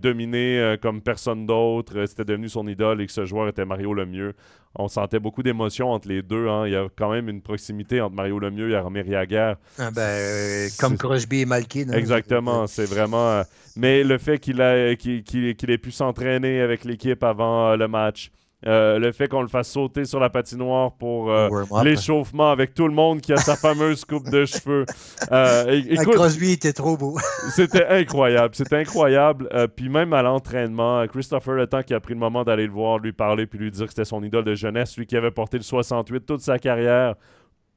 dominer 0.00 0.76
comme 0.80 1.02
personne 1.02 1.46
d'autre, 1.46 2.04
c'était 2.06 2.24
devenu 2.24 2.48
son 2.48 2.66
idole 2.68 3.00
et 3.00 3.06
que 3.06 3.12
ce 3.12 3.24
joueur 3.24 3.48
était 3.48 3.64
Mario 3.64 3.94
Lemieux 3.94 4.34
on 4.74 4.88
sentait 4.88 5.18
beaucoup 5.18 5.42
d'émotions 5.42 5.90
entre 5.90 6.08
les 6.08 6.22
deux. 6.22 6.48
Hein. 6.48 6.66
Il 6.66 6.72
y 6.72 6.76
a 6.76 6.88
quand 6.96 7.10
même 7.10 7.28
une 7.28 7.42
proximité 7.42 8.00
entre 8.00 8.14
Mario 8.14 8.38
Lemieux 8.38 8.70
et 8.70 8.76
Armé 8.76 9.02
Riaguer. 9.02 9.54
Ah 9.78 9.90
ben, 9.90 10.00
euh, 10.00 10.68
comme 10.78 10.96
Crosby 10.96 11.40
et 11.40 11.46
Malkin. 11.46 11.86
Hein. 11.90 11.96
Exactement, 11.96 12.66
c'est 12.66 12.86
vraiment... 12.86 13.30
Euh, 13.30 13.42
mais 13.76 14.04
le 14.04 14.18
fait 14.18 14.38
qu'il 14.38 14.60
ait 14.60 15.78
pu 15.78 15.90
s'entraîner 15.90 16.60
avec 16.60 16.84
l'équipe 16.84 17.22
avant 17.22 17.70
euh, 17.70 17.76
le 17.76 17.88
match, 17.88 18.30
euh, 18.66 18.98
le 18.98 19.12
fait 19.12 19.28
qu'on 19.28 19.42
le 19.42 19.48
fasse 19.48 19.70
sauter 19.70 20.04
sur 20.04 20.20
la 20.20 20.30
patinoire 20.30 20.92
pour 20.92 21.30
euh, 21.30 21.48
l'échauffement 21.82 22.50
avec 22.50 22.74
tout 22.74 22.86
le 22.86 22.94
monde 22.94 23.20
qui 23.20 23.32
a 23.32 23.36
sa 23.36 23.56
fameuse 23.56 24.04
coupe 24.04 24.28
de 24.30 24.44
cheveux. 24.44 24.86
Euh, 25.30 25.82
écoute, 25.88 26.14
Crosby 26.14 26.52
était 26.52 26.72
trop 26.72 26.96
beau. 26.96 27.18
c'était 27.54 27.86
incroyable. 27.86 28.54
C'était 28.54 28.76
incroyable. 28.76 29.48
puis 29.74 29.88
même 29.88 30.12
à 30.12 30.22
l'entraînement, 30.22 31.06
Christopher 31.08 31.54
Le 31.54 31.66
Temps 31.66 31.82
qui 31.82 31.94
a 31.94 32.00
pris 32.00 32.14
le 32.14 32.20
moment 32.20 32.44
d'aller 32.44 32.66
le 32.66 32.72
voir, 32.72 32.98
lui 32.98 33.12
parler, 33.12 33.46
puis 33.46 33.58
lui 33.58 33.70
dire 33.70 33.86
que 33.86 33.90
c'était 33.90 34.04
son 34.04 34.22
idole 34.22 34.44
de 34.44 34.54
jeunesse, 34.54 34.96
lui 34.96 35.06
qui 35.06 35.16
avait 35.16 35.30
porté 35.30 35.56
le 35.56 35.64
68 35.64 36.26
toute 36.26 36.40
sa 36.40 36.58
carrière 36.58 37.14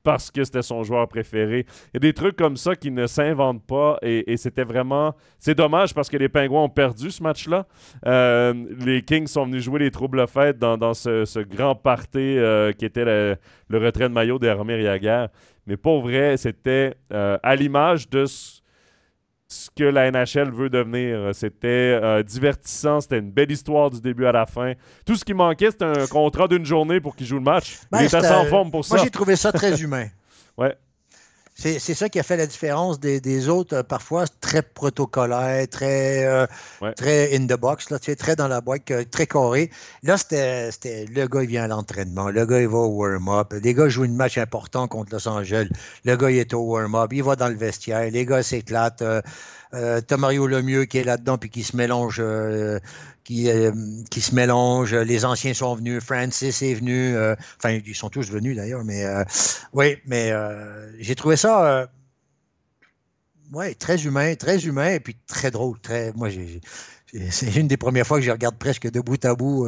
parce 0.06 0.30
que 0.30 0.44
c'était 0.44 0.62
son 0.62 0.84
joueur 0.84 1.08
préféré. 1.08 1.66
Il 1.88 1.96
y 1.96 1.98
a 1.98 2.00
des 2.00 2.14
trucs 2.14 2.38
comme 2.38 2.56
ça 2.56 2.76
qui 2.76 2.92
ne 2.92 3.08
s'inventent 3.08 3.66
pas 3.66 3.98
et, 4.04 4.38
c'était 4.38 4.64
vraiment... 4.64 5.16
C'est 5.40 5.56
dommage 5.56 5.94
parce 5.94 6.10
que 6.10 6.16
les 6.16 6.30
Pingouins 6.30 6.64
ont 6.64 6.70
perdu 6.70 7.10
ce 7.10 7.24
match-là. 7.24 7.66
Euh, 8.06 8.54
les 8.86 9.02
Kings 9.02 9.28
sont 9.28 9.46
venus 9.46 9.64
jouer 9.64 9.80
les 9.80 9.92
troubles 9.92 10.28
fêtes 10.28 10.60
dans, 10.60 10.94
ce, 10.94 11.44
grand 11.44 11.74
party 11.76 12.20
euh, 12.20 12.72
qui 12.72 12.86
était 12.86 13.04
le, 13.04 13.38
retrait 13.78 14.08
de 14.08 14.14
maillot 14.14 14.38
d'Armir 14.38 14.80
Yaguer. 14.80 15.26
Mais 15.66 15.76
pour 15.76 16.02
vrai, 16.02 16.38
c'était 16.38 16.94
euh, 17.12 17.40
à 17.42 17.56
l'image 17.56 18.08
de 18.10 18.26
ce 18.26 18.62
que 19.76 19.84
la 19.84 20.12
NHL 20.12 20.52
veut 20.52 20.70
devenir. 20.70 21.34
C'était 21.34 21.68
euh, 22.02 22.24
divertissant, 22.24 23.02
c'était 23.02 23.20
une 23.20 23.32
belle 23.32 23.52
histoire 23.52 23.90
du 23.90 24.02
début 24.02 24.26
à 24.26 24.32
la 24.32 24.46
fin. 24.46 24.74
Tout 25.06 25.16
ce 25.16 25.24
qui 25.24 25.34
manquait, 25.34 25.72
c'était 25.72 25.86
un 25.86 26.08
contrat 26.08 26.48
d'une 26.48 26.66
journée 26.66 27.00
pour 27.00 27.16
qu'il 27.16 27.28
joue 27.28 27.36
le 27.36 27.42
match. 27.42 27.80
Il 27.84 27.88
ben, 27.92 28.02
était 28.02 28.28
en 28.32 28.46
forme 28.46 28.72
pour 28.72 28.84
ça. 28.84 28.96
Moi, 28.96 29.04
j'ai 29.04 29.12
trouvé 29.12 29.36
ça 29.36 29.52
très 29.52 29.82
humain. 29.84 30.08
ouais. 30.58 30.76
C'est 31.58 31.80
ça 31.80 32.10
qui 32.10 32.20
a 32.20 32.24
fait 32.24 32.36
la 32.36 32.48
différence 32.48 33.00
des, 33.00 33.50
autres, 33.50 33.78
euh, 33.78 33.84
parfois 33.84 34.26
très 34.42 34.62
protocolaires, 34.62 35.66
très, 35.70 36.26
euh, 36.26 36.46
très 36.98 37.34
in 37.34 37.48
the 37.48 37.58
box, 37.58 37.90
là, 37.90 37.98
très 37.98 38.36
dans 38.36 38.50
la 38.50 38.60
boîte, 38.60 38.92
très 39.10 39.26
carré. 39.26 39.72
Là, 40.04 40.18
c'était 40.18 41.06
le 41.06 41.28
gars, 41.28 41.44
il 41.44 41.48
vient 41.48 41.64
à 41.64 41.68
l'entraînement, 41.68 42.30
le 42.30 42.46
gars, 42.46 42.60
il 42.60 42.68
va 42.68 42.80
au 42.80 42.90
warm-up, 42.90 43.54
les 43.64 43.74
gars 43.74 43.88
jouent 43.88 44.04
une 44.04 44.18
match 44.18 44.38
important 44.38 44.90
contre 44.90 45.14
Los 45.14 45.28
Angeles, 45.30 45.70
le 46.04 46.18
gars, 46.18 46.30
il 46.30 46.40
est 46.40 46.54
au 46.54 46.60
warm-up, 46.60 47.14
il 47.14 47.24
va 47.24 47.38
dans 47.38 47.48
le 47.48 47.56
vestiaire, 47.56 48.12
les 48.12 48.26
gars 48.26 48.44
s'éclatent. 48.44 49.04
Euh, 49.76 50.00
T'as 50.06 50.18
Mario 50.18 50.48
Lemieux 50.48 50.86
qui 50.86 51.00
est 51.00 51.04
là-dedans 51.04 51.38
puis 51.38 51.50
qui 51.50 51.64
se 51.64 51.76
mélange, 51.76 52.18
euh, 52.20 52.80
qui, 53.26 53.50
euh, 53.50 53.72
qui 54.10 54.22
se 54.22 54.34
mélange. 54.34 54.96
Les 54.96 55.26
anciens 55.26 55.54
sont 55.54 55.76
venus, 55.76 56.02
Francis 56.02 56.62
est 56.62 56.76
venu. 56.76 57.14
Euh, 57.16 57.36
enfin, 57.58 57.82
ils 57.86 57.96
sont 57.96 58.10
tous 58.10 58.32
venus 58.32 58.56
d'ailleurs, 58.56 58.86
mais 58.86 59.04
oui, 59.74 59.98
mais 60.06 60.32
j'ai 61.00 61.16
trouvé 61.16 61.36
ça. 61.36 61.90
Ouais, 63.52 63.74
très 63.76 64.04
humain, 64.04 64.36
très 64.36 64.66
humain 64.66 64.92
et 64.92 65.00
puis 65.00 65.18
très 65.28 65.52
drôle. 65.52 65.80
Très, 65.80 66.14
moi, 66.14 66.30
c'est 67.30 67.56
une 67.56 67.68
des 67.68 67.78
premières 67.78 68.08
fois 68.08 68.20
que 68.20 68.26
je 68.26 68.32
regarde 68.32 68.58
presque 68.58 68.90
de 68.90 69.02
bout 69.02 69.24
à 69.26 69.36
bout 69.36 69.68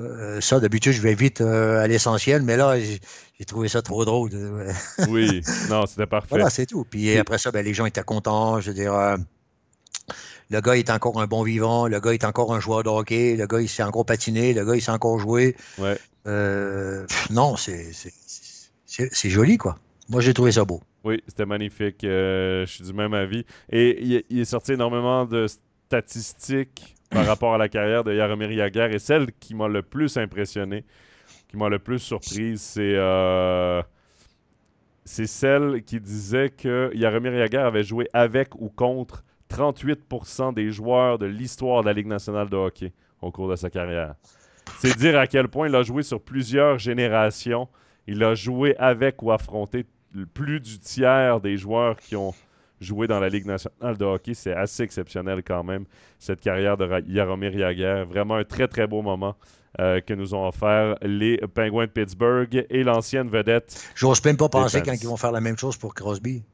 euh, 0.00 0.40
ça, 0.40 0.58
d'habitude, 0.58 0.92
je 0.92 1.00
vais 1.00 1.14
vite 1.14 1.40
euh, 1.40 1.82
à 1.82 1.86
l'essentiel, 1.86 2.42
mais 2.42 2.56
là, 2.56 2.78
j'ai 2.80 3.44
trouvé 3.44 3.68
ça 3.68 3.80
trop 3.80 4.04
drôle. 4.04 4.30
oui, 5.08 5.42
non, 5.70 5.86
c'était 5.86 6.06
parfait. 6.06 6.28
Voilà, 6.30 6.50
c'est 6.50 6.66
tout. 6.66 6.84
Puis 6.84 7.16
après 7.16 7.38
ça, 7.38 7.52
ben, 7.52 7.64
les 7.64 7.74
gens 7.74 7.86
étaient 7.86 8.02
contents. 8.02 8.60
Je 8.60 8.68
veux 8.68 8.74
dire, 8.74 8.92
euh, 8.92 9.16
le 10.50 10.60
gars 10.60 10.76
est 10.76 10.90
encore 10.90 11.20
un 11.20 11.26
bon 11.26 11.42
vivant, 11.42 11.86
le 11.86 12.00
gars 12.00 12.12
est 12.12 12.24
encore 12.24 12.54
un 12.54 12.60
joueur 12.60 12.82
de 12.82 12.88
hockey, 12.88 13.36
le 13.36 13.46
gars, 13.46 13.60
il 13.60 13.68
s'est 13.68 13.82
encore 13.82 14.06
patiné, 14.06 14.52
le 14.52 14.64
gars, 14.64 14.76
il 14.76 14.82
s'est 14.82 14.90
encore 14.90 15.18
joué. 15.18 15.56
Ouais. 15.78 15.96
non, 17.30 17.56
c'est 17.56 19.30
joli, 19.30 19.58
quoi. 19.58 19.78
Moi, 20.08 20.20
j'ai 20.20 20.34
trouvé 20.34 20.52
ça 20.52 20.64
beau. 20.64 20.80
Oui, 21.04 21.22
c'était 21.26 21.46
magnifique. 21.46 21.98
je 22.02 22.64
suis 22.66 22.84
du 22.84 22.92
même 22.92 23.14
avis. 23.14 23.44
Et 23.70 24.22
il 24.28 24.38
est 24.38 24.44
sorti 24.44 24.72
énormément 24.72 25.24
de 25.24 25.46
statistiques 25.86 26.94
par 27.14 27.26
rapport 27.26 27.54
à 27.54 27.58
la 27.58 27.68
carrière 27.68 28.04
de 28.04 28.12
Yaromir 28.12 28.50
Yaguer. 28.50 28.88
Et 28.92 28.98
celle 28.98 29.32
qui 29.32 29.54
m'a 29.54 29.68
le 29.68 29.82
plus 29.82 30.16
impressionné, 30.16 30.84
qui 31.48 31.56
m'a 31.56 31.68
le 31.68 31.78
plus 31.78 32.00
surprise, 32.00 32.60
c'est 32.60 32.94
euh, 32.96 33.82
c'est 35.04 35.26
celle 35.26 35.82
qui 35.84 36.00
disait 36.00 36.50
que 36.50 36.90
Yaromir 36.94 37.34
Yaguer 37.34 37.58
avait 37.58 37.84
joué 37.84 38.08
avec 38.12 38.54
ou 38.56 38.68
contre 38.68 39.24
38% 39.54 40.54
des 40.54 40.70
joueurs 40.70 41.18
de 41.18 41.26
l'histoire 41.26 41.82
de 41.82 41.86
la 41.86 41.92
Ligue 41.92 42.06
nationale 42.06 42.48
de 42.48 42.56
hockey 42.56 42.92
au 43.20 43.30
cours 43.30 43.48
de 43.48 43.56
sa 43.56 43.70
carrière. 43.70 44.14
C'est 44.78 44.96
dire 44.96 45.18
à 45.18 45.26
quel 45.26 45.48
point 45.48 45.68
il 45.68 45.74
a 45.74 45.82
joué 45.82 46.02
sur 46.02 46.20
plusieurs 46.20 46.78
générations. 46.78 47.68
Il 48.06 48.22
a 48.24 48.34
joué 48.34 48.76
avec 48.76 49.22
ou 49.22 49.30
affronté 49.30 49.86
plus 50.32 50.60
du 50.60 50.78
tiers 50.78 51.40
des 51.40 51.56
joueurs 51.56 51.96
qui 51.96 52.16
ont 52.16 52.34
jouer 52.80 53.06
dans 53.06 53.20
la 53.20 53.28
Ligue 53.28 53.46
nationale 53.46 53.96
de 53.96 54.04
hockey. 54.04 54.34
C'est 54.34 54.52
assez 54.52 54.82
exceptionnel 54.82 55.42
quand 55.42 55.64
même, 55.64 55.84
cette 56.18 56.40
carrière 56.40 56.76
de 56.76 57.02
Yaromir 57.08 57.54
Yaguer. 57.54 58.04
Vraiment 58.06 58.36
un 58.36 58.44
très, 58.44 58.68
très 58.68 58.86
beau 58.86 59.02
moment. 59.02 59.36
Euh, 59.80 60.00
que 60.00 60.14
nous 60.14 60.36
ont 60.36 60.46
offert 60.46 60.94
les 61.02 61.36
Penguins 61.52 61.86
de 61.86 61.90
Pittsburgh 61.90 62.64
et 62.70 62.84
l'ancienne 62.84 63.28
vedette. 63.28 63.90
J'ose 63.96 64.24
même 64.24 64.36
pas 64.36 64.48
penser 64.48 64.82
quand 64.82 64.92
ils 64.92 65.08
vont 65.08 65.16
faire 65.16 65.32
la 65.32 65.40
même 65.40 65.58
chose 65.58 65.76
pour 65.76 65.94
Crosby. 65.94 66.44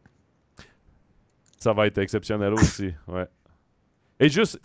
Ça 1.61 1.73
va 1.73 1.87
être 1.87 1.99
exceptionnel 1.99 2.53
aussi, 2.55 2.93
ouais. 3.09 3.27
Et 4.19 4.29
juste, 4.29 4.61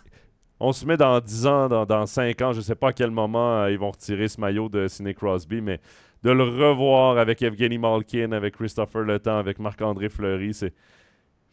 on 0.58 0.72
se 0.72 0.84
met 0.84 0.96
dans 0.96 1.20
10 1.20 1.46
ans, 1.46 1.68
dans, 1.68 1.86
dans 1.86 2.06
5 2.06 2.40
ans, 2.42 2.52
je 2.52 2.58
ne 2.58 2.62
sais 2.62 2.74
pas 2.74 2.88
à 2.88 2.92
quel 2.92 3.10
moment 3.10 3.62
euh, 3.62 3.70
ils 3.70 3.78
vont 3.78 3.90
retirer 3.90 4.28
ce 4.28 4.40
maillot 4.40 4.68
de 4.68 4.88
Sidney 4.88 5.14
Crosby, 5.14 5.60
mais 5.60 5.80
de 6.22 6.30
le 6.30 6.42
revoir 6.42 7.18
avec 7.18 7.42
Evgeny 7.42 7.78
Malkin, 7.78 8.32
avec 8.32 8.56
Christopher 8.56 9.02
Le 9.02 9.18
Temps, 9.18 9.38
avec 9.38 9.58
Marc-André 9.58 10.08
Fleury, 10.08 10.52
c'est 10.54 10.72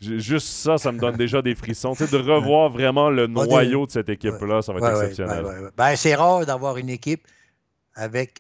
Juste 0.03 0.47
ça, 0.47 0.77
ça 0.77 0.91
me 0.91 0.99
donne 0.99 1.15
déjà 1.15 1.41
des 1.41 1.55
frissons. 1.55 1.93
de 1.93 2.17
revoir 2.17 2.69
vraiment 2.69 3.09
le 3.09 3.27
noyau 3.27 3.85
de 3.85 3.91
cette 3.91 4.09
équipe-là, 4.09 4.61
ça 4.61 4.73
va 4.73 4.79
être 4.79 5.01
exceptionnel. 5.01 5.71
Ben, 5.77 5.95
c'est 5.95 6.15
rare 6.15 6.45
d'avoir 6.45 6.77
une 6.77 6.89
équipe 6.89 7.25
avec 7.95 8.39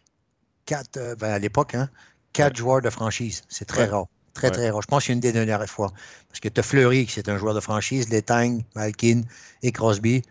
quatre, 0.65 0.97
euh, 0.97 1.15
ben, 1.15 1.31
à 1.31 1.39
l'époque, 1.39 1.75
hein, 1.75 1.89
quatre 2.33 2.57
joueurs 2.57 2.81
de 2.81 2.89
franchise. 2.89 3.43
C'est 3.47 3.65
très 3.65 3.85
rare. 3.85 4.07
Très, 4.33 4.49
très 4.49 4.69
rare. 4.69 4.81
Je 4.81 4.87
pense 4.87 5.03
que 5.03 5.07
c'est 5.07 5.13
une 5.13 5.19
des 5.19 5.31
dernières 5.31 5.63
fois. 5.69 5.91
Parce 6.27 6.39
que 6.39 6.49
tu 6.49 6.59
as 6.59 6.63
Fleury, 6.63 7.05
qui 7.05 7.19
est 7.19 7.29
un 7.29 7.37
joueur 7.37 7.53
de 7.53 7.59
franchise, 7.59 8.09
Letang, 8.09 8.63
Malkin 8.75 9.21
et 9.61 9.71
Crosby. 9.71 10.23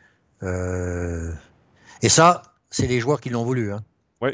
Euh, 0.42 1.32
et 2.02 2.08
ça, 2.08 2.42
c'est 2.70 2.88
les 2.88 3.00
joueurs 3.00 3.20
qui 3.20 3.30
l'ont 3.30 3.44
voulu. 3.44 3.72
Hein. 3.72 3.84
Oui. 4.20 4.30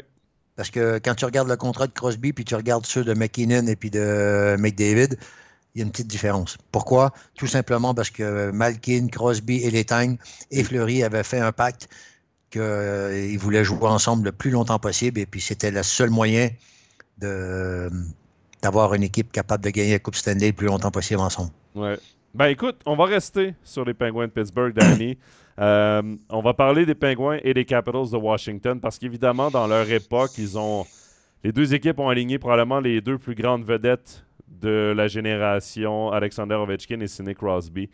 Parce 0.55 0.71
que 0.71 0.99
quand 1.03 1.13
tu 1.13 1.25
regardes 1.25 1.47
le 1.47 1.55
contrat 1.55 1.85
de 1.85 1.91
Crosby, 1.91 2.33
puis 2.33 2.45
tu 2.45 2.55
regardes 2.55 2.85
ceux 2.85 3.03
de 3.03 3.13
McKinnon 3.13 3.67
et 3.67 3.75
puis 3.75 3.91
de 3.91 4.55
McDavid, 4.57 5.17
il 5.75 5.79
y 5.79 5.81
a 5.81 5.85
une 5.85 5.91
petite 5.91 6.07
différence. 6.07 6.57
Pourquoi? 6.71 7.13
Tout 7.35 7.47
simplement 7.47 7.93
parce 7.93 8.09
que 8.09 8.49
Malkin, 8.49 9.07
Crosby 9.11 9.57
et 9.57 9.69
Letang 9.69 10.17
et 10.49 10.63
Fleury 10.63 11.03
avaient 11.03 11.23
fait 11.23 11.39
un 11.39 11.51
pacte 11.51 11.89
qu'ils 12.49 13.37
voulaient 13.37 13.63
jouer 13.63 13.87
ensemble 13.87 14.25
le 14.25 14.31
plus 14.31 14.49
longtemps 14.49 14.79
possible 14.79 15.19
et 15.19 15.27
puis 15.27 15.39
c'était 15.39 15.69
le 15.69 15.83
seul 15.83 16.09
moyen 16.09 16.49
de, 17.19 17.91
d'avoir 18.61 18.93
une 18.93 19.03
équipe 19.03 19.31
capable 19.31 19.63
de 19.63 19.69
gagner 19.69 19.93
la 19.93 19.99
Coupe 19.99 20.15
Stanley 20.15 20.47
le 20.47 20.53
plus 20.53 20.67
longtemps 20.67 20.91
possible 20.91 21.21
ensemble. 21.21 21.51
Ouais. 21.75 21.97
Ben 22.33 22.47
écoute, 22.47 22.77
on 22.85 22.95
va 22.95 23.05
rester 23.05 23.55
sur 23.63 23.85
les 23.85 23.93
Penguins 23.93 24.27
de 24.27 24.31
Pittsburgh, 24.31 24.73
Danny. 24.73 25.17
Euh, 25.61 26.15
on 26.29 26.41
va 26.41 26.53
parler 26.53 26.85
des 26.85 26.95
Penguins 26.95 27.37
et 27.43 27.53
des 27.53 27.65
Capitals 27.65 28.11
de 28.11 28.15
Washington 28.15 28.79
parce 28.79 28.97
qu'évidemment, 28.97 29.51
dans 29.51 29.67
leur 29.67 29.91
époque, 29.91 30.31
ils 30.37 30.57
ont. 30.57 30.85
Les 31.43 31.51
deux 31.51 31.73
équipes 31.73 31.99
ont 31.99 32.07
aligné 32.07 32.39
probablement 32.39 32.79
les 32.79 33.01
deux 33.01 33.17
plus 33.17 33.35
grandes 33.35 33.65
vedettes 33.65 34.23
de 34.47 34.93
la 34.95 35.09
génération 35.09 36.13
Alexander 36.13 36.55
Ovechkin 36.55 37.01
et 37.01 37.07
Sidney 37.07 37.35
Crosby. 37.35 37.89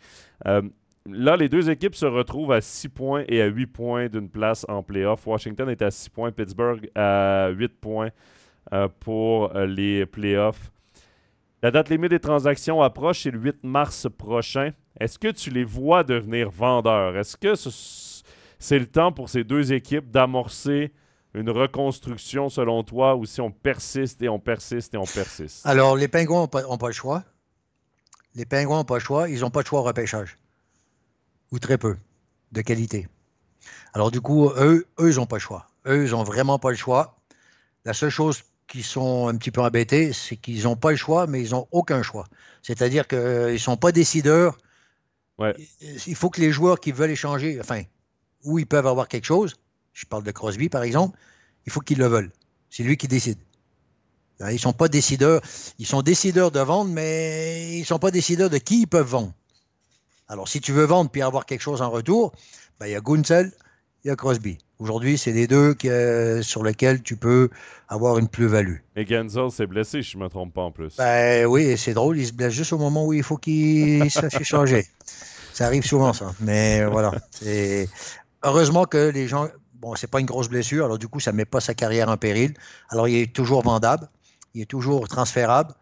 Euh, 0.46 0.62
là, 1.10 1.36
les 1.36 1.48
deux 1.48 1.68
équipes 1.68 1.96
se 1.96 2.06
retrouvent 2.06 2.52
à 2.52 2.60
6 2.60 2.88
points 2.88 3.24
et 3.26 3.42
à 3.42 3.46
8 3.46 3.66
points 3.66 4.08
d'une 4.08 4.28
place 4.28 4.64
en 4.68 4.84
playoff. 4.84 5.26
Washington 5.26 5.68
est 5.68 5.82
à 5.82 5.90
6 5.90 6.08
points, 6.10 6.30
Pittsburgh 6.30 6.88
à 6.94 7.48
8 7.48 7.80
points 7.80 8.10
pour 9.00 9.54
euh, 9.54 9.66
les 9.66 10.06
playoffs. 10.06 10.72
La 11.62 11.70
date 11.70 11.88
limite 11.88 12.10
des 12.10 12.20
transactions 12.20 12.82
approche, 12.82 13.22
c'est 13.22 13.30
le 13.30 13.38
8 13.38 13.64
mars 13.64 14.06
prochain. 14.16 14.72
Est-ce 15.00 15.18
que 15.18 15.28
tu 15.28 15.50
les 15.50 15.64
vois 15.64 16.04
devenir 16.04 16.50
vendeurs? 16.50 17.16
Est-ce 17.16 17.36
que 17.36 17.54
c'est 18.58 18.78
le 18.78 18.86
temps 18.86 19.12
pour 19.12 19.28
ces 19.28 19.42
deux 19.42 19.72
équipes 19.72 20.10
d'amorcer 20.10 20.92
une 21.34 21.50
reconstruction 21.50 22.48
selon 22.48 22.82
toi 22.82 23.16
ou 23.16 23.26
si 23.26 23.40
on 23.40 23.50
persiste 23.50 24.22
et 24.22 24.28
on 24.28 24.38
persiste 24.38 24.94
et 24.94 24.96
on 24.96 25.04
persiste? 25.04 25.66
Alors, 25.66 25.96
les 25.96 26.08
Pingouins 26.08 26.48
n'ont 26.52 26.78
pas, 26.78 26.86
le 26.86 26.92
choix. 26.92 27.24
Les 28.34 28.46
Pingouins 28.46 28.78
n'ont 28.78 28.84
pas 28.84 28.94
le 28.94 29.00
choix. 29.00 29.28
Ils 29.28 29.40
n'ont 29.40 29.50
pas 29.50 29.60
le 29.60 29.66
choix 29.66 29.80
au 29.80 29.82
repêchage. 29.82 30.38
Ou 31.52 31.58
très 31.58 31.78
peu 31.78 31.96
de 32.52 32.60
qualité. 32.60 33.08
Alors, 33.92 34.10
du 34.10 34.20
coup, 34.20 34.50
eux, 34.50 34.86
eux, 35.00 35.10
ils 35.10 35.16
n'ont 35.16 35.26
pas 35.26 35.36
le 35.36 35.40
choix. 35.40 35.66
Eux, 35.86 36.04
ils 36.04 36.10
n'ont 36.12 36.22
vraiment 36.22 36.58
pas 36.58 36.70
le 36.70 36.76
choix. 36.76 37.18
La 37.84 37.92
seule 37.92 38.10
chose 38.10 38.42
qui 38.68 38.82
sont 38.82 39.28
un 39.28 39.36
petit 39.36 39.50
peu 39.50 39.60
embêtés, 39.60 40.12
c'est 40.12 40.36
qu'ils 40.36 40.64
n'ont 40.64 40.76
pas 40.76 40.90
le 40.90 40.96
choix, 40.96 41.26
mais 41.26 41.42
ils 41.42 41.50
n'ont 41.50 41.68
aucun 41.70 42.02
choix. 42.02 42.26
C'est-à-dire 42.62 43.06
qu'ils 43.06 43.18
ne 43.18 43.58
sont 43.58 43.76
pas 43.76 43.92
décideurs. 43.92 44.58
Il 46.06 46.14
faut 46.14 46.30
que 46.30 46.40
les 46.40 46.50
joueurs 46.50 46.80
qui 46.80 46.92
veulent 46.92 47.10
échanger, 47.10 47.58
enfin, 47.60 47.82
où 48.44 48.58
ils 48.58 48.66
peuvent 48.66 48.86
avoir 48.86 49.08
quelque 49.08 49.26
chose, 49.26 49.56
je 49.92 50.06
parle 50.06 50.24
de 50.24 50.30
Crosby 50.30 50.68
par 50.68 50.82
exemple, 50.82 51.18
il 51.66 51.72
faut 51.72 51.80
qu'ils 51.80 51.98
le 51.98 52.06
veulent. 52.06 52.32
C'est 52.70 52.82
lui 52.82 52.96
qui 52.96 53.08
décide. 53.08 53.38
Hein, 54.40 54.50
ils 54.50 54.54
ne 54.54 54.58
sont 54.58 54.72
pas 54.72 54.88
décideurs. 54.88 55.40
Ils 55.78 55.86
sont 55.86 56.02
décideurs 56.02 56.50
de 56.50 56.60
vendre, 56.60 56.90
mais 56.90 57.76
ils 57.76 57.80
ne 57.80 57.86
sont 57.86 57.98
pas 57.98 58.10
décideurs 58.10 58.50
de 58.50 58.58
qui 58.58 58.82
ils 58.82 58.86
peuvent 58.86 59.06
vendre. 59.06 59.32
Alors, 60.28 60.48
si 60.48 60.60
tu 60.60 60.72
veux 60.72 60.84
vendre 60.84 61.10
puis 61.10 61.22
avoir 61.22 61.46
quelque 61.46 61.60
chose 61.60 61.82
en 61.82 61.90
retour, 61.90 62.32
ben, 62.78 62.86
il 62.86 62.92
y 62.92 62.94
a 62.96 63.00
Gunsel, 63.00 63.52
il 64.04 64.08
y 64.08 64.10
a 64.10 64.16
Crosby. 64.16 64.58
Aujourd'hui, 64.78 65.16
c'est 65.16 65.32
les 65.32 65.46
deux 65.46 65.74
euh, 65.86 66.42
sur 66.42 66.62
lesquels 66.62 67.02
tu 67.02 67.16
peux 67.16 67.48
avoir 67.88 68.18
une 68.18 68.28
plus-value. 68.28 68.76
Et 68.94 69.04
Gunsel 69.04 69.50
s'est 69.50 69.66
blessé, 69.66 70.02
je 70.02 70.18
ne 70.18 70.24
me 70.24 70.28
trompe 70.28 70.52
pas 70.52 70.62
en 70.62 70.70
plus. 70.70 70.96
Ben 70.98 71.46
oui, 71.46 71.76
c'est 71.78 71.94
drôle, 71.94 72.18
il 72.18 72.26
se 72.26 72.32
blesse 72.32 72.52
juste 72.52 72.72
au 72.72 72.78
moment 72.78 73.06
où 73.06 73.12
il 73.12 73.22
faut 73.22 73.36
qu'il 73.36 74.10
se 74.10 74.20
fasse 74.20 74.42
changer. 74.42 74.86
Ça 75.52 75.66
arrive 75.66 75.84
souvent, 75.84 76.12
ça. 76.12 76.34
Mais 76.40 76.84
voilà. 76.84 77.12
Heureusement 78.42 78.84
que 78.84 79.10
les 79.10 79.26
gens 79.26 79.48
Bon, 79.80 79.94
c'est 79.94 80.06
pas 80.06 80.20
une 80.20 80.26
grosse 80.26 80.48
blessure, 80.48 80.86
alors 80.86 80.98
du 80.98 81.06
coup, 81.06 81.20
ça 81.20 81.32
ne 81.32 81.36
met 81.36 81.44
pas 81.44 81.60
sa 81.60 81.74
carrière 81.74 82.08
en 82.08 82.16
péril. 82.16 82.54
Alors, 82.88 83.08
il 83.08 83.16
est 83.16 83.32
toujours 83.32 83.62
vendable, 83.62 84.08
il 84.54 84.62
est 84.62 84.66
toujours 84.66 85.06
transférable 85.06 85.74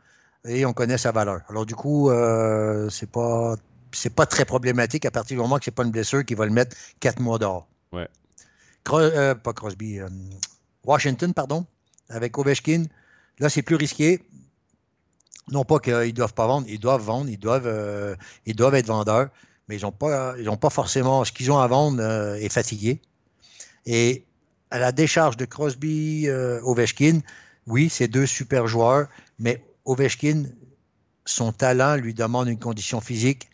et 0.45 0.67
on 0.67 0.73
connaît 0.73 0.99
sa 0.99 1.13
valeur. 1.13 1.41
Alors, 1.49 1.65
du 1.65 1.75
coup, 1.75 2.11
euh, 2.11 2.89
c'est 2.91 3.11
pas 3.11 3.55
c'est 3.93 4.13
pas 4.13 4.27
très 4.27 4.45
problématique 4.45 5.07
à 5.07 5.13
partir 5.13 5.37
du 5.37 5.43
moment 5.43 5.59
que 5.59 5.65
c'est 5.65 5.71
pas 5.71 5.85
une 5.85 5.93
blessure 5.93 6.25
qui 6.25 6.35
va 6.35 6.45
le 6.45 6.53
mettre 6.53 6.77
quatre 6.99 7.21
mois 7.21 7.39
dehors. 7.39 7.69
Euh, 8.93 9.35
pas 9.35 9.53
Crosby. 9.53 10.01
Euh, 10.01 10.09
Washington, 10.85 11.33
pardon, 11.33 11.67
avec 12.09 12.37
Ovechkin. 12.39 12.85
Là, 13.39 13.49
c'est 13.49 13.63
plus 13.63 13.77
risqué. 13.77 14.23
Non 15.51 15.65
pas 15.65 15.79
qu'ils 15.79 15.93
ne 15.95 16.11
doivent 16.11 16.35
pas 16.35 16.47
vendre, 16.47 16.67
ils 16.69 16.79
doivent 16.79 17.03
vendre, 17.03 17.29
ils 17.29 17.39
doivent, 17.39 17.67
euh, 17.67 18.17
ils 18.47 18.57
doivent 18.57 18.75
être 18.77 18.87
vendeurs, 18.87 19.29
mais 19.69 19.77
ils 19.77 19.83
n'ont 19.83 19.93
pas, 19.93 20.35
pas 20.59 20.71
forcément 20.71 21.23
ce 21.25 21.33
qu'ils 21.33 21.53
ont 21.53 21.59
à 21.59 21.67
vendre 21.67 22.03
est 22.37 22.49
fatigué. 22.49 23.03
Et 23.85 24.25
à 24.71 24.79
la 24.79 24.91
décharge 24.91 25.37
de 25.37 25.45
Crosby, 25.45 26.29
Ovechkin, 26.31 27.21
oui, 27.67 27.91
c'est 27.91 28.09
deux 28.09 28.25
super 28.25 28.67
joueurs, 28.67 29.09
mais 29.39 29.63
Ovechkin 29.85 30.45
son 31.27 31.53
talent 31.53 31.97
lui 31.97 32.15
demande 32.15 32.49
une 32.49 32.59
condition 32.59 33.01
physique. 33.01 33.51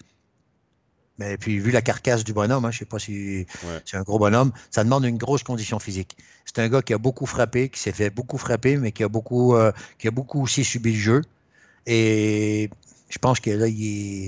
Mais 1.20 1.36
puis, 1.36 1.58
vu 1.58 1.70
la 1.70 1.82
carcasse 1.82 2.24
du 2.24 2.32
bonhomme, 2.32 2.64
hein, 2.64 2.70
je 2.70 2.76
ne 2.76 2.78
sais 2.78 2.84
pas 2.86 2.98
si 2.98 3.46
c'est 3.84 3.98
un 3.98 4.02
gros 4.02 4.18
bonhomme, 4.18 4.52
ça 4.70 4.82
demande 4.84 5.04
une 5.04 5.18
grosse 5.18 5.42
condition 5.42 5.78
physique. 5.78 6.16
C'est 6.46 6.58
un 6.60 6.68
gars 6.70 6.80
qui 6.80 6.94
a 6.94 6.98
beaucoup 6.98 7.26
frappé, 7.26 7.68
qui 7.68 7.78
s'est 7.78 7.92
fait 7.92 8.08
beaucoup 8.08 8.38
frapper, 8.38 8.78
mais 8.78 8.90
qui 8.90 9.04
a 9.04 9.08
beaucoup, 9.08 9.54
euh, 9.54 9.70
qui 9.98 10.08
a 10.08 10.10
beaucoup 10.10 10.42
aussi 10.42 10.64
subi 10.64 10.92
le 10.92 10.98
jeu. 10.98 11.20
Et 11.84 12.70
je 13.10 13.18
pense 13.18 13.38
que 13.38 13.50
là, 13.50 13.66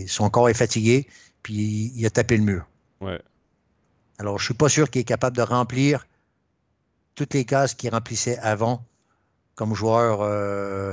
son 0.06 0.28
corps 0.28 0.50
est 0.50 0.54
fatigué, 0.54 1.08
puis 1.42 1.92
il 1.96 2.04
a 2.04 2.10
tapé 2.10 2.36
le 2.36 2.44
mur. 2.44 2.66
Alors, 4.18 4.38
je 4.38 4.42
ne 4.42 4.46
suis 4.48 4.54
pas 4.54 4.68
sûr 4.68 4.90
qu'il 4.90 5.00
est 5.00 5.04
capable 5.04 5.34
de 5.34 5.42
remplir 5.42 6.06
toutes 7.14 7.32
les 7.32 7.46
cases 7.46 7.72
qu'il 7.72 7.88
remplissait 7.88 8.36
avant 8.40 8.84
comme 9.54 9.74
joueur, 9.74 10.18
euh, 10.20 10.92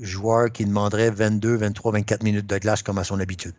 joueur 0.00 0.50
qui 0.50 0.64
demanderait 0.64 1.10
22, 1.10 1.54
23, 1.58 1.92
24 1.92 2.24
minutes 2.24 2.46
de 2.46 2.58
glace 2.58 2.82
comme 2.82 2.98
à 2.98 3.04
son 3.04 3.20
habitude. 3.20 3.54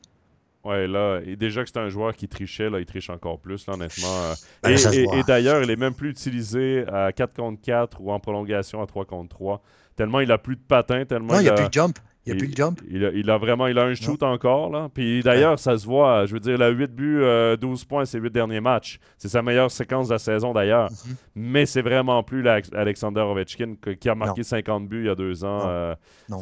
Ouais, 0.63 0.87
là, 0.87 1.19
et 1.25 1.35
déjà 1.35 1.63
que 1.63 1.69
c'est 1.69 1.79
un 1.79 1.89
joueur 1.89 2.15
qui 2.15 2.29
trichait, 2.29 2.69
là, 2.69 2.79
il 2.79 2.85
triche 2.85 3.09
encore 3.09 3.37
plus, 3.37 3.67
là, 3.67 3.73
honnêtement. 3.73 4.07
Euh. 4.07 4.33
Ben, 4.63 4.77
et, 4.93 5.23
d'ailleurs, 5.27 5.61
il 5.61 5.69
est 5.69 5.75
même 5.75 5.93
plus 5.93 6.11
utilisé 6.11 6.85
à 6.87 7.11
4 7.11 7.35
contre 7.35 7.61
4 7.61 7.99
ou 7.99 8.11
en 8.11 8.19
prolongation 8.19 8.81
à 8.81 8.87
3 8.87 9.03
contre 9.05 9.29
3. 9.35 9.61
Tellement 9.95 10.21
il 10.21 10.31
a 10.31 10.37
plus 10.37 10.55
de 10.55 10.61
patins, 10.61 11.05
tellement. 11.05 11.33
Non, 11.33 11.39
il 11.39 11.43
n'y 11.43 11.49
a, 11.49 11.53
plus 11.53 11.67
de 11.67 11.73
jump. 11.73 11.99
Il 12.25 12.33
a 12.33 12.35
plus 12.37 12.47
de 12.47 12.55
jump? 12.55 12.81
Il 12.89 13.29
a, 13.29 13.37
vraiment 13.37 13.67
il 13.67 13.77
a 13.77 13.83
un 13.83 13.93
shoot 13.93 14.23
encore. 14.23 14.69
Là. 14.69 14.89
Puis 14.93 15.21
d'ailleurs, 15.23 15.59
ça 15.59 15.77
se 15.77 15.85
voit. 15.85 16.25
Je 16.25 16.33
veux 16.33 16.39
dire, 16.39 16.55
il 16.55 16.61
a 16.61 16.69
8 16.69 16.91
buts, 16.91 17.19
12 17.19 17.21
euh, 17.21 17.57
points 17.87 18.05
ses 18.05 18.19
8 18.19 18.31
derniers 18.31 18.61
matchs. 18.61 18.99
C'est 19.17 19.27
sa 19.27 19.41
meilleure 19.41 19.69
séquence 19.69 20.07
de 20.07 20.13
la 20.13 20.19
saison 20.19 20.53
d'ailleurs. 20.53 20.89
Mhm. 20.89 21.15
Mais 21.35 21.65
c'est 21.65 21.81
vraiment 21.81 22.23
plus 22.23 22.47
Alexander 22.47 23.21
Ovechkin 23.21 23.75
qui 23.99 24.09
a 24.09 24.15
marqué 24.15 24.43
50 24.43 24.87
buts 24.87 25.01
il 25.01 25.07
y 25.07 25.09
a 25.09 25.15
deux 25.15 25.43
ans. 25.43 25.63
Euh, 25.65 25.95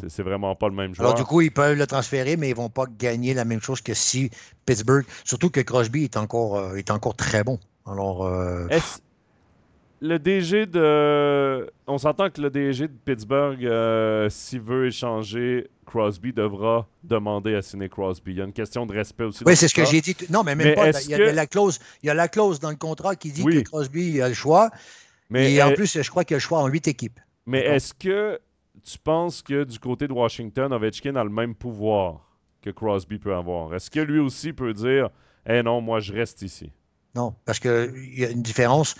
c'est 0.08 0.22
vraiment 0.22 0.54
pas 0.54 0.68
le 0.68 0.74
même 0.74 0.94
joueur. 0.94 1.08
Alors 1.08 1.18
du 1.18 1.24
coup, 1.24 1.40
ils 1.40 1.50
peuvent 1.50 1.76
le 1.76 1.86
transférer, 1.86 2.36
mais 2.36 2.50
ils 2.50 2.56
vont 2.56 2.70
pas 2.70 2.84
gagner 2.98 3.34
la 3.34 3.44
même 3.44 3.60
chose 3.60 3.80
que 3.80 3.94
si 3.94 4.30
Pittsburgh. 4.66 5.04
Surtout 5.24 5.50
que 5.50 5.60
Crosby 5.60 6.04
est 6.04 6.16
encore, 6.16 6.58
euh, 6.58 6.76
est 6.76 6.90
encore 6.90 7.16
très 7.16 7.42
bon. 7.42 7.58
Alors 7.86 8.28
le 10.02 10.18
DG 10.18 10.66
de. 10.66 11.70
On 11.86 11.96
s'entend 11.96 12.28
que 12.28 12.40
le 12.40 12.50
DG 12.50 12.88
de 12.88 12.92
Pittsburgh, 13.04 13.64
euh, 13.64 14.28
s'il 14.28 14.60
veut 14.60 14.88
échanger, 14.88 15.70
Crosby 15.86 16.32
devra 16.32 16.88
demander 17.04 17.54
à 17.54 17.62
signer 17.62 17.88
Crosby. 17.88 18.32
Il 18.32 18.38
y 18.38 18.40
a 18.40 18.44
une 18.44 18.52
question 18.52 18.84
de 18.84 18.92
respect 18.92 19.24
aussi. 19.24 19.44
Oui, 19.46 19.56
c'est 19.56 19.68
ce 19.68 19.74
que 19.74 19.84
j'ai 19.84 20.00
dit. 20.00 20.16
Non, 20.28 20.42
mais 20.42 20.56
même 20.56 20.74
pas. 20.74 20.90
Il 21.02 21.10
y, 21.10 21.14
a, 21.14 21.32
la 21.32 21.46
clause, 21.46 21.78
il 22.02 22.08
y 22.08 22.10
a 22.10 22.14
la 22.14 22.26
clause 22.26 22.58
dans 22.58 22.70
le 22.70 22.76
contrat 22.76 23.14
qui 23.14 23.30
dit 23.30 23.44
que 23.44 23.60
Crosby 23.60 24.20
a 24.20 24.28
le 24.28 24.34
choix. 24.34 24.70
Mais 25.30 25.54
Et 25.54 25.62
en 25.62 25.72
plus, 25.72 26.02
je 26.02 26.10
crois 26.10 26.24
qu'il 26.24 26.34
a 26.34 26.38
le 26.38 26.42
choix 26.42 26.58
en 26.58 26.66
huit 26.66 26.88
équipes. 26.88 27.20
Mais 27.46 27.60
est-ce 27.60 27.94
que 27.94 28.40
tu 28.82 28.98
penses 28.98 29.40
que 29.40 29.62
du 29.62 29.78
côté 29.78 30.08
de 30.08 30.12
Washington, 30.12 30.72
Ovechkin 30.72 31.14
a 31.14 31.22
le 31.22 31.30
même 31.30 31.54
pouvoir 31.54 32.28
que 32.60 32.70
Crosby 32.70 33.18
peut 33.18 33.34
avoir? 33.34 33.72
Est-ce 33.74 33.90
que 33.90 34.00
lui 34.00 34.18
aussi 34.18 34.52
peut 34.52 34.74
dire 34.74 35.10
Eh 35.48 35.62
non, 35.62 35.80
moi 35.80 36.00
je 36.00 36.12
reste 36.12 36.42
ici? 36.42 36.72
Non, 37.14 37.34
parce 37.44 37.60
qu'il 37.60 38.18
y 38.18 38.24
a 38.24 38.30
une 38.30 38.42
différence 38.42 38.96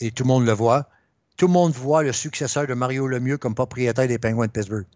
et 0.00 0.10
tout 0.10 0.24
le 0.24 0.28
monde 0.28 0.46
le 0.46 0.52
voit. 0.52 0.88
Tout 1.36 1.46
le 1.46 1.52
monde 1.52 1.72
voit 1.72 2.02
le 2.02 2.12
successeur 2.12 2.66
de 2.66 2.74
Mario 2.74 3.06
Lemieux 3.06 3.38
comme 3.38 3.54
propriétaire 3.54 4.08
des 4.08 4.18
Penguins 4.18 4.46
de 4.46 4.50
Pittsburgh. 4.50 4.86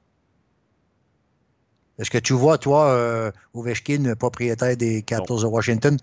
Est-ce 1.99 2.11
que 2.11 2.19
tu 2.19 2.33
vois, 2.33 2.59
toi, 2.59 2.89
euh, 2.89 3.31
Ovechkin, 3.55 4.15
propriétaire 4.17 4.77
des 4.77 5.03
Capitals 5.03 5.41
de 5.41 5.47
Washington? 5.47 5.97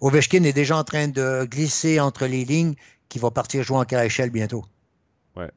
Ovechkin 0.00 0.42
est 0.44 0.52
déjà 0.52 0.76
en 0.76 0.84
train 0.84 1.08
de 1.08 1.46
glisser 1.46 2.00
entre 2.00 2.26
les 2.26 2.44
lignes 2.44 2.74
qui 3.08 3.18
va 3.18 3.30
partir 3.30 3.62
jouer 3.62 3.78
en 3.78 3.84
KHL 3.84 4.30
bientôt. 4.30 4.64
Ouais. 5.36 5.50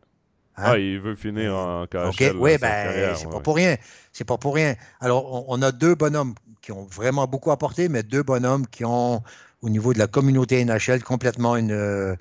Hein? 0.56 0.64
Ah, 0.64 0.78
il 0.78 1.00
veut 1.00 1.16
finir 1.16 1.56
en 1.56 1.86
KHL. 1.88 2.38
Oui, 2.38 2.58
ben, 2.58 3.16
c'est 3.16 3.30
pas 3.30 3.40
pour 3.40 3.56
rien. 3.56 3.76
C'est 4.14 4.26
pas 4.26 4.38
pour 4.38 4.56
rien. 4.56 4.76
Alors, 5.00 5.50
on, 5.50 5.62
a 5.62 5.72
deux 5.72 5.96
bonhommes 5.96 6.36
qui 6.62 6.72
ont 6.72 6.86
vraiment 6.86 7.28
beaucoup 7.28 7.52
apporté, 7.52 7.90
mais 7.90 8.04
deux 8.04 8.24
bonhommes 8.24 8.68
qui 8.68 8.86
ont 8.86 9.24
au 9.62 9.70
niveau 9.70 9.94
de 9.94 10.00
la 10.00 10.08
communauté 10.08 10.64
NHL 10.64 11.04
complètement 11.04 11.56
une, 11.56 11.72
euh, 11.72 12.16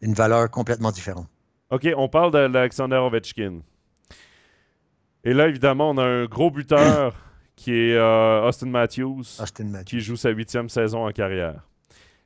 une 0.00 0.14
valeur 0.14 0.50
complètement 0.50 0.90
différente. 0.90 1.26
OK, 1.70 1.88
on 1.96 2.08
parle 2.08 2.32
d'Alexander 2.32 2.96
Ovechkin. 2.96 3.60
Et 5.24 5.32
là, 5.32 5.48
évidemment, 5.48 5.90
on 5.90 5.98
a 5.98 6.04
un 6.04 6.24
gros 6.26 6.50
buteur 6.50 7.14
qui 7.56 7.72
est 7.72 7.94
euh, 7.94 8.46
Austin, 8.46 8.66
Matthews, 8.66 9.24
qui 9.86 10.00
joue 10.00 10.16
sa 10.16 10.30
huitième 10.30 10.68
saison 10.68 11.06
en 11.06 11.12
carrière. 11.12 11.62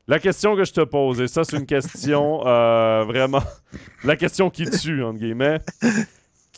La 0.09 0.21
question 0.21 0.55
que 0.55 0.65
je 0.65 0.73
te 0.73 0.83
pose, 0.83 1.21
et 1.21 1.27
ça, 1.27 1.43
c'est 1.43 1.57
une 1.57 1.67
question 1.67 2.47
euh, 2.47 3.05
vraiment. 3.05 3.43
la 4.05 4.17
question 4.17 4.51
qui 4.51 4.71
tue, 4.71 5.03
entre 5.03 5.19
guillemets. 5.19 5.61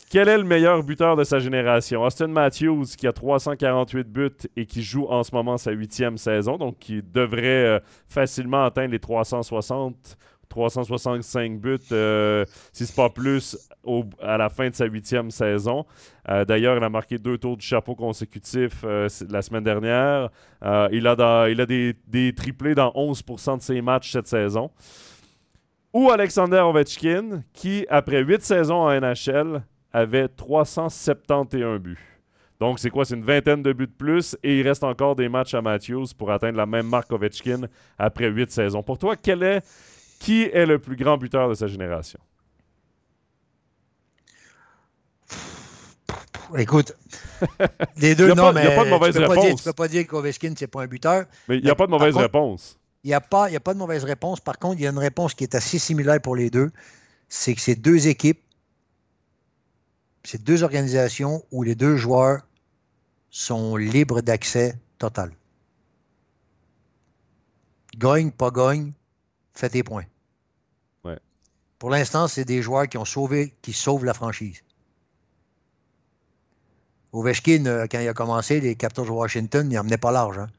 Quel 0.09 0.27
est 0.27 0.39
le 0.39 0.43
meilleur 0.43 0.81
buteur 0.81 1.15
de 1.15 1.23
sa 1.23 1.37
génération? 1.37 2.01
Austin 2.01 2.29
Matthews, 2.29 2.85
qui 2.97 3.05
a 3.05 3.13
348 3.13 4.07
buts 4.07 4.31
et 4.55 4.65
qui 4.65 4.81
joue 4.81 5.05
en 5.05 5.21
ce 5.21 5.29
moment 5.35 5.55
sa 5.57 5.69
huitième 5.69 6.17
saison, 6.17 6.57
donc 6.57 6.79
qui 6.79 7.03
devrait 7.03 7.45
euh, 7.45 7.79
facilement 8.07 8.63
atteindre 8.63 8.93
les 8.93 8.99
360, 8.99 10.17
365 10.49 11.59
buts, 11.59 11.77
euh, 11.91 12.43
si 12.73 12.87
ce 12.87 12.91
n'est 12.91 12.95
pas 12.95 13.11
plus, 13.11 13.55
à 14.19 14.37
la 14.37 14.49
fin 14.49 14.69
de 14.69 14.73
sa 14.73 14.85
huitième 14.85 15.29
saison. 15.29 15.85
Euh, 16.27 16.43
d'ailleurs, 16.43 16.75
il 16.75 16.83
a 16.83 16.89
marqué 16.89 17.19
deux 17.19 17.37
tours 17.37 17.57
du 17.57 17.65
chapeau 17.65 17.93
consécutifs 17.93 18.83
la 18.83 19.41
semaine 19.43 19.63
dernière. 19.63 20.29
il 20.91 21.05
a, 21.05 21.45
des, 21.67 22.33
triplés 22.35 22.73
dans 22.73 22.89
11% 22.93 23.57
de 23.57 23.61
ses 23.61 23.79
matchs 23.83 24.11
cette 24.11 24.27
saison. 24.27 24.71
Ou 25.93 26.09
Alexander 26.09 26.61
Ovechkin, 26.61 27.43
qui, 27.53 27.85
après 27.89 28.23
huit 28.23 28.41
saisons 28.41 28.87
en 28.87 28.99
NHL, 28.99 29.61
avait 29.93 30.27
371 30.27 31.79
buts. 31.79 31.97
Donc, 32.59 32.79
c'est 32.79 32.89
quoi? 32.89 33.05
C'est 33.05 33.15
une 33.15 33.23
vingtaine 33.23 33.63
de 33.63 33.71
buts 33.71 33.87
de 33.87 33.91
plus 33.91 34.35
et 34.43 34.59
il 34.59 34.67
reste 34.67 34.83
encore 34.83 35.15
des 35.15 35.29
matchs 35.29 35.53
à 35.53 35.61
Matthews 35.61 36.07
pour 36.17 36.31
atteindre 36.31 36.57
la 36.57 36.65
même 36.65 36.87
marque 36.87 37.11
Ovechkin 37.11 37.61
après 37.97 38.27
huit 38.27 38.51
saisons. 38.51 38.83
Pour 38.83 38.97
toi, 38.97 39.15
quel 39.15 39.43
est, 39.43 39.61
qui 40.19 40.43
est 40.43 40.65
le 40.65 40.77
plus 40.77 40.97
grand 40.97 41.17
buteur 41.17 41.47
de 41.47 41.53
sa 41.53 41.67
génération? 41.67 42.19
Écoute, 46.57 46.93
les 47.97 48.15
deux, 48.15 48.33
non, 48.33 48.51
mais. 48.51 48.63
Il 48.63 48.67
n'y 48.67 48.73
a 48.73 48.75
pas 48.75 48.85
de 48.85 48.89
mauvaise 48.89 49.17
réponse. 49.17 49.45
tu 49.45 49.51
ne 49.51 49.63
peux 49.63 49.73
pas 49.73 49.87
dire 49.87 50.07
qu'Ovechkin, 50.07 50.53
c'est 50.57 50.67
pas 50.67 50.81
un 50.81 50.87
buteur. 50.87 51.25
Mais 51.47 51.57
il 51.57 51.63
n'y 51.63 51.69
a 51.69 51.75
pas 51.75 51.85
de 51.85 51.91
mauvaise 51.91 52.17
réponse. 52.17 52.77
Il 53.03 53.07
n'y 53.07 53.13
a, 53.13 53.21
pas, 53.21 53.45
a 53.45 53.59
pas 53.59 53.73
de 53.73 53.79
mauvaise 53.79 54.03
réponse. 54.03 54.41
Par 54.41 54.57
contre, 54.59 54.79
il 54.79 54.83
y 54.83 54.87
a 54.87 54.89
une 54.89 54.97
réponse 54.97 55.33
qui 55.33 55.43
est 55.43 55.55
assez 55.55 55.79
similaire 55.79 56.19
pour 56.21 56.35
les 56.35 56.49
deux. 56.49 56.71
C'est 57.29 57.53
que 57.53 57.61
ces 57.61 57.75
deux 57.75 58.07
équipes 58.07 58.41
c'est 60.23 60.43
deux 60.43 60.63
organisations 60.63 61.43
où 61.51 61.63
les 61.63 61.75
deux 61.75 61.95
joueurs 61.95 62.41
sont 63.29 63.75
libres 63.75 64.21
d'accès 64.21 64.77
total. 64.97 65.31
Gagne, 67.97 68.31
pas 68.31 68.51
gagne, 68.51 68.93
fais 69.53 69.69
tes 69.69 69.83
points. 69.83 70.05
Pour 71.79 71.89
l'instant, 71.89 72.27
c'est 72.27 72.43
des 72.43 72.61
joueurs 72.61 72.89
qui 72.89 72.97
ont 72.97 73.05
sauvé, 73.05 73.53
qui 73.61 73.71
sauvent 73.71 74.03
la 74.03 74.13
franchise. 74.13 74.61
Ovechkin, 77.13 77.65
euh, 77.65 77.87
quand 77.89 77.99
il 77.99 78.07
a 78.07 78.13
commencé, 78.13 78.59
les 78.59 78.75
Capitals 78.75 79.05
de 79.05 79.11
Washington, 79.11 79.65
il 79.71 79.75
n'emmenait 79.75 79.97
pas 79.97 80.11
large. 80.11 80.39
Hein. 80.39 80.49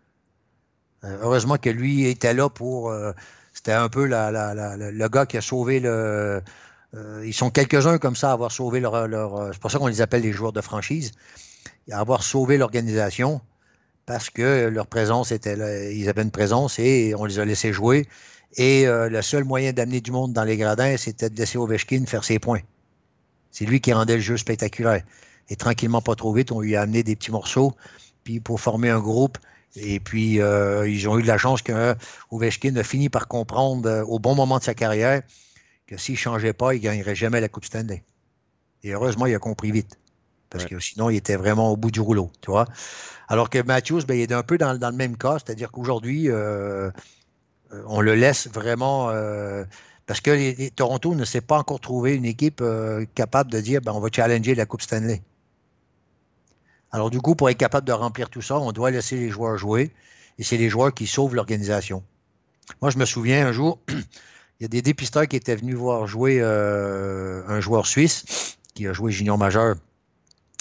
Euh, 1.04 1.18
heureusement 1.20 1.58
que 1.58 1.70
lui 1.70 2.06
était 2.06 2.34
là 2.34 2.48
pour. 2.48 2.90
Euh, 2.90 3.12
c'était 3.52 3.72
un 3.72 3.88
peu 3.88 4.06
le 4.06 5.08
gars 5.08 5.26
qui 5.26 5.36
a 5.36 5.40
sauvé 5.40 5.80
le, 5.80 6.42
euh, 6.94 7.22
ils 7.24 7.32
sont 7.32 7.50
quelques-uns 7.50 7.98
comme 7.98 8.16
ça 8.16 8.30
à 8.30 8.32
avoir 8.32 8.50
sauvé 8.50 8.80
leur. 8.80 8.94
Euh, 8.94 9.50
c'est 9.52 9.60
pour 9.60 9.70
ça 9.70 9.78
qu'on 9.78 9.86
les 9.86 10.00
appelle 10.00 10.22
les 10.22 10.32
joueurs 10.32 10.52
de 10.52 10.60
franchise. 10.60 11.12
À 11.90 12.00
avoir 12.00 12.22
sauvé 12.22 12.56
l'organisation 12.56 13.40
parce 14.06 14.30
que 14.30 14.68
leur 14.68 14.86
présence 14.86 15.30
était 15.30 15.56
là, 15.56 15.90
ils 15.90 16.08
avaient 16.08 16.22
une 16.22 16.30
présence 16.30 16.78
et 16.78 17.14
on 17.16 17.24
les 17.24 17.38
a 17.38 17.44
laissés 17.44 17.72
jouer. 17.72 18.08
Et 18.56 18.88
euh, 18.88 19.08
le 19.08 19.22
seul 19.22 19.44
moyen 19.44 19.72
d'amener 19.72 20.00
du 20.00 20.10
monde 20.10 20.32
dans 20.32 20.44
les 20.44 20.56
gradins, 20.56 20.96
c'était 20.96 21.30
de 21.30 21.36
laisser 21.36 21.58
Ovechkin 21.58 22.04
faire 22.06 22.24
ses 22.24 22.38
points. 22.38 22.60
C'est 23.52 23.64
lui 23.64 23.80
qui 23.80 23.92
rendait 23.92 24.16
le 24.16 24.22
jeu 24.22 24.36
spectaculaire. 24.36 25.02
Et 25.48 25.56
tranquillement, 25.56 26.02
pas 26.02 26.16
trop 26.16 26.32
vite, 26.32 26.50
on 26.50 26.60
lui 26.60 26.74
a 26.76 26.82
amené 26.82 27.02
des 27.02 27.14
petits 27.14 27.30
morceaux 27.30 27.74
puis 28.24 28.40
pour 28.40 28.60
former 28.60 28.90
un 28.90 29.00
groupe. 29.00 29.38
Et 29.76 30.00
puis, 30.00 30.34
ils 30.34 31.08
ont 31.08 31.18
eu 31.18 31.22
de 31.22 31.28
la 31.28 31.38
chance 31.38 31.62
que 31.62 31.94
Ovechkin 32.30 32.74
a 32.76 32.82
fini 32.82 33.08
par 33.08 33.28
comprendre 33.28 34.04
au 34.08 34.18
bon 34.18 34.34
moment 34.34 34.58
de 34.58 34.64
sa 34.64 34.74
carrière 34.74 35.22
que 35.90 35.96
s'il 35.96 36.14
ne 36.14 36.18
changeait 36.18 36.52
pas, 36.52 36.74
il 36.74 36.78
ne 36.78 36.84
gagnerait 36.84 37.16
jamais 37.16 37.40
la 37.40 37.48
Coupe 37.48 37.64
Stanley. 37.64 38.04
Et 38.84 38.92
heureusement, 38.92 39.26
il 39.26 39.34
a 39.34 39.40
compris 39.40 39.72
vite. 39.72 39.98
Parce 40.48 40.64
que 40.64 40.78
sinon, 40.78 41.10
il 41.10 41.16
était 41.16 41.36
vraiment 41.36 41.72
au 41.72 41.76
bout 41.76 41.90
du 41.90 42.00
rouleau, 42.00 42.30
tu 42.40 42.50
vois. 42.50 42.66
Alors 43.28 43.50
que 43.50 43.60
Matthews, 43.60 44.02
ben, 44.06 44.14
il 44.14 44.22
est 44.22 44.32
un 44.32 44.42
peu 44.42 44.56
dans, 44.56 44.72
le 44.72 44.96
même 44.96 45.16
cas, 45.16 45.38
c'est-à-dire 45.38 45.70
qu'aujourd'hui, 45.70 46.28
euh, 46.28 46.90
euh, 47.72 47.82
on 47.86 48.00
le 48.00 48.14
laisse 48.14 48.48
vraiment. 48.48 49.10
Euh, 49.10 49.64
parce 50.06 50.20
que 50.20 50.30
les, 50.30 50.70
Toronto 50.70 51.14
ne 51.14 51.24
s'est 51.24 51.40
pas 51.40 51.58
encore 51.58 51.80
trouvé 51.80 52.14
une 52.14 52.24
équipe 52.24 52.62
capable 53.14 53.50
de 53.50 53.60
dire 53.60 53.80
ben, 53.80 53.92
on 53.92 54.00
va 54.00 54.08
challenger 54.12 54.54
la 54.54 54.66
Coupe 54.66 54.82
Stanley. 54.82 55.22
Alors, 56.92 57.10
du 57.10 57.20
coup, 57.20 57.34
pour 57.34 57.50
être 57.50 57.58
capable 57.58 57.86
de 57.86 57.92
remplir 57.92 58.30
tout 58.30 58.42
ça, 58.42 58.58
on 58.58 58.72
doit 58.72 58.90
laisser 58.90 59.16
les 59.16 59.28
joueurs 59.28 59.56
jouer. 59.56 59.92
Et 60.38 60.44
c'est 60.44 60.56
les 60.56 60.68
joueurs 60.68 60.94
qui 60.94 61.06
sauvent 61.06 61.34
l'organisation. 61.34 62.02
Moi, 62.80 62.90
je 62.90 62.98
me 62.98 63.04
souviens 63.04 63.46
un 63.46 63.52
jour, 63.52 63.78
il 64.60 64.64
y 64.64 64.66
a 64.66 64.68
des 64.68 64.82
dépisteurs 64.82 65.26
qui 65.26 65.36
étaient 65.36 65.56
venus 65.56 65.74
voir 65.74 66.06
jouer 66.06 66.38
euh, 66.40 67.42
un 67.48 67.60
joueur 67.60 67.86
suisse 67.86 68.56
qui 68.74 68.86
a 68.86 68.92
joué 68.92 69.10
junior 69.10 69.38
majeur 69.38 69.76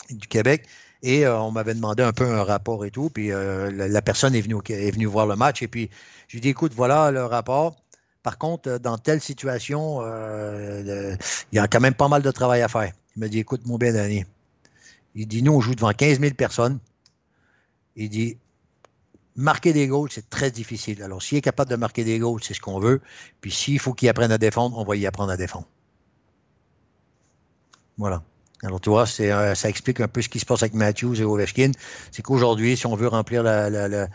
du 0.10 0.28
Québec. 0.28 0.66
Et 1.04 1.28
on 1.28 1.52
m'avait 1.52 1.76
demandé 1.76 2.04
un 2.04 2.12
peu 2.12 2.26
un 2.26 2.44
rapport 2.44 2.84
et 2.86 2.92
tout. 2.92 3.10
Puis 3.10 3.30
la, 3.30 4.02
personne 4.02 4.36
est 4.36 4.42
venue, 4.42 4.58
est 4.68 4.92
venue 4.92 5.06
voir 5.06 5.28
le 5.28 5.38
match. 5.38 5.62
Et 5.62 5.70
puis, 5.70 5.90
je 6.28 6.40
dit, 6.40 6.50
écoute, 6.50 6.74
voilà 6.76 7.10
le 7.12 7.24
rapport. 7.24 7.78
Par 8.22 8.38
contre, 8.38 8.80
dans 8.80 8.98
telle 8.98 9.22
situation, 9.22 10.02
il 10.02 11.18
y 11.54 11.60
a 11.60 11.68
quand 11.70 11.80
même 11.80 11.94
pas 11.94 12.10
mal 12.10 12.22
de 12.22 12.32
travail 12.32 12.62
à 12.64 12.68
faire. 12.68 12.92
Il 13.16 13.20
m'a 13.22 13.30
dit, 13.30 13.40
écoute, 13.40 13.66
mon 13.66 13.78
bien 13.78 13.94
Danny. 13.94 14.26
Il 15.16 15.28
dit, 15.28 15.42
nous, 15.42 15.54
on 15.54 15.62
joue 15.62 15.76
devant 15.76 15.94
15 15.94 16.20
000 16.20 16.34
personnes. 16.34 16.80
Il 17.96 18.10
dit, 18.10 18.38
marquer 19.40 19.72
des 19.74 19.88
goals, 19.88 20.12
c'est 20.12 20.30
très 20.30 20.52
difficile. 20.52 21.02
Alors, 21.02 21.24
s'il 21.24 21.38
est 21.38 21.42
capable 21.42 21.72
de 21.72 21.78
marquer 21.78 22.04
des 22.04 22.20
goals, 22.20 22.44
c'est 22.44 22.54
ce 22.54 22.60
qu'on 22.60 22.80
veut. 22.80 23.02
Puis, 23.42 23.52
s'il 23.52 23.80
faut 23.80 23.94
qu'il 23.94 24.10
apprenne 24.10 24.32
à 24.32 24.38
défendre, 24.38 24.78
on 24.78 24.84
va 24.84 24.96
y 24.96 25.08
apprendre 25.08 25.32
à 25.32 25.38
défendre. 25.38 25.68
Voilà. 27.98 28.22
Alors, 28.64 28.82
tu 28.82 28.90
vois, 28.90 29.06
euh, 29.22 29.56
ça 29.56 29.70
explique 29.70 30.02
un 30.02 30.10
peu 30.10 30.22
ce 30.22 30.28
qui 30.28 30.40
se 30.40 30.46
passe 30.46 30.62
avec 30.62 30.74
Matthews 30.74 31.22
et 31.22 31.24
Ovechkin. 31.24 31.72
C'est 32.12 32.22
qu'aujourd'hui, 32.22 32.76
si 32.76 32.86
on 32.86 32.96
veut 32.96 33.08
remplir 33.08 33.42
la, 33.42 34.10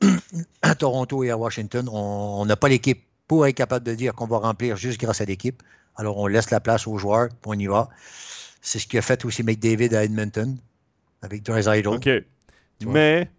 à 0.62 0.74
Toronto 0.74 1.22
et 1.22 1.30
à 1.30 1.36
Washington, 1.38 1.88
on 1.90 2.44
n'a 2.44 2.56
pas 2.56 2.68
l'équipe 2.68 3.04
pour 3.28 3.46
être 3.46 3.56
capable 3.56 3.86
de 3.86 3.94
dire 3.94 4.14
qu'on 4.14 4.26
va 4.26 4.38
remplir 4.38 4.76
juste 4.76 5.00
grâce 5.00 5.20
à 5.20 5.24
l'équipe. 5.24 5.62
Alors, 5.94 6.18
on 6.18 6.26
laisse 6.26 6.50
la 6.50 6.60
place 6.60 6.88
aux 6.88 6.98
joueurs, 6.98 7.28
puis 7.28 7.38
on 7.46 7.54
y 7.54 7.66
va. 7.66 7.88
C'est 8.62 8.80
ce 8.80 8.86
qui 8.88 8.98
a 8.98 9.02
fait 9.02 9.24
aussi 9.24 9.44
McDavid 9.44 9.94
à 9.94 10.02
Edmonton 10.02 10.58
avec 11.22 11.44
Drysdale. 11.44 11.86
OK. 11.86 12.08
Mais, 12.84 13.30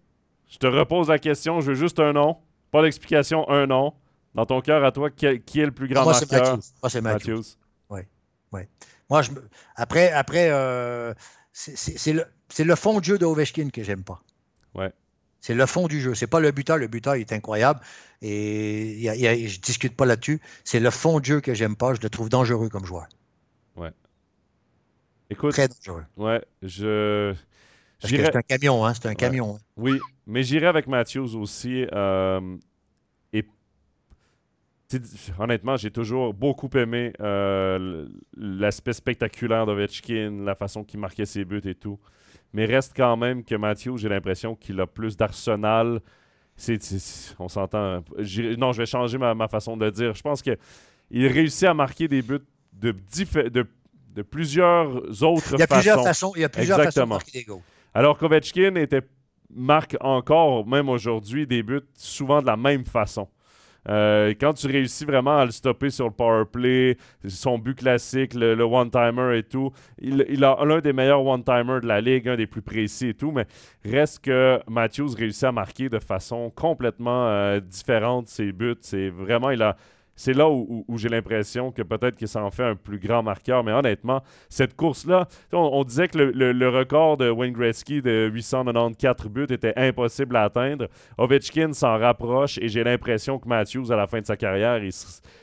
je 0.48 0.58
te 0.58 0.66
repose 0.66 1.08
la 1.08 1.18
question, 1.18 1.60
je 1.60 1.68
veux 1.68 1.74
juste 1.74 2.00
un 2.00 2.12
nom. 2.12 2.38
Pas 2.70 2.82
d'explication, 2.82 3.48
un 3.48 3.66
nom. 3.66 3.94
Dans 4.34 4.46
ton 4.46 4.60
cœur, 4.60 4.84
à 4.84 4.92
toi, 4.92 5.10
qui 5.10 5.26
est, 5.26 5.64
le 5.64 5.70
plus 5.70 5.88
grand 5.88 6.04
Moi, 6.04 6.12
marqueur? 6.12 6.58
Moi, 6.82 6.90
c'est 6.90 7.00
Matthews. 7.00 7.44
Oui, 7.90 8.00
oui. 8.52 8.62
Moi, 9.10 9.22
je, 9.22 9.30
après, 9.76 10.12
après 10.12 10.50
euh, 10.50 11.14
c'est 11.52 12.12
le, 12.12 12.26
le, 12.58 12.74
fond 12.76 12.98
de 12.98 13.04
jeu 13.04 13.18
d'Ovechkin 13.18 13.70
que 13.70 13.82
j'aime 13.82 14.04
pas. 14.04 14.22
Ouais. 14.74 14.92
C'est 15.40 15.54
le 15.54 15.66
fond 15.66 15.86
du 15.88 16.00
jeu. 16.00 16.14
C'est 16.14 16.26
pas 16.26 16.40
le 16.40 16.50
buteur. 16.50 16.76
Le 16.76 16.88
buteur 16.88 17.14
est 17.14 17.32
incroyable. 17.32 17.80
Et 18.22 18.98
y 19.00 19.08
a, 19.08 19.46
je 19.46 19.60
discute 19.60 19.96
pas 19.96 20.04
là-dessus. 20.04 20.40
C'est 20.64 20.80
le 20.80 20.90
fond 20.90 21.20
de 21.20 21.24
jeu 21.24 21.40
que 21.40 21.54
j'aime 21.54 21.76
pas. 21.76 21.94
Je 21.94 22.00
le 22.00 22.10
trouve 22.10 22.28
dangereux 22.28 22.68
comme 22.68 22.84
joueur. 22.84 23.08
Ouais. 23.76 23.92
Écoute. 25.30 25.52
Très 25.52 25.68
dangereux. 25.68 26.04
Ouais. 26.16 26.44
Je. 26.62 27.34
C'est 28.00 28.36
un 28.36 28.42
camion, 28.42 28.84
hein? 28.86 28.94
C'est 28.94 29.08
un 29.08 29.14
camion. 29.14 29.56
Hein. 29.56 29.60
Oui, 29.76 29.98
mais 30.26 30.42
j'irai 30.42 30.66
avec 30.66 30.86
Matthews 30.86 31.36
aussi. 31.36 31.86
Euh, 31.92 32.56
et 33.32 33.44
honnêtement, 35.38 35.76
j'ai 35.76 35.90
toujours 35.90 36.32
beaucoup 36.32 36.70
aimé 36.76 37.12
euh, 37.20 38.06
l'aspect 38.36 38.92
spectaculaire 38.92 39.66
d'Ovechkin, 39.66 40.44
la 40.44 40.54
façon 40.54 40.84
qu'il 40.84 41.00
marquait 41.00 41.26
ses 41.26 41.44
buts 41.44 41.62
et 41.64 41.74
tout. 41.74 41.98
Mais 42.52 42.64
reste 42.64 42.92
quand 42.96 43.16
même 43.16 43.44
que 43.44 43.54
Matthews, 43.56 43.98
j'ai 43.98 44.08
l'impression 44.08 44.54
qu'il 44.54 44.80
a 44.80 44.86
plus 44.86 45.16
d'arsenal. 45.16 46.00
on 47.38 47.48
s'entend. 47.48 48.04
Non, 48.16 48.72
je 48.72 48.78
vais 48.78 48.86
changer 48.86 49.18
ma, 49.18 49.48
façon 49.48 49.76
de 49.76 49.90
dire. 49.90 50.14
Je 50.14 50.22
pense 50.22 50.40
qu'il 50.40 50.56
réussit 51.26 51.64
à 51.64 51.74
marquer 51.74 52.06
des 52.06 52.22
buts 52.22 52.38
de, 52.72 52.92
de, 52.92 53.66
de 54.14 54.22
plusieurs 54.22 55.22
autres 55.24 55.42
façons. 55.42 55.56
Il 55.56 55.60
y 55.60 55.62
a 55.62 55.66
plusieurs 55.66 56.04
façons, 56.04 56.32
il 56.36 56.40
y 56.42 56.44
a 56.44 56.48
plusieurs 56.48 56.82
façons 56.82 57.00
de 57.00 57.06
marquer 57.06 57.38
des 57.40 57.44
goals. 57.44 57.62
Alors 57.98 58.16
qu'Ovechkin 58.16 58.76
était, 58.76 59.02
marque 59.52 59.96
encore, 60.00 60.64
même 60.68 60.88
aujourd'hui, 60.88 61.48
des 61.48 61.64
buts 61.64 61.80
souvent 61.94 62.40
de 62.40 62.46
la 62.46 62.56
même 62.56 62.84
façon. 62.84 63.26
Euh, 63.88 64.34
quand 64.40 64.52
tu 64.52 64.68
réussis 64.68 65.04
vraiment 65.04 65.38
à 65.38 65.44
le 65.44 65.50
stopper 65.50 65.90
sur 65.90 66.04
le 66.04 66.12
power 66.12 66.44
play, 66.44 66.96
son 67.26 67.58
but 67.58 67.74
classique, 67.76 68.34
le, 68.34 68.54
one-timer 68.62 69.36
et 69.38 69.42
tout, 69.42 69.72
il, 70.00 70.44
a 70.44 70.64
l'un 70.64 70.78
des 70.78 70.92
meilleurs 70.92 71.26
one-timers 71.26 71.80
de 71.80 71.88
la 71.88 72.00
ligue, 72.00 72.28
un 72.28 72.36
des 72.36 72.46
plus 72.46 72.62
précis 72.62 73.08
et 73.08 73.14
tout, 73.14 73.32
mais 73.32 73.46
reste 73.84 74.20
que 74.22 74.60
Matthews 74.68 75.16
réussit 75.18 75.42
à 75.42 75.50
marquer 75.50 75.88
de 75.88 75.98
façon 75.98 76.52
complètement 76.54 77.26
euh, 77.26 77.58
différente 77.58 78.28
ses 78.28 78.52
buts. 78.52 78.76
C'est 78.80 79.08
vraiment, 79.08 79.50
il 79.50 79.62
a 79.62 79.76
c'est 80.18 80.32
là 80.32 80.50
où, 80.50 80.84
j'ai 80.96 81.08
l'impression 81.08 81.70
que 81.70 81.80
peut-être 81.80 82.16
qu'il 82.16 82.26
s'en 82.26 82.50
fait 82.50 82.64
un 82.64 82.74
plus 82.74 82.98
grand 82.98 83.22
marqueur. 83.22 83.62
Mais 83.62 83.70
honnêtement, 83.70 84.20
cette 84.48 84.74
course-là, 84.74 85.28
on, 85.52 85.84
disait 85.84 86.08
que 86.08 86.18
le, 86.18 86.68
record 86.68 87.18
de 87.18 87.30
Wayne 87.30 87.52
Gretzky 87.52 88.02
de 88.02 88.28
894 88.34 89.28
buts 89.30 89.46
était 89.48 89.74
impossible 89.76 90.34
à 90.34 90.42
atteindre. 90.42 90.88
Ovechkin 91.18 91.72
s'en 91.72 91.96
rapproche 91.98 92.58
et 92.58 92.66
j'ai 92.66 92.82
l'impression 92.82 93.38
que 93.38 93.46
Matthews, 93.46 93.92
à 93.92 93.96
la 93.96 94.08
fin 94.08 94.20
de 94.20 94.26
sa 94.26 94.36
carrière, 94.36 94.82
il 94.82 94.90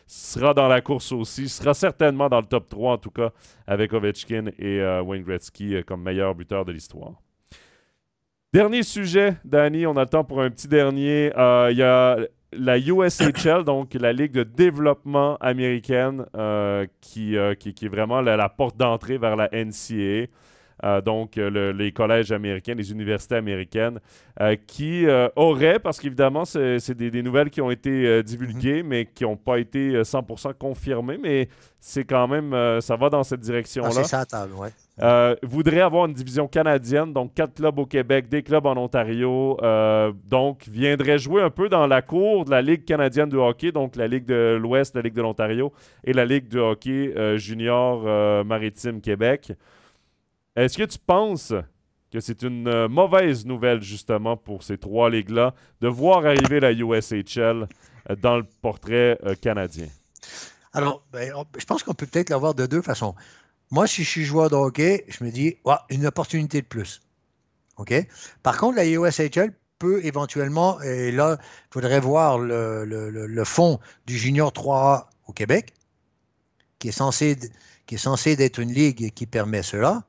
sera 0.08 0.54
dans 0.54 0.68
la 0.68 0.82
course 0.82 1.10
aussi. 1.14 1.44
Il 1.44 1.50
sera 1.50 1.74
certainement 1.74 2.28
dans 2.28 2.42
le 2.42 2.48
top 2.48 2.68
3, 2.68 2.94
en 2.96 2.98
tout 2.98 3.12
cas, 3.12 3.30
avec 3.68 3.94
Ovechkin 3.94 4.48
et 4.60 4.82
euh, 4.82 5.02
Wayne 5.02 5.24
Gretzky 5.24 5.76
euh, 5.76 5.84
comme 5.84 6.04
meilleur 6.04 6.36
buteur 6.36 6.66
de 6.66 6.74
l'histoire. 6.74 7.14
Dernier 8.52 8.84
sujet, 8.84 9.38
Danny, 9.46 9.86
on 9.88 9.96
a 9.96 10.02
le 10.02 10.10
temps 10.10 10.26
pour 10.26 10.42
un 10.42 10.50
petit 10.50 10.68
dernier. 10.68 11.32
Euh, 11.38 11.70
il 11.72 11.78
y 11.78 11.84
a 11.84 12.18
la 12.58 12.78
USHL, 12.78 13.64
donc 13.64 13.94
la 13.94 14.14
Ligue 14.14 14.32
de 14.32 14.44
développement 14.44 15.38
américaine, 15.38 16.26
euh, 16.36 16.86
qui, 17.02 17.38
euh, 17.38 17.56
qui, 17.56 17.74
qui, 17.74 17.86
est 17.86 17.90
vraiment 17.90 18.22
la, 18.22 18.50
porte 18.50 18.78
d'entrée 18.78 19.18
vers 19.18 19.36
la 19.36 19.50
NCAA. 19.52 20.28
Euh, 20.86 21.02
donc 21.02 21.36
les 21.36 21.92
collèges 21.92 22.32
américains, 22.32 22.76
les 22.76 22.92
universités 22.92 23.36
américaines, 23.36 24.00
qui 24.68 25.06
auraient, 25.36 25.80
parce 25.80 26.00
qu'évidemment, 26.00 26.46
c'est 26.46 26.94
des, 26.94 27.24
nouvelles 27.24 27.50
qui 27.50 27.62
ont 27.62 27.72
été 27.72 28.22
divulguées, 28.24 28.84
mm-hmm. 28.84 28.88
mais 28.88 29.06
qui 29.06 29.24
n'ont 29.24 29.38
pas 29.38 29.60
été 29.60 30.02
100% 30.02 30.54
confirmées, 30.56 31.18
mais 31.22 31.48
c'est 31.80 32.04
quand 32.04 32.28
même, 32.28 32.82
ça 32.82 32.96
va 32.96 33.10
dans 33.10 33.24
cette 33.24 33.42
direction-là. 33.42 33.90
Ah, 33.92 34.04
c'est 34.04 34.30
ça, 34.30 34.48
ouais. 34.58 34.70
Euh, 35.02 35.36
voudrait 35.44 35.82
avoir 35.82 36.06
une 36.06 36.14
division 36.14 36.48
canadienne, 36.48 37.12
donc 37.12 37.34
quatre 37.34 37.56
clubs 37.56 37.78
au 37.78 37.86
Québec, 37.86 38.30
des 38.30 38.44
clubs 38.44 38.66
en 38.66 38.78
Ontario. 38.78 39.58
Euh, 39.62 40.14
donc, 40.26 40.64
viendrait 40.70 41.18
jouer 41.18 41.42
un 41.42 41.50
peu 41.50 41.68
dans 41.68 41.86
la 41.86 42.02
cour 42.02 42.46
de 42.46 42.52
la 42.52 42.62
Ligue 42.62 42.86
canadienne 42.86 43.28
de 43.28 43.38
hockey, 43.38 43.72
donc 43.74 43.98
la 43.98 44.08
Ligue 44.08 44.26
de 44.26 44.58
l'Ouest, 44.60 44.96
la 44.96 45.02
Ligue 45.02 45.14
de 45.14 45.22
l'Ontario 45.22 45.74
et 46.06 46.14
la 46.14 46.24
Ligue 46.26 46.48
de 46.48 46.60
hockey 46.60 47.14
euh, 47.18 47.38
junior 47.38 48.46
maritime 48.46 49.02
Québec. 49.02 49.52
Est-ce 50.56 50.78
que 50.78 50.84
tu 50.84 50.98
penses 51.00 51.54
que 52.12 52.20
c'est 52.20 52.44
une 52.44 52.88
mauvaise 52.88 53.46
nouvelle, 53.46 53.82
justement, 53.82 54.38
pour 54.38 54.64
ces 54.64 54.78
trois 54.78 55.10
ligues-là, 55.10 55.54
de 55.82 55.88
voir 55.88 56.26
arriver 56.26 56.60
la 56.60 56.72
USHL 56.72 57.68
dans 58.22 58.38
le 58.38 58.46
portrait 58.62 59.20
canadien? 59.42 59.88
Alors, 60.74 61.04
ben, 61.12 61.34
je 61.58 61.66
pense 61.66 61.84
qu'on 61.84 61.94
peut 61.94 62.06
peut-être 62.06 62.30
l'avoir 62.30 62.54
de 62.54 62.66
deux 62.66 62.82
façons. 62.82 63.16
Moi, 63.72 63.88
si 63.88 64.04
je 64.04 64.10
suis 64.10 64.24
joueur 64.24 64.50
de 64.50 64.56
hockey, 64.56 65.06
je 65.08 65.24
me 65.24 65.32
dis, 65.32 65.58
une 65.90 66.06
opportunité 66.06 66.62
de 66.62 66.68
plus. 66.68 67.02
OK? 67.78 67.94
Par 68.44 68.58
contre, 68.58 68.76
la 68.78 68.86
USHL 68.86 69.54
peut 69.80 70.06
éventuellement, 70.06 70.82
et 70.82 71.12
là, 71.12 71.38
il 71.42 71.74
faudrait 71.74 72.00
voir 72.00 72.38
le, 72.40 73.44
fond 73.46 73.80
du 74.06 74.18
Junior 74.18 74.52
3A 74.52 75.08
au 75.28 75.34
Québec, 75.34 75.74
qui 76.80 76.90
est 76.90 76.94
censé, 76.94 77.38
qui 77.86 77.96
est 77.96 78.00
censé 78.00 78.36
être 78.40 78.60
une 78.60 78.72
ligue 78.72 79.14
qui 79.14 79.26
permet 79.26 79.64
cela, 79.64 80.04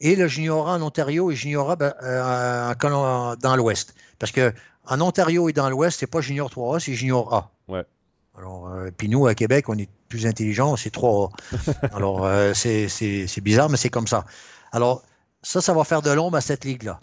et 0.00 0.16
le 0.16 0.28
Junior 0.28 0.68
A 0.68 0.74
en 0.74 0.82
Ontario 0.82 1.30
et 1.30 1.34
Junior 1.34 1.70
A 1.70 1.76
ben, 1.76 1.94
euh, 2.02 3.36
dans 3.36 3.56
l'Ouest. 3.56 3.94
Parce 4.18 4.32
que 4.32 4.52
en 4.86 5.00
Ontario 5.00 5.48
et 5.48 5.52
dans 5.52 5.68
l'Ouest, 5.68 6.00
c'est 6.00 6.06
pas 6.06 6.20
Junior 6.20 6.48
3A, 6.50 6.80
c'est 6.80 6.94
Junior 6.94 7.34
A. 7.34 7.50
Ouais. 7.68 7.84
Alors, 8.38 8.68
euh, 8.68 8.90
puis 8.96 9.08
nous, 9.08 9.26
à 9.26 9.34
Québec, 9.34 9.68
on 9.68 9.78
est 9.78 9.88
plus 10.08 10.26
intelligents, 10.26 10.76
c'est 10.76 10.90
trois. 10.90 11.30
Alors, 11.92 12.24
euh, 12.24 12.52
c'est 12.54 13.40
bizarre, 13.40 13.70
mais 13.70 13.76
c'est 13.76 13.88
comme 13.88 14.06
ça. 14.06 14.24
Alors, 14.72 15.02
ça, 15.42 15.60
ça 15.60 15.72
va 15.72 15.84
faire 15.84 16.02
de 16.02 16.10
l'ombre 16.10 16.36
à 16.36 16.40
cette 16.40 16.64
ligue-là. 16.64 17.00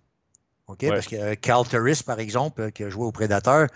OK? 0.68 0.88
Parce 0.88 1.08
que 1.08 1.16
euh, 1.16 1.36
Carl 1.36 1.68
Turris, 1.68 2.02
par 2.06 2.20
exemple, 2.20 2.72
qui 2.72 2.84
a 2.84 2.90
joué 2.90 3.06
au 3.06 3.12
Prédateur, 3.12 3.68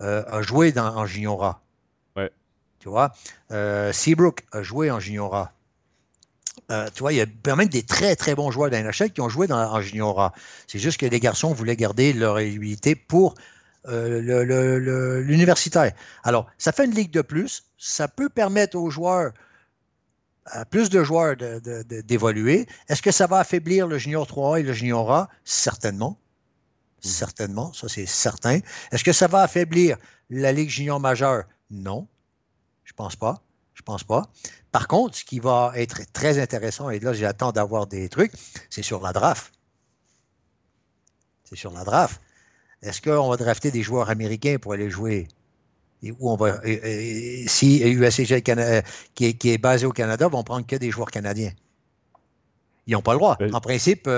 a 0.00 0.42
joué 0.42 0.72
dans, 0.72 0.96
en 0.96 1.06
Junior 1.06 1.60
Ouais. 2.16 2.32
Tu 2.80 2.88
vois? 2.88 3.12
Seabrook 3.92 4.44
a 4.50 4.62
joué 4.62 4.90
en 4.90 4.98
Junior 4.98 5.32
A. 5.32 5.52
tu 6.68 7.00
vois, 7.00 7.12
il 7.12 7.16
y 7.16 7.20
a 7.20 7.56
même 7.56 7.68
des 7.68 7.82
très, 7.82 8.16
très 8.16 8.34
bons 8.34 8.50
joueurs 8.50 8.70
d'NHL 8.70 9.12
qui 9.12 9.20
ont 9.20 9.28
joué 9.28 9.46
dans, 9.46 9.58
en 9.58 9.80
Junior 9.80 10.32
C'est 10.66 10.78
juste 10.78 10.98
que 10.98 11.06
les 11.06 11.20
garçons 11.20 11.52
voulaient 11.52 11.76
garder 11.76 12.12
leur 12.12 12.38
éligibilité 12.38 12.94
pour 12.94 13.34
euh, 13.88 15.22
l'universitaire. 15.22 15.92
Alors, 16.22 16.46
ça 16.56 16.72
fait 16.72 16.84
une 16.84 16.94
ligue 16.94 17.10
de 17.10 17.22
plus. 17.22 17.64
Ça 17.78 18.06
peut 18.06 18.28
permettre 18.28 18.76
aux 18.76 18.90
joueurs, 18.90 19.32
à 20.46 20.64
plus 20.64 20.88
de 20.88 21.02
joueurs 21.02 21.36
d'évoluer. 21.36 22.66
Est-ce 22.88 23.02
que 23.02 23.10
ça 23.10 23.26
va 23.26 23.38
affaiblir 23.38 23.88
le 23.88 23.98
junior 23.98 24.26
3A 24.26 24.60
et 24.60 24.62
le 24.62 24.72
junior 24.72 25.10
A? 25.10 25.28
Certainement. 25.44 26.18
Hmm. 27.02 27.08
Certainement, 27.08 27.72
ça 27.72 27.88
c'est 27.88 28.06
certain. 28.06 28.60
Est-ce 28.92 29.02
que 29.02 29.12
ça 29.12 29.26
va 29.26 29.42
affaiblir 29.42 29.96
la 30.30 30.52
Ligue 30.52 30.70
junior 30.70 31.00
majeure? 31.00 31.44
Non, 31.70 32.06
je 32.84 32.92
pense 32.92 33.16
pas. 33.16 33.42
Je 33.74 33.82
pense 33.82 34.04
pas. 34.04 34.26
Par 34.70 34.88
contre, 34.88 35.16
ce 35.16 35.24
qui 35.24 35.38
va 35.38 35.72
être 35.76 36.00
très 36.12 36.38
intéressant, 36.38 36.90
et 36.90 37.00
là 37.00 37.12
j'attends 37.12 37.52
d'avoir 37.52 37.86
des 37.86 38.08
trucs, 38.08 38.32
c'est 38.70 38.82
sur 38.82 39.00
la 39.02 39.12
draft. 39.12 39.52
C'est 41.44 41.56
sur 41.56 41.72
la 41.72 41.84
draft. 41.84 42.20
Est-ce 42.82 43.00
qu'on 43.00 43.28
va 43.28 43.36
drafter 43.36 43.70
des 43.70 43.82
joueurs 43.82 44.10
américains 44.10 44.56
pour 44.60 44.72
aller 44.72 44.90
jouer? 44.90 45.28
Et 46.02 46.10
où 46.10 46.30
on 46.30 46.36
va, 46.36 46.60
si 47.46 47.80
USCG 47.80 48.42
qui, 48.42 48.50
est, 49.26 49.34
qui 49.34 49.50
est 49.50 49.58
basé 49.58 49.86
au 49.86 49.92
Canada, 49.92 50.26
vont 50.26 50.42
prendre 50.42 50.66
que 50.66 50.74
des 50.74 50.90
joueurs 50.90 51.10
canadiens. 51.12 51.52
Ils 52.88 52.94
n'ont 52.94 53.02
pas 53.02 53.12
le 53.12 53.18
droit. 53.18 53.38
En 53.52 53.60
principe, 53.60 54.08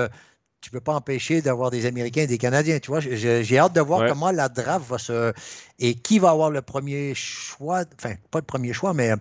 euh, 0.65 0.71
tu 0.71 0.71
peux 0.71 0.81
pas 0.81 0.95
empêcher 0.95 1.43
d'avoir 1.43 1.71
des 1.71 1.87
Américains 1.87 2.23
et 2.23 2.27
des 2.27 2.39
Canadiens. 2.39 2.79
Tu 2.79 2.91
vois, 2.91 3.01
j'ai 3.01 3.59
hâte 3.59 3.75
de 3.75 3.81
voir 3.81 4.09
comment 4.09 4.31
la 4.31 4.49
draft 4.49 4.89
va 4.89 4.99
se. 4.99 5.33
Et 5.79 5.95
qui 5.95 6.19
va 6.19 6.31
avoir 6.31 6.51
le 6.51 6.63
premier 6.63 7.15
choix, 7.15 7.85
enfin, 7.99 8.15
pas 8.31 8.39
le 8.39 8.45
premier 8.45 8.73
choix, 8.73 8.95
mais 8.95 9.13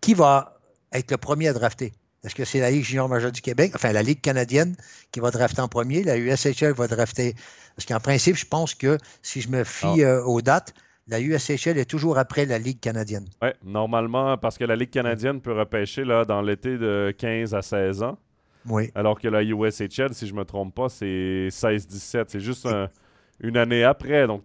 qui 0.00 0.14
va 0.14 0.60
être 0.92 1.10
le 1.10 1.16
premier 1.16 1.48
à 1.48 1.52
drafter? 1.52 1.92
Est-ce 2.22 2.34
que 2.34 2.44
c'est 2.44 2.60
la 2.60 2.70
Ligue 2.70 2.84
junior 2.84 3.08
majeure 3.08 3.32
du 3.32 3.40
Québec, 3.40 3.72
enfin 3.74 3.92
la 3.92 4.02
Ligue 4.02 4.20
canadienne 4.20 4.76
qui 5.10 5.20
va 5.20 5.30
drafter 5.30 5.62
en 5.62 5.68
premier, 5.68 6.02
la 6.02 6.18
USHL 6.18 6.72
va 6.72 6.86
drafter? 6.86 7.34
Parce 7.76 7.86
qu'en 7.86 8.00
principe, 8.00 8.36
je 8.36 8.44
pense 8.44 8.74
que 8.74 8.98
si 9.22 9.40
je 9.40 9.48
me 9.48 9.64
fie 9.64 10.04
ah. 10.04 10.18
euh, 10.18 10.24
aux 10.24 10.42
dates, 10.42 10.74
la 11.08 11.18
USHL 11.18 11.78
est 11.78 11.88
toujours 11.88 12.18
après 12.18 12.44
la 12.44 12.58
Ligue 12.58 12.80
canadienne. 12.80 13.26
Oui, 13.40 13.48
normalement, 13.64 14.36
parce 14.36 14.58
que 14.58 14.64
la 14.64 14.76
Ligue 14.76 14.90
canadienne 14.90 15.40
peut 15.40 15.52
repêcher 15.52 16.04
là, 16.04 16.24
dans 16.24 16.42
l'été 16.42 16.76
de 16.76 17.14
15 17.16 17.54
à 17.54 17.62
16 17.62 18.02
ans. 18.02 18.18
Alors 18.94 19.18
que 19.18 19.28
la 19.28 19.42
USHL, 19.42 20.12
si 20.12 20.26
je 20.26 20.34
me 20.34 20.44
trompe 20.44 20.74
pas, 20.74 20.88
c'est 20.88 21.48
16-17. 21.50 22.24
C'est 22.28 22.40
juste 22.40 22.68
une 23.40 23.56
année 23.56 23.84
après. 23.84 24.26
Donc... 24.26 24.42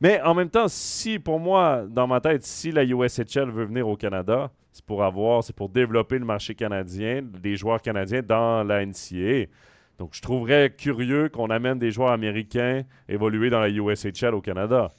Mais 0.00 0.20
en 0.22 0.34
même 0.34 0.48
temps, 0.48 0.68
si, 0.68 1.18
pour 1.18 1.40
moi, 1.40 1.84
dans 1.88 2.06
ma 2.06 2.20
tête, 2.20 2.44
si 2.44 2.70
la 2.70 2.84
USHL 2.84 3.50
veut 3.50 3.64
venir 3.64 3.88
au 3.88 3.96
Canada, 3.96 4.50
c'est 4.70 4.84
pour 4.84 5.02
avoir, 5.02 5.42
c'est 5.42 5.56
pour 5.56 5.68
développer 5.68 6.18
le 6.18 6.24
marché 6.24 6.54
canadien, 6.54 7.22
des 7.22 7.56
joueurs 7.56 7.82
canadiens 7.82 8.22
dans 8.22 8.62
la 8.62 8.86
NCA. 8.86 9.50
Donc, 9.98 10.10
je 10.12 10.22
trouverais 10.22 10.70
curieux 10.70 11.28
qu'on 11.28 11.50
amène 11.50 11.80
des 11.80 11.90
joueurs 11.90 12.12
américains 12.12 12.84
évoluer 13.08 13.50
dans 13.50 13.58
la 13.58 13.68
USHL 13.68 14.34
au 14.34 14.40
Canada. 14.40 14.92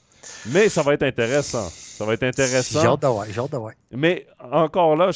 Mais 0.47 0.69
ça 0.69 0.81
va 0.83 0.93
être 0.93 1.03
intéressant. 1.03 1.69
Ça 1.69 2.05
va 2.05 2.13
être 2.13 2.23
intéressant. 2.23 2.81
J'ai 2.81 2.87
hâte 2.87 3.01
d'avoir. 3.01 3.73
Mais 3.91 4.25
encore 4.39 4.95
là, 4.95 5.11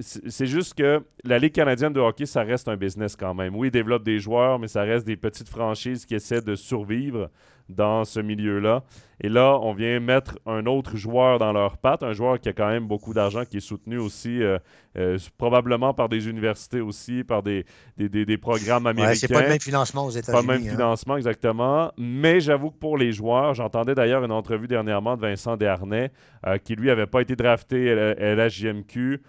c'est 0.00 0.46
juste 0.46 0.74
que 0.74 1.00
la 1.24 1.38
Ligue 1.38 1.52
canadienne 1.52 1.92
de 1.92 2.00
hockey, 2.00 2.26
ça 2.26 2.42
reste 2.42 2.68
un 2.68 2.76
business 2.76 3.16
quand 3.16 3.34
même. 3.34 3.54
Oui, 3.54 3.68
ils 3.68 3.70
développent 3.70 4.04
des 4.04 4.18
joueurs, 4.18 4.58
mais 4.58 4.68
ça 4.68 4.82
reste 4.82 5.06
des 5.06 5.16
petites 5.16 5.48
franchises 5.48 6.04
qui 6.04 6.14
essaient 6.14 6.42
de 6.42 6.54
survivre 6.54 7.30
dans 7.68 8.04
ce 8.04 8.20
milieu-là. 8.20 8.84
Et 9.20 9.28
là, 9.30 9.58
on 9.62 9.72
vient 9.72 9.98
mettre 9.98 10.38
un 10.44 10.66
autre 10.66 10.96
joueur 10.96 11.38
dans 11.38 11.52
leur 11.52 11.78
patte, 11.78 12.02
un 12.02 12.12
joueur 12.12 12.38
qui 12.38 12.50
a 12.50 12.52
quand 12.52 12.68
même 12.68 12.86
beaucoup 12.86 13.14
d'argent, 13.14 13.44
qui 13.44 13.56
est 13.56 13.60
soutenu 13.60 13.98
aussi 13.98 14.42
euh, 14.42 14.58
euh, 14.98 15.18
probablement 15.38 15.94
par 15.94 16.10
des 16.10 16.28
universités 16.28 16.82
aussi, 16.82 17.24
par 17.24 17.42
des, 17.42 17.64
des, 17.96 18.36
programmes 18.36 18.86
américains. 18.86 19.12
Ouais, 19.12 19.16
c'est 19.16 19.32
pas 19.32 19.42
le 19.42 19.48
même 19.48 19.60
financement 19.60 20.06
aux 20.06 20.10
États-Unis. 20.10 20.46
Pas 20.46 20.52
le 20.52 20.58
même 20.58 20.68
hein. 20.68 20.76
financement, 20.76 21.16
exactement. 21.16 21.92
Mais 21.96 22.40
j'avoue 22.40 22.70
que 22.70 22.78
pour 22.78 22.98
les 22.98 23.12
joueurs, 23.12 23.54
j'entendais 23.54 23.94
d'ailleurs 23.94 24.22
une 24.22 24.32
entrevue 24.32 24.68
dernièrement 24.68 25.16
de 25.16 25.22
Vincent 25.22 25.56
Desharnais, 25.56 26.12
euh, 26.46 26.58
qui 26.58 26.74
lui 26.74 26.90
avait 26.90 27.06
pas 27.06 27.22
été 27.22 27.36
drafté 27.36 27.90
à 27.90 28.34
la 28.34 28.48
JMQ. 28.50 29.22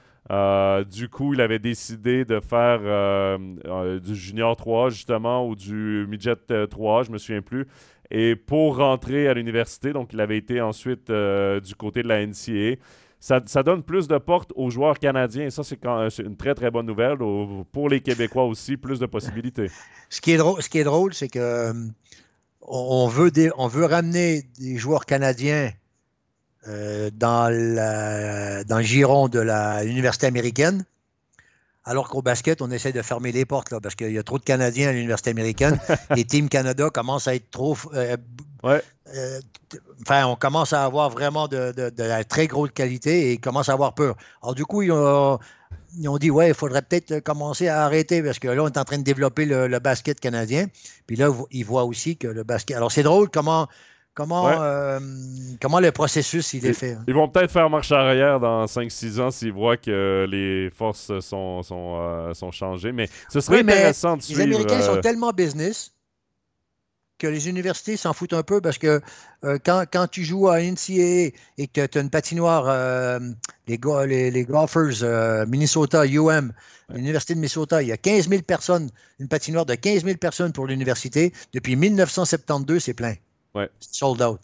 du 0.91 1.09
coup, 1.09 1.33
il 1.33 1.39
avait 1.39 1.59
décidé 1.59 2.25
de 2.25 2.41
faire 2.41 3.39
du 4.01 4.15
junior 4.15 4.57
3 4.57 4.89
justement 4.89 5.47
ou 5.47 5.55
du 5.55 6.05
midget 6.09 6.35
3, 6.69 7.03
je 7.03 7.11
me 7.11 7.17
souviens 7.17 7.41
plus 7.41 7.65
et 8.11 8.35
pour 8.35 8.77
rentrer 8.77 9.27
à 9.27 9.33
l'université. 9.33 9.93
Donc, 9.93 10.13
il 10.13 10.21
avait 10.21 10.37
été 10.37 10.61
ensuite 10.61 11.09
euh, 11.09 11.59
du 11.59 11.75
côté 11.75 12.03
de 12.03 12.07
la 12.07 12.25
NCA. 12.25 12.79
Ça, 13.19 13.63
donne 13.63 13.83
plus 13.83 14.07
de 14.07 14.17
portes 14.19 14.53
aux 14.55 14.69
joueurs 14.69 14.99
canadiens. 14.99 15.49
ça, 15.49 15.63
c'est 15.63 15.79
une 16.19 16.37
très, 16.37 16.53
très 16.53 16.69
bonne 16.69 16.85
nouvelle. 16.85 17.17
pour 17.71 17.89
les 17.89 17.99
Québécois 17.99 18.45
aussi, 18.45 18.77
plus 18.77 18.99
de 18.99 19.07
possibilités. 19.07 19.71
Ce 20.09 20.21
qui 20.21 20.31
est 20.31 20.37
drôle, 20.37 20.61
ce 20.61 20.69
qui 20.69 20.77
est 20.77 20.83
drôle, 20.83 21.13
c'est 21.13 21.27
que 21.27 21.39
euh, 21.39 21.73
on 22.61 23.07
veut 23.07 23.85
ramener 23.85 24.43
des 24.59 24.77
joueurs 24.77 25.05
canadiens 25.05 25.71
euh, 26.67 27.09
dans, 27.13 27.49
dans 28.67 28.77
le 28.77 28.83
giron 28.83 29.27
de 29.27 29.39
l'université 29.83 30.27
américaine. 30.27 30.85
Alors 31.87 32.09
qu'au 32.09 32.21
basket, 32.21 32.61
on 32.61 32.69
essaie 32.69 32.91
de 32.91 33.01
fermer 33.01 33.31
les 33.31 33.45
portes 33.45 33.71
là, 33.71 33.79
parce 33.79 33.95
qu'il 33.95 34.11
y 34.11 34.17
a 34.17 34.23
trop 34.23 34.37
de 34.37 34.43
Canadiens 34.43 34.89
à 34.89 34.91
l'université 34.91 35.29
américaine. 35.29 35.79
les 36.15 36.25
teams 36.25 36.49
Canada 36.49 36.89
commencent 36.89 37.29
à 37.29 37.35
être 37.35 37.49
trop. 37.49 37.77
Euh, 37.93 38.17
euh, 38.65 39.39
enfin, 40.01 40.25
on 40.25 40.35
commence 40.35 40.73
à 40.73 40.83
avoir 40.83 41.09
vraiment 41.09 41.47
de, 41.47 41.73
la 41.97 42.25
très 42.25 42.47
grosse 42.47 42.71
qualité 42.71 43.31
et 43.31 43.37
commence 43.37 43.69
à 43.69 43.73
avoir 43.73 43.95
peur. 43.95 44.17
Alors, 44.43 44.53
du 44.53 44.65
coup, 44.65 44.81
ils 44.81 44.91
ont, 44.91 45.39
dit 46.19 46.29
ouais, 46.29 46.49
il 46.49 46.53
faudrait 46.53 46.81
peut-être 46.81 47.21
commencer 47.21 47.69
à 47.69 47.85
arrêter 47.85 48.21
parce 48.21 48.39
que 48.39 48.49
là, 48.49 48.61
on 48.61 48.67
est 48.67 48.77
en 48.77 48.83
train 48.83 48.97
de 48.97 49.03
développer 49.03 49.45
le 49.45 49.79
basket 49.79 50.19
canadien. 50.19 50.65
Puis 51.07 51.15
là, 51.15 51.31
ils 51.51 51.63
voient 51.63 51.85
aussi 51.85 52.17
que 52.17 52.27
le 52.27 52.43
basket. 52.43 52.75
Alors, 52.75 52.91
c'est 52.91 53.03
drôle 53.03 53.29
comment 53.29 53.69
Comment, 54.17 54.49
euh, 54.49 54.99
comment 55.61 55.79
le 55.79 55.91
processus 55.91 56.51
il 56.55 56.65
est 56.65 56.73
fait? 56.73 56.93
Hein? 56.93 57.03
Ils 57.07 57.13
vont 57.13 57.29
peut-être 57.29 57.51
faire 57.51 57.69
marche 57.69 57.91
arrière 57.91 58.39
dans 58.39 58.65
5-6 58.65 59.21
ans 59.21 59.29
s'ils 59.29 59.51
voient 59.51 59.77
que 59.77 60.25
les 60.27 60.71
forces 60.71 61.19
sont, 61.19 61.61
sont, 61.61 61.99
euh, 61.99 62.33
sont 62.33 62.49
changées. 62.49 62.91
Mais 62.91 63.09
ce 63.29 63.39
serait 63.41 63.59
intéressant 63.59 64.17
de 64.17 64.23
suivre. 64.23 64.39
Les 64.39 64.45
Américains 64.55 64.81
sont 64.81 64.95
euh, 64.95 65.01
tellement 65.01 65.33
business 65.33 65.93
que 67.19 67.27
les 67.27 67.47
universités 67.47 67.95
s'en 67.95 68.11
foutent 68.13 68.33
un 68.33 68.41
peu 68.41 68.59
parce 68.59 68.79
que 68.79 69.01
quand, 69.63 69.85
quand, 69.91 70.07
tu 70.07 70.23
joues 70.23 70.49
à 70.49 70.61
NCAA 70.61 71.33
et 71.59 71.67
que 71.71 71.85
tu 71.85 71.97
as 71.99 72.01
une 72.01 72.09
patinoire, 72.09 73.19
les, 73.67 73.79
les, 74.07 74.31
les, 74.31 74.45
golfers, 74.45 75.45
Minnesota, 75.47 76.05
UM, 76.07 76.53
l'Université 76.89 77.35
de 77.35 77.39
Minnesota, 77.39 77.83
il 77.83 77.89
y 77.89 77.91
a 77.91 77.97
15 77.97 78.29
000 78.29 78.41
personnes, 78.41 78.89
une 79.19 79.27
patinoire 79.27 79.65
de 79.67 79.75
15 79.75 80.05
000 80.05 80.17
personnes 80.17 80.53
pour 80.53 80.65
l'université. 80.65 81.33
Depuis 81.53 81.75
1972, 81.75 82.83
c'est 82.83 82.93
plein. 82.93 83.13
Sold 83.79 84.21
out. 84.21 84.39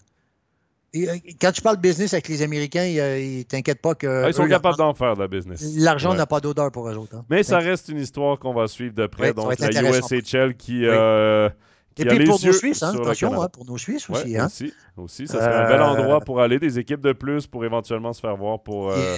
Euh, 0.95 1.17
quand 1.41 1.51
tu 1.51 1.61
parles 1.61 1.77
business 1.77 2.13
avec 2.13 2.27
les 2.27 2.43
Américains, 2.43 2.85
ils 2.85 3.39
ne 3.39 3.43
t'inquiètent 3.43 3.81
pas 3.81 3.95
que. 3.95 4.25
Ah, 4.25 4.27
ils 4.27 4.33
sont 4.33 4.47
capables 4.47 4.77
d'en 4.77 4.93
faire 4.93 5.15
de 5.15 5.21
la 5.21 5.27
business. 5.27 5.75
L'argent 5.77 6.13
n'a 6.13 6.27
pas 6.27 6.39
d'odeur 6.39 6.71
pour 6.71 6.87
eux 6.87 6.95
autres. 6.95 7.15
Hein. 7.15 7.25
Mais 7.29 7.41
ça 7.41 7.57
reste 7.57 7.89
une 7.89 7.99
histoire 7.99 8.37
qu'on 8.37 8.53
va 8.53 8.67
suivre 8.67 8.93
de 8.93 9.07
près. 9.07 9.33
donc, 9.33 9.57
la 9.59 9.81
USHL 9.81 10.55
qui. 10.55 10.85
Euh, 10.85 11.49
et 11.97 12.05
puis 12.05 12.25
pour 12.25 12.39
nos 12.43 12.53
Suisses, 12.53 12.83
hein, 12.83 12.93
attention, 12.95 13.41
hein, 13.41 13.49
pour 13.49 13.65
nos 13.65 13.77
Suisses 13.77 14.09
aussi. 14.09 14.37
Hein. 14.37 14.47
aussi, 14.47 14.73
aussi, 14.97 15.27
ça 15.27 15.39
serait 15.39 15.55
un 15.55 15.67
bel 15.67 15.81
endroit 15.81 16.21
pour 16.21 16.41
aller, 16.41 16.59
des 16.59 16.79
équipes 16.79 17.01
de 17.01 17.13
plus 17.13 17.47
pour 17.47 17.63
éventuellement 17.65 18.13
se 18.13 18.21
faire 18.21 18.35
voir 18.35 18.61
pour, 18.61 18.91
euh, 18.91 19.15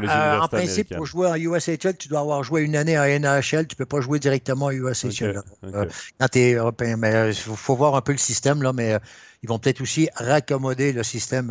les 0.00 0.08
euh, 0.08 0.40
En 0.40 0.48
principe, 0.48 0.94
pour 0.94 1.06
jouer 1.06 1.28
en 1.28 1.34
USHL, 1.34 1.96
tu 1.96 2.08
dois 2.08 2.20
avoir 2.20 2.42
joué 2.42 2.62
une 2.62 2.76
année 2.76 2.96
à 2.96 3.06
NHL, 3.18 3.66
tu 3.66 3.74
ne 3.74 3.78
peux 3.78 3.86
pas 3.86 4.00
jouer 4.00 4.18
directement 4.18 4.68
à 4.68 4.74
USHL. 4.74 5.42
Euh, 5.64 5.86
quand 6.20 6.28
tu 6.28 6.38
es 6.38 6.54
européen. 6.54 6.96
Mais 6.96 7.30
il 7.30 7.34
faut, 7.34 7.76
voir 7.76 7.94
un 7.94 8.00
peu 8.00 8.12
le 8.12 8.18
système, 8.18 8.62
là, 8.62 8.72
mais 8.72 8.96
ils 9.42 9.48
vont 9.48 9.58
peut-être 9.58 9.80
aussi 9.80 10.08
raccommoder 10.16 10.92
le 10.92 11.02
système 11.02 11.50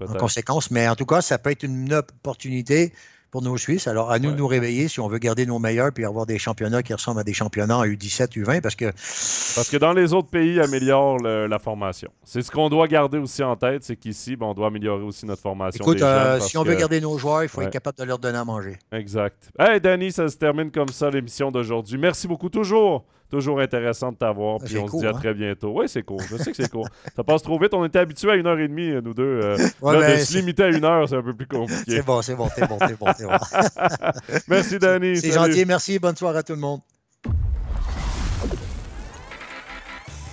en 0.00 0.14
conséquence. 0.14 0.70
Mais 0.70 0.88
en 0.88 0.94
tout 0.94 1.06
cas, 1.06 1.20
ça 1.20 1.38
peut 1.38 1.50
être 1.50 1.62
une 1.62 1.92
opportunité 1.92 2.92
pour 3.36 3.42
nos 3.42 3.58
Suisses. 3.58 3.86
Alors, 3.86 4.10
à 4.10 4.18
nous 4.18 4.30
de 4.30 4.36
nous 4.36 4.46
réveiller 4.46 4.88
si 4.88 4.98
on 4.98 5.08
veut 5.08 5.18
garder 5.18 5.44
nos 5.44 5.58
meilleurs 5.58 5.92
puis 5.92 6.06
avoir 6.06 6.24
des 6.24 6.38
championnats 6.38 6.82
qui 6.82 6.94
ressemblent 6.94 7.20
à 7.20 7.22
des 7.22 7.34
championnats 7.34 7.76
en 7.76 7.84
U17, 7.84 8.32
U20 8.32 8.62
parce 8.62 8.74
que. 8.74 8.86
Parce 8.86 9.68
que 9.68 9.76
dans 9.76 9.92
les 9.92 10.14
autres 10.14 10.30
pays, 10.30 10.58
améliore 10.58 11.18
la 11.18 11.58
formation. 11.58 12.10
C'est 12.24 12.40
ce 12.40 12.50
qu'on 12.50 12.70
doit 12.70 12.88
garder 12.88 13.18
aussi 13.18 13.42
en 13.42 13.54
tête, 13.54 13.84
c'est 13.84 13.96
qu'ici, 13.96 14.36
ben, 14.36 14.46
on 14.46 14.54
doit 14.54 14.68
améliorer 14.68 15.02
aussi 15.02 15.26
notre 15.26 15.42
formation. 15.42 15.84
Écoute, 15.84 16.00
euh, 16.00 16.40
si 16.40 16.56
on 16.56 16.62
veut 16.62 16.76
garder 16.76 16.98
nos 17.02 17.18
joueurs, 17.18 17.42
il 17.42 17.50
faut 17.50 17.60
être 17.60 17.70
capable 17.70 17.98
de 17.98 18.04
leur 18.04 18.18
donner 18.18 18.38
à 18.38 18.44
manger. 18.46 18.78
Exact. 18.90 19.50
Hey, 19.58 19.82
Danny, 19.82 20.12
ça 20.12 20.28
se 20.28 20.38
termine 20.38 20.70
comme 20.70 20.88
ça 20.88 21.10
l'émission 21.10 21.50
d'aujourd'hui. 21.50 21.98
Merci 21.98 22.26
beaucoup 22.26 22.48
toujours. 22.48 23.04
Toujours 23.30 23.60
intéressant 23.60 24.12
de 24.12 24.16
t'avoir. 24.16 24.58
Puis 24.58 24.78
on 24.78 24.86
se 24.86 24.98
dit 24.98 25.06
à 25.06 25.10
hein? 25.10 25.12
très 25.12 25.34
bientôt. 25.34 25.72
Oui, 25.74 25.88
c'est 25.88 26.02
cool. 26.02 26.22
Je 26.30 26.36
sais 26.36 26.50
que 26.50 26.56
c'est 26.56 26.70
cool. 26.70 26.86
ça 27.14 27.24
passe 27.24 27.42
trop 27.42 27.58
vite. 27.58 27.74
On 27.74 27.84
était 27.84 27.98
habitués 27.98 28.30
à 28.30 28.34
une 28.36 28.46
heure 28.46 28.58
et 28.58 28.68
demie, 28.68 28.90
nous 29.02 29.14
deux. 29.14 29.40
Euh, 29.42 29.56
là, 29.82 30.16
de 30.16 30.20
se 30.20 30.36
limiter 30.36 30.64
à 30.64 30.68
une 30.68 30.84
heure, 30.84 31.08
c'est 31.08 31.16
un 31.16 31.22
peu 31.22 31.34
plus 31.34 31.46
compliqué. 31.46 31.82
C'est 31.86 32.04
bon, 32.04 32.22
c'est 32.22 32.36
bon, 32.36 32.48
c'est 32.54 32.68
bon, 32.68 32.78
c'est 32.80 32.96
bon, 32.96 33.06
bon. 33.06 33.38
merci, 34.48 34.78
Danny. 34.78 35.16
C'est 35.16 35.32
gentil. 35.32 35.64
Merci. 35.66 35.98
Bonne 35.98 36.16
soirée 36.16 36.38
à 36.38 36.42
tout 36.42 36.54
le 36.54 36.60
monde. 36.60 36.80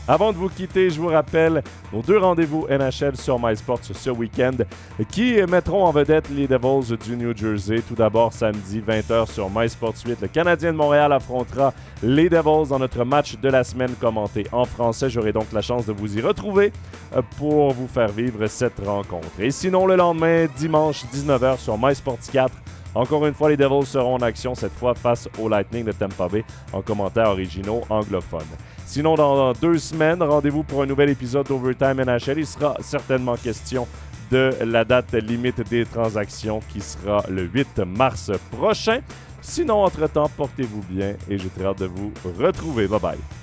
Avant 0.05 0.33
de 0.33 0.37
vous 0.37 0.49
quitter, 0.49 0.89
je 0.89 0.99
vous 0.99 1.07
rappelle 1.07 1.63
nos 1.93 2.01
deux 2.01 2.17
rendez-vous 2.17 2.67
NHL 2.69 3.15
sur 3.15 3.39
MySports 3.39 3.79
ce 3.93 4.09
week-end 4.09 4.57
qui 5.09 5.41
mettront 5.49 5.85
en 5.85 5.91
vedette 5.91 6.29
les 6.29 6.45
Devils 6.45 6.97
du 6.97 7.15
New 7.15 7.33
Jersey? 7.33 7.81
Tout 7.87 7.95
d'abord, 7.95 8.33
samedi 8.33 8.81
20h 8.85 9.31
sur 9.31 9.49
MySports 9.49 9.95
8, 10.05 10.19
le 10.21 10.27
Canadien 10.27 10.73
de 10.73 10.77
Montréal 10.77 11.13
affrontera 11.13 11.73
les 12.01 12.27
Devils 12.27 12.67
dans 12.67 12.79
notre 12.79 13.05
match 13.05 13.37
de 13.37 13.47
la 13.47 13.63
semaine 13.63 13.93
commenté 13.93 14.45
en 14.51 14.65
français. 14.65 15.09
J'aurai 15.09 15.31
donc 15.31 15.53
la 15.53 15.61
chance 15.61 15.85
de 15.85 15.93
vous 15.93 16.17
y 16.17 16.21
retrouver 16.21 16.73
pour 17.37 17.71
vous 17.71 17.87
faire 17.87 18.09
vivre 18.09 18.45
cette 18.47 18.85
rencontre. 18.85 19.39
Et 19.39 19.51
sinon, 19.51 19.85
le 19.85 19.95
lendemain, 19.95 20.47
dimanche 20.57 21.05
19h 21.13 21.59
sur 21.59 21.77
MySports 21.77 22.17
4, 22.29 22.53
encore 22.95 23.25
une 23.25 23.33
fois, 23.33 23.49
les 23.49 23.57
Devils 23.57 23.85
seront 23.85 24.15
en 24.15 24.21
action, 24.21 24.53
cette 24.55 24.73
fois 24.73 24.93
face 24.93 25.27
au 25.39 25.49
Lightning 25.49 25.85
de 25.85 25.91
Tampa 25.91 26.27
Bay, 26.27 26.43
en 26.71 26.81
commentaires 26.81 27.29
originaux 27.29 27.81
anglophones. 27.89 28.41
Sinon, 28.85 29.15
dans 29.15 29.53
deux 29.53 29.77
semaines, 29.77 30.21
rendez-vous 30.21 30.63
pour 30.63 30.83
un 30.83 30.85
nouvel 30.85 31.09
épisode 31.09 31.47
d'Overtime 31.47 32.03
NHL. 32.03 32.39
Il 32.39 32.45
sera 32.45 32.75
certainement 32.79 33.35
question 33.35 33.87
de 34.31 34.51
la 34.63 34.85
date 34.85 35.13
limite 35.13 35.67
des 35.69 35.85
transactions 35.85 36.59
qui 36.69 36.81
sera 36.81 37.23
le 37.29 37.43
8 37.43 37.79
mars 37.79 38.31
prochain. 38.51 38.99
Sinon, 39.41 39.83
entre-temps, 39.83 40.29
portez-vous 40.37 40.83
bien 40.89 41.15
et 41.29 41.37
j'ai 41.37 41.49
très 41.49 41.65
hâte 41.65 41.79
de 41.79 41.85
vous 41.85 42.11
retrouver. 42.39 42.87
Bye 42.87 42.99
bye. 42.99 43.42